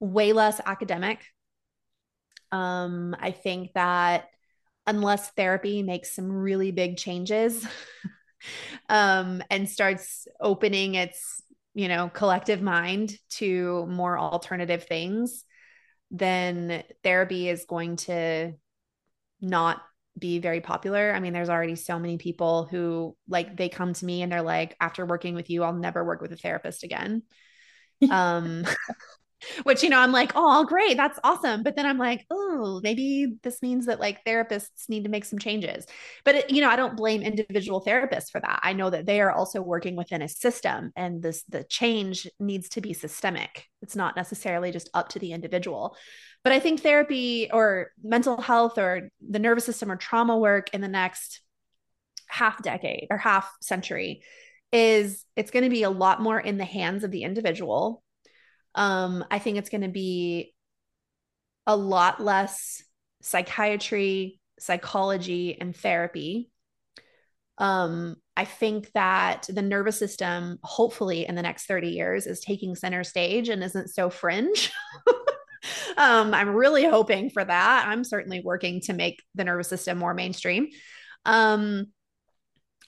way 0.00 0.32
less 0.32 0.60
academic. 0.64 1.24
Um, 2.52 3.14
I 3.20 3.32
think 3.32 3.74
that 3.74 4.28
unless 4.86 5.30
therapy 5.30 5.82
makes 5.82 6.10
some 6.14 6.32
really 6.32 6.72
big 6.72 6.96
changes 6.96 7.66
um, 8.88 9.42
and 9.50 9.68
starts 9.68 10.26
opening 10.40 10.94
its, 10.94 11.42
you 11.74 11.88
know, 11.88 12.08
collective 12.08 12.60
mind 12.62 13.12
to 13.30 13.86
more 13.86 14.18
alternative 14.18 14.84
things, 14.84 15.44
then 16.10 16.82
therapy 17.04 17.48
is 17.48 17.64
going 17.66 17.96
to 17.96 18.52
not 19.40 19.80
be 20.18 20.38
very 20.38 20.60
popular. 20.60 21.12
I 21.12 21.20
mean, 21.20 21.32
there's 21.32 21.48
already 21.48 21.76
so 21.76 21.98
many 21.98 22.18
people 22.18 22.66
who 22.70 23.16
like 23.28 23.56
they 23.56 23.68
come 23.68 23.92
to 23.94 24.04
me 24.04 24.22
and 24.22 24.30
they're 24.30 24.42
like, 24.42 24.76
after 24.80 25.06
working 25.06 25.34
with 25.34 25.50
you, 25.50 25.62
I'll 25.62 25.72
never 25.72 26.04
work 26.04 26.20
with 26.20 26.32
a 26.32 26.36
therapist 26.36 26.82
again. 26.82 27.22
um 28.10 28.64
which 29.62 29.82
you 29.82 29.88
know 29.88 29.98
i'm 29.98 30.12
like 30.12 30.32
oh 30.34 30.64
great 30.64 30.96
that's 30.96 31.18
awesome. 31.24 31.62
But 31.62 31.76
then 31.76 31.86
i'm 31.86 31.98
like 31.98 32.26
oh 32.30 32.80
maybe 32.82 33.34
this 33.42 33.62
means 33.62 33.86
that 33.86 34.00
like 34.00 34.24
therapists 34.24 34.88
need 34.88 35.04
to 35.04 35.10
make 35.10 35.24
some 35.24 35.38
changes. 35.38 35.86
But 36.24 36.34
it, 36.36 36.50
you 36.50 36.60
know 36.60 36.68
i 36.68 36.76
don't 36.76 36.96
blame 36.96 37.22
individual 37.22 37.82
therapists 37.84 38.30
for 38.30 38.40
that. 38.40 38.60
I 38.62 38.72
know 38.72 38.90
that 38.90 39.06
they 39.06 39.20
are 39.20 39.32
also 39.32 39.60
working 39.60 39.96
within 39.96 40.22
a 40.22 40.28
system 40.28 40.92
and 40.96 41.22
this 41.22 41.42
the 41.48 41.64
change 41.64 42.28
needs 42.38 42.68
to 42.70 42.80
be 42.80 42.92
systemic. 42.92 43.66
It's 43.82 43.96
not 43.96 44.16
necessarily 44.16 44.72
just 44.72 44.90
up 44.94 45.08
to 45.10 45.18
the 45.18 45.32
individual. 45.32 45.96
But 46.42 46.52
i 46.52 46.60
think 46.60 46.80
therapy 46.80 47.50
or 47.52 47.90
mental 48.02 48.40
health 48.40 48.78
or 48.78 49.10
the 49.26 49.38
nervous 49.38 49.64
system 49.64 49.90
or 49.90 49.96
trauma 49.96 50.38
work 50.38 50.70
in 50.72 50.80
the 50.80 50.88
next 50.88 51.40
half 52.28 52.62
decade 52.62 53.08
or 53.10 53.18
half 53.18 53.50
century 53.60 54.22
is 54.72 55.24
it's 55.36 55.50
going 55.50 55.64
to 55.64 55.70
be 55.70 55.82
a 55.82 55.90
lot 55.90 56.22
more 56.22 56.38
in 56.38 56.56
the 56.56 56.64
hands 56.64 57.04
of 57.04 57.10
the 57.10 57.24
individual 57.24 58.02
um, 58.74 59.24
I 59.30 59.38
think 59.38 59.58
it's 59.58 59.70
going 59.70 59.82
to 59.82 59.88
be 59.88 60.54
a 61.66 61.76
lot 61.76 62.20
less 62.20 62.82
psychiatry, 63.22 64.40
psychology, 64.58 65.58
and 65.60 65.76
therapy. 65.76 66.50
Um, 67.58 68.16
I 68.36 68.46
think 68.46 68.90
that 68.92 69.46
the 69.48 69.60
nervous 69.60 69.98
system, 69.98 70.58
hopefully 70.62 71.26
in 71.26 71.34
the 71.34 71.42
next 71.42 71.66
30 71.66 71.88
years, 71.88 72.26
is 72.26 72.40
taking 72.40 72.74
center 72.74 73.04
stage 73.04 73.50
and 73.50 73.62
isn't 73.62 73.88
so 73.88 74.08
fringe. 74.08 74.72
um, 75.98 76.32
I'm 76.32 76.50
really 76.50 76.86
hoping 76.86 77.28
for 77.28 77.44
that. 77.44 77.84
I'm 77.86 78.04
certainly 78.04 78.40
working 78.40 78.80
to 78.82 78.94
make 78.94 79.22
the 79.34 79.44
nervous 79.44 79.68
system 79.68 79.98
more 79.98 80.14
mainstream. 80.14 80.68
Um, 81.26 81.88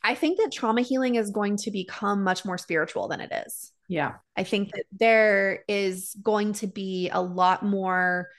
I 0.02 0.14
think 0.14 0.38
that 0.38 0.52
trauma 0.52 0.80
healing 0.80 1.16
is 1.16 1.30
going 1.30 1.58
to 1.58 1.70
become 1.70 2.24
much 2.24 2.44
more 2.44 2.58
spiritual 2.58 3.08
than 3.08 3.20
it 3.20 3.30
is. 3.46 3.71
Yeah. 3.92 4.14
I 4.34 4.44
think 4.44 4.72
that 4.72 4.86
there 4.90 5.64
is 5.68 6.16
going 6.22 6.54
to 6.54 6.66
be 6.66 7.10
a 7.12 7.20
lot 7.20 7.62
more 7.62 8.30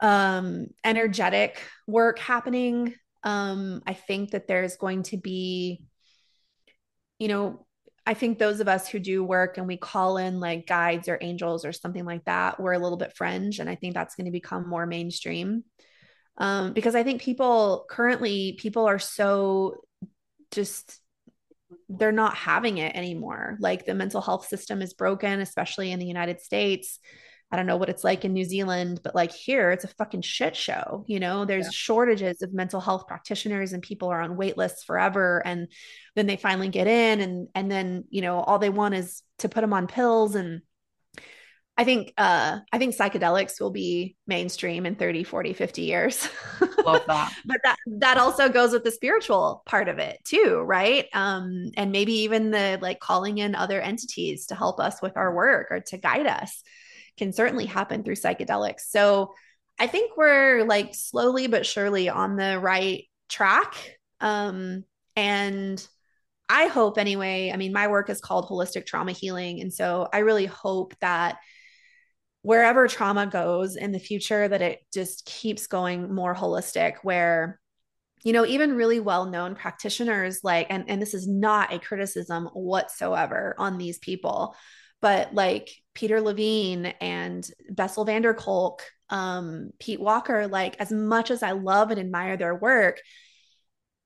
um 0.00 0.66
energetic 0.84 1.62
work 1.86 2.18
happening. 2.18 2.96
Um 3.22 3.80
I 3.86 3.94
think 3.94 4.32
that 4.32 4.48
there's 4.48 4.76
going 4.76 5.04
to 5.04 5.18
be 5.18 5.84
you 7.20 7.28
know, 7.28 7.64
I 8.04 8.14
think 8.14 8.38
those 8.38 8.58
of 8.58 8.66
us 8.66 8.88
who 8.88 8.98
do 8.98 9.22
work 9.22 9.56
and 9.56 9.68
we 9.68 9.76
call 9.76 10.16
in 10.16 10.40
like 10.40 10.66
guides 10.66 11.08
or 11.08 11.18
angels 11.20 11.64
or 11.64 11.72
something 11.72 12.04
like 12.04 12.24
that, 12.24 12.58
we're 12.58 12.72
a 12.72 12.78
little 12.78 12.98
bit 12.98 13.14
fringe 13.14 13.60
and 13.60 13.70
I 13.70 13.76
think 13.76 13.94
that's 13.94 14.16
going 14.16 14.24
to 14.24 14.32
become 14.32 14.68
more 14.68 14.84
mainstream. 14.84 15.62
Um 16.38 16.72
because 16.72 16.96
I 16.96 17.04
think 17.04 17.22
people 17.22 17.84
currently 17.88 18.54
people 18.58 18.86
are 18.86 18.98
so 18.98 19.84
just 20.50 20.98
they're 21.88 22.12
not 22.12 22.34
having 22.34 22.78
it 22.78 22.94
anymore. 22.94 23.56
Like 23.60 23.84
the 23.84 23.94
mental 23.94 24.20
health 24.20 24.46
system 24.46 24.82
is 24.82 24.94
broken, 24.94 25.40
especially 25.40 25.92
in 25.92 25.98
the 25.98 26.06
United 26.06 26.40
States. 26.40 26.98
I 27.52 27.56
don't 27.56 27.66
know 27.66 27.76
what 27.76 27.88
it's 27.88 28.04
like 28.04 28.24
in 28.24 28.32
New 28.32 28.44
Zealand, 28.44 29.00
but 29.02 29.14
like 29.14 29.32
here, 29.32 29.72
it's 29.72 29.84
a 29.84 29.88
fucking 29.88 30.22
shit 30.22 30.54
show. 30.54 31.04
You 31.08 31.18
know, 31.18 31.44
there's 31.44 31.66
yeah. 31.66 31.72
shortages 31.72 32.42
of 32.42 32.54
mental 32.54 32.80
health 32.80 33.08
practitioners 33.08 33.72
and 33.72 33.82
people 33.82 34.08
are 34.08 34.20
on 34.20 34.36
wait 34.36 34.56
lists 34.56 34.84
forever. 34.84 35.42
And 35.44 35.66
then 36.14 36.26
they 36.28 36.36
finally 36.36 36.68
get 36.68 36.86
in 36.86 37.20
and 37.20 37.48
and 37.56 37.70
then, 37.70 38.04
you 38.08 38.22
know, 38.22 38.38
all 38.38 38.60
they 38.60 38.70
want 38.70 38.94
is 38.94 39.22
to 39.38 39.48
put 39.48 39.62
them 39.62 39.72
on 39.72 39.88
pills 39.88 40.36
and 40.36 40.62
I 41.80 41.84
think 41.84 42.12
uh 42.18 42.58
I 42.70 42.76
think 42.76 42.94
psychedelics 42.94 43.58
will 43.58 43.70
be 43.70 44.14
mainstream 44.26 44.84
in 44.84 44.96
30, 44.96 45.24
40, 45.24 45.54
50 45.54 45.80
years. 45.80 46.28
Love 46.84 47.00
that. 47.06 47.32
but 47.46 47.56
that 47.64 47.76
that 47.86 48.18
also 48.18 48.50
goes 48.50 48.72
with 48.72 48.84
the 48.84 48.90
spiritual 48.90 49.62
part 49.64 49.88
of 49.88 49.98
it 49.98 50.18
too, 50.22 50.60
right? 50.60 51.06
Um 51.14 51.70
and 51.78 51.90
maybe 51.90 52.12
even 52.24 52.50
the 52.50 52.78
like 52.82 53.00
calling 53.00 53.38
in 53.38 53.54
other 53.54 53.80
entities 53.80 54.48
to 54.48 54.54
help 54.54 54.78
us 54.78 55.00
with 55.00 55.16
our 55.16 55.34
work 55.34 55.68
or 55.70 55.80
to 55.80 55.96
guide 55.96 56.26
us 56.26 56.62
can 57.16 57.32
certainly 57.32 57.64
happen 57.64 58.04
through 58.04 58.16
psychedelics. 58.16 58.80
So 58.90 59.32
I 59.78 59.86
think 59.86 60.18
we're 60.18 60.64
like 60.64 60.94
slowly 60.94 61.46
but 61.46 61.64
surely 61.64 62.10
on 62.10 62.36
the 62.36 62.60
right 62.60 63.04
track. 63.30 63.72
Um 64.20 64.84
and 65.16 65.88
I 66.50 66.66
hope 66.66 66.98
anyway, 66.98 67.50
I 67.54 67.56
mean 67.56 67.72
my 67.72 67.88
work 67.88 68.10
is 68.10 68.20
called 68.20 68.50
holistic 68.50 68.84
trauma 68.84 69.12
healing 69.12 69.62
and 69.62 69.72
so 69.72 70.06
I 70.12 70.18
really 70.18 70.44
hope 70.44 70.94
that 71.00 71.38
wherever 72.42 72.88
trauma 72.88 73.26
goes 73.26 73.76
in 73.76 73.92
the 73.92 73.98
future 73.98 74.48
that 74.48 74.62
it 74.62 74.80
just 74.92 75.26
keeps 75.26 75.66
going 75.66 76.14
more 76.14 76.34
holistic 76.34 76.94
where 77.02 77.60
you 78.24 78.32
know 78.32 78.46
even 78.46 78.76
really 78.76 79.00
well-known 79.00 79.54
practitioners 79.54 80.40
like 80.42 80.66
and 80.70 80.84
and 80.88 81.00
this 81.00 81.14
is 81.14 81.26
not 81.28 81.72
a 81.72 81.78
criticism 81.78 82.46
whatsoever 82.52 83.54
on 83.58 83.78
these 83.78 83.98
people 83.98 84.54
but 85.02 85.32
like 85.34 85.70
Peter 85.94 86.20
Levine 86.20 86.86
and 87.00 87.48
Bessel 87.70 88.04
van 88.04 88.22
der 88.22 88.34
Kolk 88.34 88.82
um 89.10 89.70
Pete 89.78 90.00
Walker 90.00 90.46
like 90.46 90.76
as 90.78 90.90
much 90.90 91.30
as 91.30 91.42
I 91.42 91.52
love 91.52 91.90
and 91.90 92.00
admire 92.00 92.36
their 92.36 92.54
work 92.54 93.00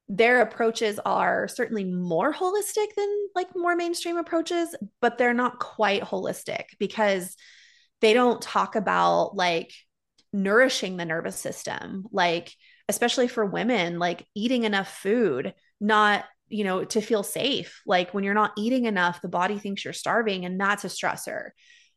their 0.09 0.43
approaches 0.43 1.01
are 1.05 1.49
certainly 1.49 1.85
more 1.85 2.33
holistic 2.33 2.95
than 2.97 3.29
like 3.35 3.49
more 3.57 3.75
mainstream 3.75 4.17
approaches 4.17 4.75
but 5.01 5.19
they're 5.19 5.35
not 5.35 5.59
quite 5.59 6.03
holistic 6.03 6.65
because 6.79 7.37
they 8.01 8.15
don't 8.15 8.41
talk 8.41 8.77
about 8.77 9.37
like 9.37 9.73
nourishing 10.33 10.97
the 10.97 11.05
nervous 11.05 11.37
system, 11.37 12.05
like, 12.11 12.53
especially 12.89 13.29
for 13.29 13.47
women, 13.47 13.99
like 13.99 14.27
eating 14.35 14.65
enough 14.65 14.93
food, 14.99 15.55
not, 15.81 16.25
you 16.49 16.65
know, 16.65 16.85
to 16.85 17.01
feel 17.01 17.23
safe. 17.23 17.81
Like 17.87 18.13
when 18.13 18.25
you're 18.25 18.35
not 18.35 18.53
eating 18.59 18.85
enough, 18.85 19.23
the 19.23 19.29
body 19.29 19.59
thinks 19.59 19.85
you're 19.85 19.95
starving 19.95 20.45
and 20.45 20.61
that's 20.61 20.85
a 20.85 20.89
stressor. 20.89 21.51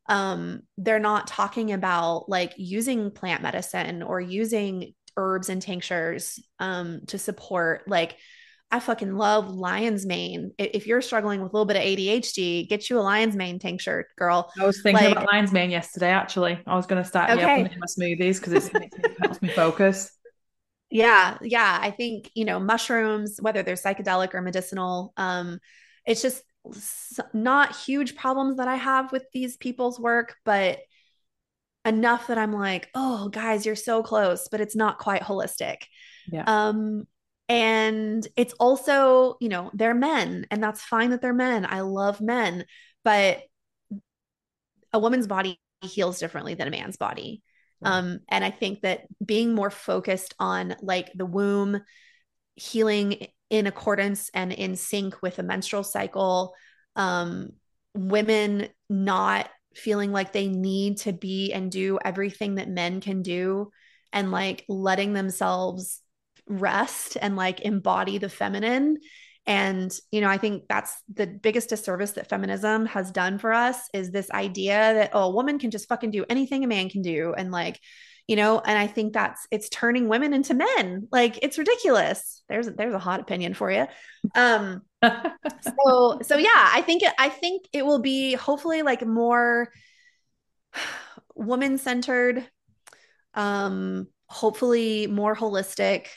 Um, 0.08 0.62
they're 0.78 1.00
not 1.00 1.28
talking 1.28 1.74
about 1.74 2.30
like 2.30 2.54
using 2.56 3.12
plant 3.12 3.42
medicine 3.42 4.04
or 4.04 4.22
using 4.22 4.94
herbs 5.18 5.50
and 5.50 5.62
tinctures 5.62 6.40
um, 6.60 7.02
to 7.08 7.18
support 7.18 7.90
like 7.90 8.16
I 8.70 8.80
fucking 8.82 9.16
love 9.16 9.50
lion's 9.50 10.06
mane. 10.06 10.52
If 10.58 10.88
you're 10.88 11.02
struggling 11.02 11.42
with 11.42 11.54
a 11.54 11.56
little 11.56 11.66
bit 11.66 11.78
of 11.78 11.84
ADHD, 11.84 12.68
get 12.68 12.90
you 12.90 13.00
a 13.00 13.02
lion's 13.02 13.36
mane 13.36 13.60
tincture, 13.60 14.08
girl. 14.18 14.52
I 14.60 14.66
was 14.66 14.82
thinking 14.82 15.06
like, 15.06 15.14
about 15.14 15.28
lion's 15.32 15.54
mane 15.54 15.70
yesterday. 15.70 16.10
Actually, 16.10 16.60
I 16.68 16.76
was 16.76 16.86
going 16.86 17.02
to 17.02 17.08
start 17.08 17.30
okay. 17.30 17.62
in 17.62 17.80
my 17.80 17.88
smoothies 17.88 18.42
because 18.42 18.68
it 18.68 18.94
helps 19.22 19.42
me 19.42 19.48
focus. 19.50 20.12
Yeah, 20.90 21.38
yeah. 21.42 21.78
I 21.82 21.92
think 21.92 22.30
you 22.34 22.44
know 22.44 22.60
mushrooms, 22.60 23.38
whether 23.42 23.64
they're 23.64 23.76
psychedelic 23.76 24.34
or 24.34 24.42
medicinal, 24.42 25.14
um, 25.16 25.60
it's 26.06 26.22
just 26.22 26.44
not 27.34 27.76
huge 27.76 28.16
problems 28.16 28.58
that 28.58 28.68
I 28.68 28.76
have 28.76 29.12
with 29.12 29.24
these 29.34 29.56
people's 29.58 30.00
work, 30.00 30.36
but 30.44 30.80
enough 31.86 32.28
that 32.28 32.38
I'm 32.38 32.52
like, 32.52 32.90
oh, 32.94 33.30
guys, 33.30 33.66
you're 33.66 33.76
so 33.76 34.04
close, 34.04 34.50
but 34.50 34.60
it's 34.60 34.76
not 34.76 34.98
quite 34.98 35.22
holistic. 35.22 35.84
Yeah. 36.30 36.44
Um, 36.46 37.08
and 37.50 38.28
it's 38.36 38.54
also, 38.54 39.38
you 39.40 39.50
know, 39.50 39.72
they're 39.74 39.94
men, 39.94 40.46
and 40.52 40.62
that's 40.62 40.82
fine 40.82 41.12
that 41.12 41.22
they're 41.22 41.34
men. 41.34 41.66
I 41.68 41.82
love 41.82 42.22
men, 42.22 42.66
but 43.04 43.42
a 44.94 45.00
woman's 45.00 45.28
body 45.28 45.60
heals 45.82 46.20
differently 46.20 46.56
than 46.56 46.68
a 46.68 46.72
man's 46.72 46.98
body. 46.98 47.42
Um, 47.84 48.22
and 48.28 48.44
I 48.44 48.50
think 48.50 48.82
that 48.82 49.02
being 49.24 49.54
more 49.54 49.70
focused 49.70 50.34
on 50.40 50.76
like 50.82 51.12
the 51.14 51.28
womb 51.28 51.80
healing 52.56 53.28
in 53.52 53.68
accordance 53.68 54.32
and 54.34 54.52
in 54.52 54.76
sync 54.76 55.22
with 55.22 55.36
the 55.36 55.44
menstrual 55.44 55.84
cycle, 55.84 56.56
um, 56.96 57.52
women 57.94 58.70
not 58.90 59.50
feeling 59.76 60.12
like 60.12 60.34
they 60.34 60.48
need 60.48 60.98
to 60.98 61.14
be 61.14 61.54
and 61.54 61.72
do 61.72 62.00
everything 62.04 62.56
that 62.56 62.68
men 62.68 63.00
can 63.00 63.22
do, 63.22 63.70
and 64.12 64.32
like 64.32 64.66
letting 64.68 65.14
themselves 65.14 66.02
rest 66.48 67.18
and 67.22 67.36
like 67.36 67.62
embody 67.62 68.18
the 68.18 68.30
feminine. 68.30 68.98
And 69.46 69.98
you 70.12 70.20
know 70.20 70.28
i 70.28 70.38
think 70.38 70.64
that's 70.68 70.94
the 71.14 71.26
biggest 71.26 71.70
disservice 71.70 72.12
that 72.12 72.28
feminism 72.28 72.86
has 72.88 73.12
done 73.12 73.40
for 73.40 73.54
us 73.54 73.78
is 73.94 74.12
this 74.12 74.30
idea 74.32 74.74
that 74.96 75.12
oh 75.14 75.22
a 75.22 75.30
woman 75.30 75.58
can 75.58 75.72
just 75.72 75.88
fucking 75.88 76.12
do 76.12 76.26
anything 76.30 76.66
a 76.66 76.68
man 76.68 76.90
can 76.90 77.02
do. 77.02 77.34
And 77.34 77.52
like 77.52 77.80
you 78.28 78.36
know 78.36 78.60
and 78.60 78.78
i 78.78 78.88
think 78.88 79.14
that's 79.14 79.48
it's 79.50 79.70
turning 79.70 80.10
women 80.10 80.34
into 80.34 80.54
men. 80.54 81.08
Like 81.14 81.40
it's 81.42 81.58
ridiculous. 81.58 82.44
There's 82.50 82.68
there's 82.68 82.94
a 82.94 83.00
hot 83.00 83.22
opinion 83.22 83.54
for 83.54 83.72
you. 83.72 83.88
Um 84.36 84.82
so 85.02 86.20
so 86.24 86.38
yeah 86.38 86.70
i 86.74 86.82
think 86.82 87.04
it, 87.04 87.14
i 87.20 87.30
think 87.30 87.68
it 87.72 87.86
will 87.86 88.00
be 88.00 88.34
hopefully 88.34 88.82
like 88.82 89.06
more 89.06 89.70
woman 91.36 91.78
centered 91.78 92.46
um 93.34 94.08
hopefully 94.28 95.08
more 95.08 95.36
holistic 95.36 96.08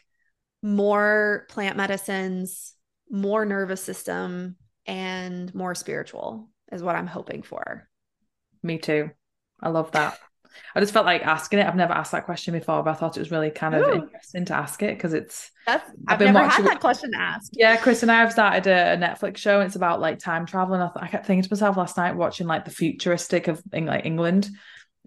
more 0.62 1.46
plant 1.48 1.76
medicines, 1.76 2.74
more 3.10 3.44
nervous 3.44 3.82
system, 3.82 4.56
and 4.86 5.54
more 5.54 5.74
spiritual 5.74 6.48
is 6.72 6.82
what 6.82 6.96
I'm 6.96 7.06
hoping 7.06 7.42
for. 7.42 7.88
Me 8.62 8.78
too. 8.78 9.10
I 9.60 9.68
love 9.68 9.92
that. 9.92 10.18
I 10.74 10.80
just 10.80 10.92
felt 10.92 11.06
like 11.06 11.22
asking 11.22 11.60
it. 11.60 11.66
I've 11.66 11.76
never 11.76 11.92
asked 11.92 12.12
that 12.12 12.24
question 12.24 12.54
before, 12.54 12.82
but 12.82 12.90
I 12.90 12.94
thought 12.94 13.16
it 13.16 13.20
was 13.20 13.30
really 13.30 13.50
kind 13.50 13.74
of 13.74 13.86
Ooh. 13.86 13.92
interesting 14.02 14.44
to 14.46 14.54
ask 14.54 14.82
it 14.82 14.96
because 14.96 15.14
it's. 15.14 15.50
That's 15.66 15.88
I've, 15.88 15.94
I've 16.08 16.18
been 16.18 16.32
never 16.32 16.46
watching, 16.46 16.64
had 16.64 16.72
that 16.72 16.80
question 16.80 17.12
asked. 17.16 17.54
Yeah, 17.56 17.76
Chris 17.76 18.02
and 18.02 18.10
I 18.10 18.20
have 18.20 18.32
started 18.32 18.66
a, 18.66 18.96
Netflix 18.96 19.38
show. 19.38 19.60
it's 19.60 19.76
about 19.76 20.00
like 20.00 20.18
time 20.18 20.46
travel, 20.46 20.74
and 20.74 20.82
I, 20.82 20.88
th- 20.88 21.04
I 21.04 21.08
kept 21.08 21.26
thinking 21.26 21.42
to 21.42 21.54
myself 21.54 21.76
last 21.76 21.96
night 21.96 22.16
watching 22.16 22.46
like 22.46 22.64
the 22.64 22.70
futuristic 22.70 23.48
of 23.48 23.62
like 23.72 24.04
England 24.04 24.50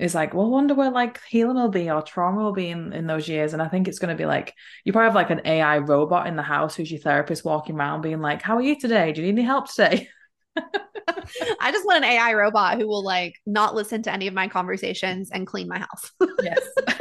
is 0.04 0.14
like, 0.14 0.34
well, 0.34 0.50
wonder 0.50 0.74
where 0.74 0.92
like 0.92 1.22
healing 1.30 1.56
will 1.56 1.70
be 1.70 1.90
or 1.90 2.02
trauma 2.02 2.44
will 2.44 2.52
be 2.52 2.70
in, 2.70 2.92
in 2.92 3.08
those 3.08 3.30
years. 3.30 3.54
And 3.54 3.62
I 3.62 3.70
think 3.70 3.88
it's 3.88 4.00
going 4.00 4.16
to 4.16 4.22
be 4.22 4.26
like, 4.26 4.54
you 4.84 4.92
probably 4.92 5.06
have 5.06 5.16
like 5.16 5.30
an 5.30 5.42
AI 5.46 5.78
robot 5.78 6.28
in 6.28 6.36
the 6.36 6.44
house 6.44 6.76
who's 6.76 6.92
your 6.92 7.00
therapist 7.00 7.46
walking 7.46 7.78
around 7.78 8.02
being 8.02 8.20
like, 8.20 8.42
how 8.42 8.58
are 8.58 8.62
you 8.62 8.78
today? 8.78 9.14
Do 9.14 9.22
you 9.22 9.28
need 9.28 9.40
any 9.40 9.48
help 9.48 9.70
today? 9.72 10.10
I 10.58 11.72
just 11.72 11.86
want 11.86 12.04
an 12.04 12.12
AI 12.12 12.34
robot 12.34 12.78
who 12.78 12.86
will 12.86 13.04
like 13.04 13.36
not 13.46 13.76
listen 13.76 14.04
to 14.04 14.12
any 14.12 14.28
of 14.28 14.34
my 14.34 14.50
conversations 14.50 15.32
and 15.32 15.48
clean 15.48 15.70
my 15.70 15.80
house. 15.80 16.12
yes. 16.42 16.60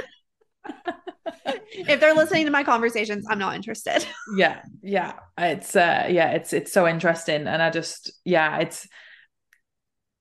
if 1.73 1.99
they're 1.99 2.15
listening 2.15 2.45
to 2.45 2.53
my 2.53 2.63
conversations, 2.63 3.27
I'm 3.29 3.41
not 3.41 3.57
interested. 3.57 4.07
yeah. 4.37 4.63
Yeah. 4.81 5.15
It's 5.37 5.75
uh 5.75 6.07
yeah, 6.09 6.31
it's 6.33 6.53
it's 6.53 6.73
so 6.73 6.87
interesting. 6.87 7.49
And 7.49 7.61
I 7.61 7.71
just 7.71 8.13
yeah, 8.25 8.59
it's 8.59 8.87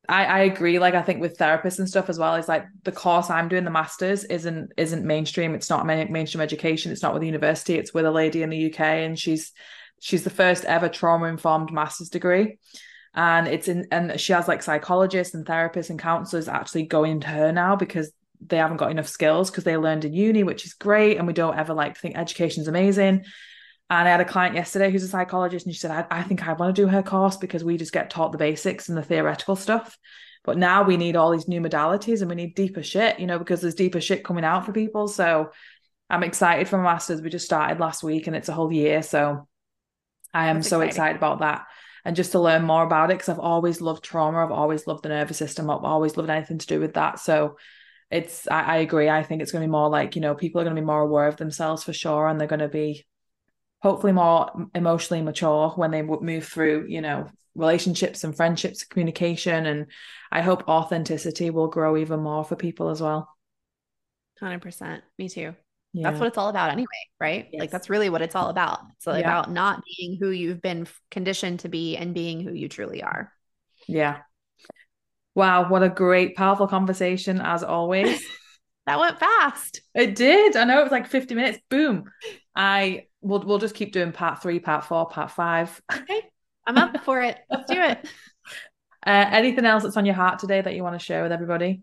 I, 0.10 0.26
I 0.26 0.39
agree. 0.39 0.80
Like 0.80 0.93
I 0.93 1.02
think 1.02 1.22
with 1.22 1.38
therapists 1.38 1.80
and 1.80 1.88
stuff 1.88 2.10
as 2.10 2.18
well, 2.18 2.36
is 2.36 2.47
like 2.47 2.66
the 2.84 2.91
course 2.91 3.30
I'm 3.30 3.47
doing, 3.47 3.64
the 3.64 3.72
masters, 3.72 4.24
isn't 4.26 4.74
isn't 4.78 5.06
mainstream. 5.06 5.54
It's 5.54 5.70
not 5.70 5.86
mainstream 5.86 6.41
education. 6.41 6.91
It's 6.91 7.04
not 7.04 7.14
with 7.14 7.22
the 7.22 7.28
university. 7.28 7.76
It's 7.76 7.93
with 7.93 8.06
a 8.06 8.12
lady 8.12 8.43
in 8.43 8.49
the 8.49 8.72
UK, 8.72 8.80
and 8.80 9.18
she's 9.18 9.52
she's 9.99 10.24
the 10.24 10.30
first 10.30 10.66
ever 10.66 10.89
trauma 10.89 11.28
informed 11.28 11.72
master's 11.72 12.10
degree, 12.10 12.58
and 13.14 13.47
it's 13.47 13.68
in 13.68 13.88
and 13.91 14.20
she 14.20 14.34
has 14.34 14.47
like 14.47 14.64
psychologists 14.64 15.36
and 15.36 15.45
therapists 15.45 15.89
and 15.89 15.99
counselors 15.99 16.47
actually 16.47 16.84
going 16.84 17.20
to 17.22 17.28
her 17.28 17.52
now 17.52 17.76
because 17.76 18.12
they 18.45 18.58
haven't 18.58 18.78
got 18.78 18.91
enough 18.91 19.08
skills 19.08 19.52
because 19.52 19.64
they 19.64 19.78
learned 19.78 20.04
in 20.04 20.14
uni, 20.14 20.43
which 20.43 20.66
is 20.66 20.74
great, 20.74 21.18
and 21.18 21.28
we 21.28 21.34
don't 21.34 21.58
ever 21.58 21.74
like 21.74 21.97
think 21.97 22.18
education's 22.18 22.68
amazing. 22.68 23.24
And 23.92 24.08
I 24.08 24.12
had 24.12 24.22
a 24.22 24.26
client 24.26 24.56
yesterday 24.56 24.89
who's 24.89 25.04
a 25.04 25.08
psychologist, 25.10 25.66
and 25.66 25.76
she 25.76 25.80
said, 25.82 25.92
I, 25.92 26.20
I 26.20 26.24
think 26.24 26.48
I 26.48 26.54
want 26.54 26.74
to 26.74 26.82
do 26.82 26.88
her 26.88 27.04
course 27.04 27.36
because 27.36 27.62
we 27.62 27.76
just 27.76 27.92
get 27.92 28.10
taught 28.10 28.32
the 28.32 28.38
basics 28.38 28.88
and 28.88 28.98
the 28.98 29.04
theoretical 29.04 29.58
stuff. 29.58 29.98
But 30.46 30.58
now 30.58 30.84
we 30.84 30.96
need 30.96 31.18
all 31.18 31.32
these 31.32 31.50
new 31.50 31.60
modalities 31.60 32.22
and 32.22 32.30
we 32.30 32.38
need 32.38 32.56
deeper 32.56 32.82
shit, 32.82 33.20
you 33.20 33.28
know, 33.28 33.38
because 33.38 33.60
there's 33.60 33.76
deeper 33.76 34.00
shit 34.00 34.24
coming 34.24 34.46
out 34.46 34.66
for 34.66 34.72
people. 34.72 35.10
So 35.10 35.52
I'm 36.10 36.24
excited 36.24 36.70
for 36.70 36.78
my 36.78 36.84
masters. 36.84 37.22
We 37.22 37.30
just 37.30 37.46
started 37.46 37.82
last 37.82 38.02
week 38.02 38.28
and 38.28 38.36
it's 38.36 38.48
a 38.48 38.54
whole 38.54 38.72
year. 38.72 39.04
So 39.04 39.48
I 40.34 40.48
am 40.48 40.58
That's 40.58 40.70
so 40.70 40.80
exciting. 40.80 40.89
excited 40.89 41.18
about 41.18 41.39
that. 41.39 41.66
And 42.06 42.16
just 42.16 42.32
to 42.32 42.39
learn 42.39 42.64
more 42.64 42.84
about 42.84 43.12
it, 43.12 43.16
because 43.16 43.28
I've 43.30 43.39
always 43.39 43.82
loved 43.82 44.06
trauma. 44.06 44.44
I've 44.44 44.52
always 44.52 44.88
loved 44.88 45.04
the 45.04 45.10
nervous 45.10 45.38
system. 45.38 45.70
I've 45.70 45.84
always 45.84 46.16
loved 46.16 46.30
anything 46.30 46.60
to 46.60 46.66
do 46.66 46.80
with 46.80 46.94
that. 46.94 47.20
So 47.20 47.58
it's, 48.10 48.48
I, 48.48 48.62
I 48.62 48.78
agree. 48.78 49.10
I 49.10 49.22
think 49.22 49.42
it's 49.42 49.52
going 49.52 49.62
to 49.62 49.68
be 49.68 49.72
more 49.72 49.89
like, 49.89 50.16
you 50.16 50.22
know, 50.22 50.34
people 50.34 50.62
are 50.62 50.64
going 50.64 50.78
to 50.78 50.82
be 50.82 50.86
more 50.86 51.02
aware 51.02 51.28
of 51.28 51.36
themselves 51.36 51.84
for 51.84 51.94
sure. 51.94 52.28
And 52.28 52.39
they're 52.39 52.48
going 52.48 52.60
to 52.62 52.70
be 52.70 53.06
hopefully 53.82 54.13
more 54.13 54.69
emotionally 54.75 55.21
mature 55.21 55.69
when 55.71 55.91
they 55.91 56.01
move 56.01 56.45
through 56.45 56.86
you 56.88 57.01
know 57.01 57.27
relationships 57.55 58.23
and 58.23 58.36
friendships 58.36 58.86
communication 58.86 59.65
and 59.65 59.88
i 60.32 60.41
hope 60.41 60.67
authenticity 60.69 61.49
will 61.49 61.67
grow 61.67 61.97
even 61.97 62.21
more 62.21 62.43
for 62.43 62.55
people 62.55 62.89
as 62.89 63.01
well. 63.01 63.27
100% 64.41 65.01
me 65.19 65.29
too. 65.29 65.53
Yeah. 65.93 66.09
that's 66.09 66.19
what 66.19 66.27
it's 66.27 66.38
all 66.38 66.49
about 66.49 66.71
anyway 66.71 66.88
right? 67.19 67.47
Yes. 67.51 67.59
like 67.59 67.71
that's 67.71 67.89
really 67.89 68.09
what 68.09 68.21
it's 68.21 68.36
all 68.36 68.49
about. 68.49 68.79
It's 68.97 69.05
yeah. 69.05 69.17
about 69.17 69.51
not 69.51 69.84
being 69.86 70.17
who 70.17 70.29
you've 70.29 70.61
been 70.61 70.88
conditioned 71.11 71.59
to 71.59 71.69
be 71.69 71.97
and 71.97 72.13
being 72.13 72.41
who 72.41 72.53
you 72.53 72.69
truly 72.69 73.03
are. 73.03 73.32
Yeah. 73.88 74.19
Wow 75.36 75.69
what 75.69 75.84
a 75.84 75.89
great 75.89 76.36
powerful 76.36 76.67
conversation 76.67 77.41
as 77.41 77.63
always. 77.63 78.23
That 78.88 78.99
went 78.99 79.19
fast. 79.19 79.82
It 79.93 80.15
did. 80.15 80.55
I 80.55 80.63
know 80.63 80.79
it 80.79 80.84
was 80.84 80.91
like 80.91 81.07
50 81.07 81.36
minutes. 81.36 81.59
Boom. 81.69 82.11
I 82.55 83.05
we'll 83.22 83.43
we'll 83.43 83.59
just 83.59 83.76
keep 83.76 83.91
doing 83.91 84.11
part 84.11 84.41
three, 84.41 84.59
part 84.59 84.86
four, 84.86 85.07
part 85.07 85.32
five. 85.32 85.82
Okay, 85.91 86.22
I'm 86.65 86.78
up 86.78 87.03
for 87.03 87.22
it. 87.22 87.39
Let's 87.49 87.72
do 87.72 87.80
it. 87.80 88.07
Uh, 89.05 89.26
anything 89.32 89.65
else 89.65 89.84
that's 89.84 89.97
on 89.97 90.05
your 90.05 90.15
heart 90.15 90.39
today 90.39 90.61
that 90.61 90.76
you 90.76 90.84
want 90.84 90.99
to 90.99 91.03
share 91.03 91.24
with 91.24 91.32
everybody? 91.32 91.82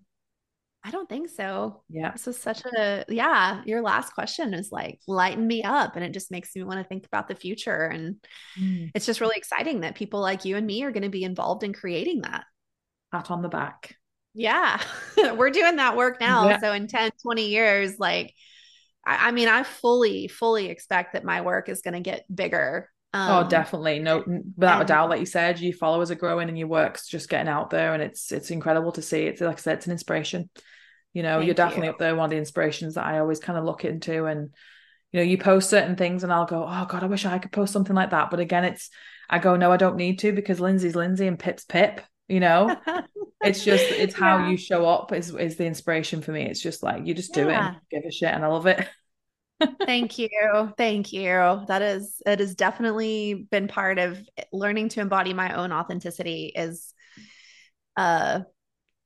I 0.84 0.90
don't 0.90 1.08
think 1.08 1.28
so. 1.28 1.82
Yeah. 1.88 2.12
This 2.12 2.26
was 2.26 2.38
such 2.38 2.64
a 2.64 3.04
yeah. 3.08 3.62
Your 3.66 3.82
last 3.82 4.14
question 4.14 4.54
is 4.54 4.70
like 4.70 5.00
lighten 5.06 5.46
me 5.46 5.62
up, 5.62 5.96
and 5.96 6.04
it 6.04 6.12
just 6.12 6.30
makes 6.30 6.54
me 6.54 6.62
want 6.62 6.78
to 6.78 6.84
think 6.84 7.06
about 7.06 7.28
the 7.28 7.34
future. 7.34 7.86
And 7.86 8.16
mm. 8.58 8.90
it's 8.94 9.06
just 9.06 9.20
really 9.20 9.36
exciting 9.36 9.80
that 9.80 9.96
people 9.96 10.20
like 10.20 10.44
you 10.44 10.56
and 10.56 10.66
me 10.66 10.84
are 10.84 10.92
going 10.92 11.02
to 11.02 11.08
be 11.08 11.24
involved 11.24 11.64
in 11.64 11.72
creating 11.72 12.22
that. 12.22 12.44
Pat 13.12 13.30
on 13.30 13.42
the 13.42 13.48
back. 13.48 13.96
Yeah, 14.34 14.80
we're 15.34 15.50
doing 15.50 15.76
that 15.76 15.96
work 15.96 16.20
now. 16.20 16.48
Yeah. 16.48 16.60
So 16.60 16.72
in 16.72 16.86
10, 16.86 17.10
20 17.22 17.48
years, 17.48 17.98
like 17.98 18.32
I, 19.08 19.28
I 19.28 19.30
mean, 19.32 19.48
I 19.48 19.62
fully, 19.62 20.28
fully 20.28 20.66
expect 20.66 21.14
that 21.14 21.24
my 21.24 21.40
work 21.40 21.70
is 21.70 21.80
going 21.80 21.94
to 21.94 22.00
get 22.00 22.24
bigger. 22.32 22.90
Oh, 23.14 23.18
um, 23.18 23.46
oh, 23.46 23.48
definitely. 23.48 24.00
No, 24.00 24.18
without 24.18 24.80
and, 24.80 24.82
a 24.82 24.84
doubt, 24.84 25.08
like 25.08 25.20
you 25.20 25.26
said, 25.26 25.58
your 25.60 25.72
followers 25.72 26.10
are 26.10 26.16
growing 26.16 26.48
and 26.48 26.58
your 26.58 26.68
work's 26.68 27.08
just 27.08 27.30
getting 27.30 27.48
out 27.48 27.70
there, 27.70 27.94
and 27.94 28.02
it's 28.02 28.30
it's 28.30 28.50
incredible 28.50 28.92
to 28.92 29.02
see. 29.02 29.22
It's 29.22 29.40
like 29.40 29.56
I 29.56 29.60
said, 29.60 29.78
it's 29.78 29.86
an 29.86 29.92
inspiration. 29.92 30.50
You 31.14 31.22
know, 31.22 31.40
you're 31.40 31.54
definitely 31.54 31.86
you. 31.86 31.92
up 31.92 31.98
there 31.98 32.14
one 32.14 32.26
of 32.26 32.30
the 32.30 32.36
inspirations 32.36 32.94
that 32.94 33.06
I 33.06 33.18
always 33.18 33.40
kind 33.40 33.58
of 33.58 33.64
look 33.64 33.86
into, 33.86 34.26
and 34.26 34.50
you 35.10 35.20
know, 35.20 35.24
you 35.24 35.38
post 35.38 35.70
certain 35.70 35.96
things, 35.96 36.22
and 36.22 36.30
I'll 36.30 36.44
go, 36.44 36.66
oh 36.68 36.86
god, 36.86 37.02
I 37.02 37.06
wish 37.06 37.24
I 37.24 37.38
could 37.38 37.50
post 37.52 37.72
something 37.72 37.96
like 37.96 38.10
that. 38.10 38.30
But 38.30 38.40
again, 38.40 38.64
it's 38.64 38.90
I 39.30 39.38
go, 39.38 39.56
no, 39.56 39.72
I 39.72 39.78
don't 39.78 39.96
need 39.96 40.18
to 40.20 40.32
because 40.32 40.60
Lindsey's 40.60 40.94
Lindsey 40.94 41.26
and 41.26 41.38
Pip's 41.38 41.64
Pip. 41.64 42.02
You 42.28 42.40
know, 42.40 42.76
it's 43.42 43.64
just 43.64 43.84
it's 43.84 44.14
how 44.14 44.36
yeah. 44.36 44.50
you 44.50 44.58
show 44.58 44.86
up 44.86 45.12
is 45.14 45.34
is 45.34 45.56
the 45.56 45.64
inspiration 45.64 46.20
for 46.20 46.32
me. 46.32 46.42
It's 46.42 46.60
just 46.60 46.82
like 46.82 47.06
you 47.06 47.14
just 47.14 47.32
do 47.32 47.46
yeah. 47.46 47.70
it, 47.70 47.76
give 47.90 48.02
a 48.06 48.12
shit, 48.12 48.34
and 48.34 48.44
I 48.44 48.48
love 48.48 48.66
it. 48.66 48.86
Thank 49.84 50.18
you. 50.18 50.72
Thank 50.76 51.12
you. 51.12 51.64
That 51.66 51.82
is 51.82 52.22
it 52.24 52.40
has 52.40 52.54
definitely 52.54 53.46
been 53.50 53.68
part 53.68 53.98
of 53.98 54.18
learning 54.52 54.90
to 54.90 55.00
embody 55.00 55.32
my 55.32 55.54
own 55.54 55.72
authenticity 55.72 56.52
is 56.54 56.92
uh 57.96 58.40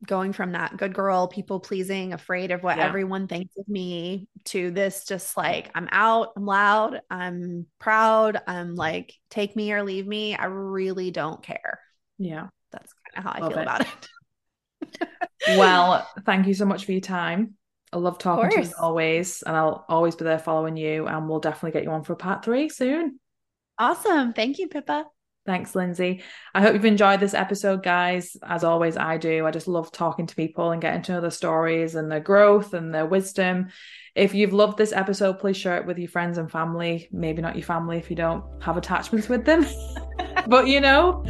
going 0.07 0.33
from 0.33 0.53
that 0.53 0.77
good 0.77 0.95
girl, 0.95 1.29
people 1.29 1.61
pleasing, 1.61 2.13
afraid 2.13 2.51
of 2.51 2.63
what 2.63 2.77
yeah. 2.77 2.85
everyone 2.85 3.29
thinks 3.29 3.57
of 3.57 3.69
me 3.69 4.29
to 4.47 4.71
this 4.71 5.05
just 5.05 5.37
like 5.37 5.71
I'm 5.75 5.89
out, 5.93 6.33
I'm 6.37 6.45
loud, 6.45 7.01
I'm 7.09 7.67
proud, 7.79 8.41
I'm 8.47 8.75
like 8.75 9.15
take 9.31 9.55
me 9.57 9.73
or 9.73 9.83
leave 9.83 10.07
me. 10.07 10.35
I 10.35 10.47
really 10.47 11.11
don't 11.11 11.43
care. 11.43 11.79
Yeah. 12.19 12.49
That's 12.73 12.93
kind 13.15 13.27
of 13.27 13.33
how 13.33 13.47
I 13.47 13.49
feel 13.49 13.59
it. 13.59 13.63
about 13.63 13.81
it. 13.83 15.09
well, 15.59 16.09
thank 16.25 16.47
you 16.47 16.55
so 16.55 16.65
much 16.65 16.85
for 16.85 16.93
your 16.93 17.01
time. 17.01 17.55
I 17.93 17.99
love 17.99 18.18
talking 18.18 18.51
to 18.51 18.68
you 18.68 18.74
always, 18.80 19.43
and 19.43 19.55
I'll 19.55 19.84
always 19.88 20.16
be 20.16 20.24
there 20.24 20.38
following 20.38 20.76
you. 20.76 21.07
And 21.07 21.28
we'll 21.28 21.40
definitely 21.40 21.72
get 21.72 21.84
you 21.84 21.90
on 21.90 22.05
for 22.05 22.14
part 22.14 22.45
three 22.45 22.68
soon. 22.68 23.18
Awesome. 23.78 24.32
Thank 24.32 24.59
you, 24.59 24.68
Pippa. 24.68 25.07
Thanks, 25.45 25.74
Lindsey. 25.74 26.22
I 26.55 26.62
hope 26.62 26.74
you've 26.74 26.84
enjoyed 26.84 27.18
this 27.18 27.34
episode, 27.34 27.82
guys. 27.82 28.36
As 28.45 28.62
always, 28.62 28.97
I 28.97 29.16
do. 29.16 29.45
I 29.45 29.51
just 29.51 29.66
love 29.66 29.90
talking 29.90 30.26
to 30.26 30.36
people 30.36 30.70
and 30.70 30.80
getting 30.80 31.03
to 31.03 31.12
know 31.12 31.20
their 31.20 31.32
stories 31.32 31.97
and 31.97 32.11
their 32.11 32.20
growth 32.20 32.74
and 32.74 32.95
their 32.95 33.07
wisdom. 33.07 33.68
If 34.14 34.34
you've 34.34 34.53
loved 34.53 34.78
this 34.78 34.93
episode, 34.93 35.40
please 35.40 35.57
share 35.57 35.78
it 35.78 35.86
with 35.86 35.99
your 35.99 36.09
friends 36.09 36.38
and 36.38 36.51
family. 36.51 37.09
Maybe 37.11 37.43
not 37.43 37.57
your 37.57 37.64
family 37.64 37.99
if 37.99 38.09
you 38.09 38.16
don't 38.16 38.45
have 38.62 38.76
attachments 38.76 39.28
with 39.28 39.45
them, 39.45 39.66
but 40.47 40.68
you 40.68 40.80
know, 40.80 41.24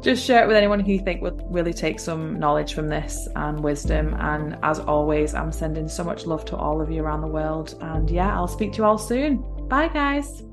just 0.00 0.24
share 0.24 0.44
it 0.44 0.46
with 0.46 0.56
anyone 0.56 0.80
who 0.80 0.92
you 0.92 1.00
think 1.00 1.22
would 1.22 1.42
really 1.50 1.72
take 1.72 1.98
some 1.98 2.38
knowledge 2.38 2.74
from 2.74 2.88
this 2.88 3.28
and 3.34 3.62
wisdom. 3.62 4.14
And 4.18 4.56
as 4.62 4.78
always, 4.78 5.34
I'm 5.34 5.52
sending 5.52 5.88
so 5.88 6.04
much 6.04 6.26
love 6.26 6.44
to 6.46 6.56
all 6.56 6.80
of 6.80 6.90
you 6.90 7.02
around 7.02 7.22
the 7.22 7.26
world. 7.26 7.76
And 7.80 8.08
yeah, 8.08 8.34
I'll 8.34 8.48
speak 8.48 8.72
to 8.72 8.78
you 8.78 8.84
all 8.84 8.98
soon. 8.98 9.44
Bye, 9.68 9.88
guys. 9.88 10.44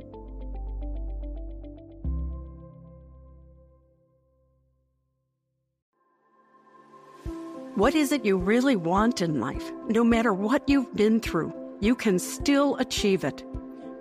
What 7.76 7.94
is 7.94 8.14
it 8.14 8.24
you 8.24 8.38
really 8.38 8.78
want 8.78 9.22
in 9.22 9.42
life? 9.42 9.70
No 9.90 10.04
matter 10.04 10.34
what 10.34 10.68
you've 10.68 10.96
been 10.96 11.20
through, 11.20 11.54
you 11.82 11.94
can 11.94 12.20
still 12.20 12.78
achieve 12.78 13.26
it. 13.26 13.44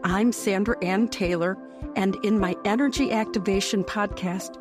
I'm 0.05 0.31
Sandra 0.31 0.77
Anne 0.81 1.09
Taylor, 1.09 1.59
and 1.97 2.17
in 2.25 2.39
my 2.39 2.55
Energy 2.65 3.11
Activation 3.11 3.83
podcast, 3.83 4.61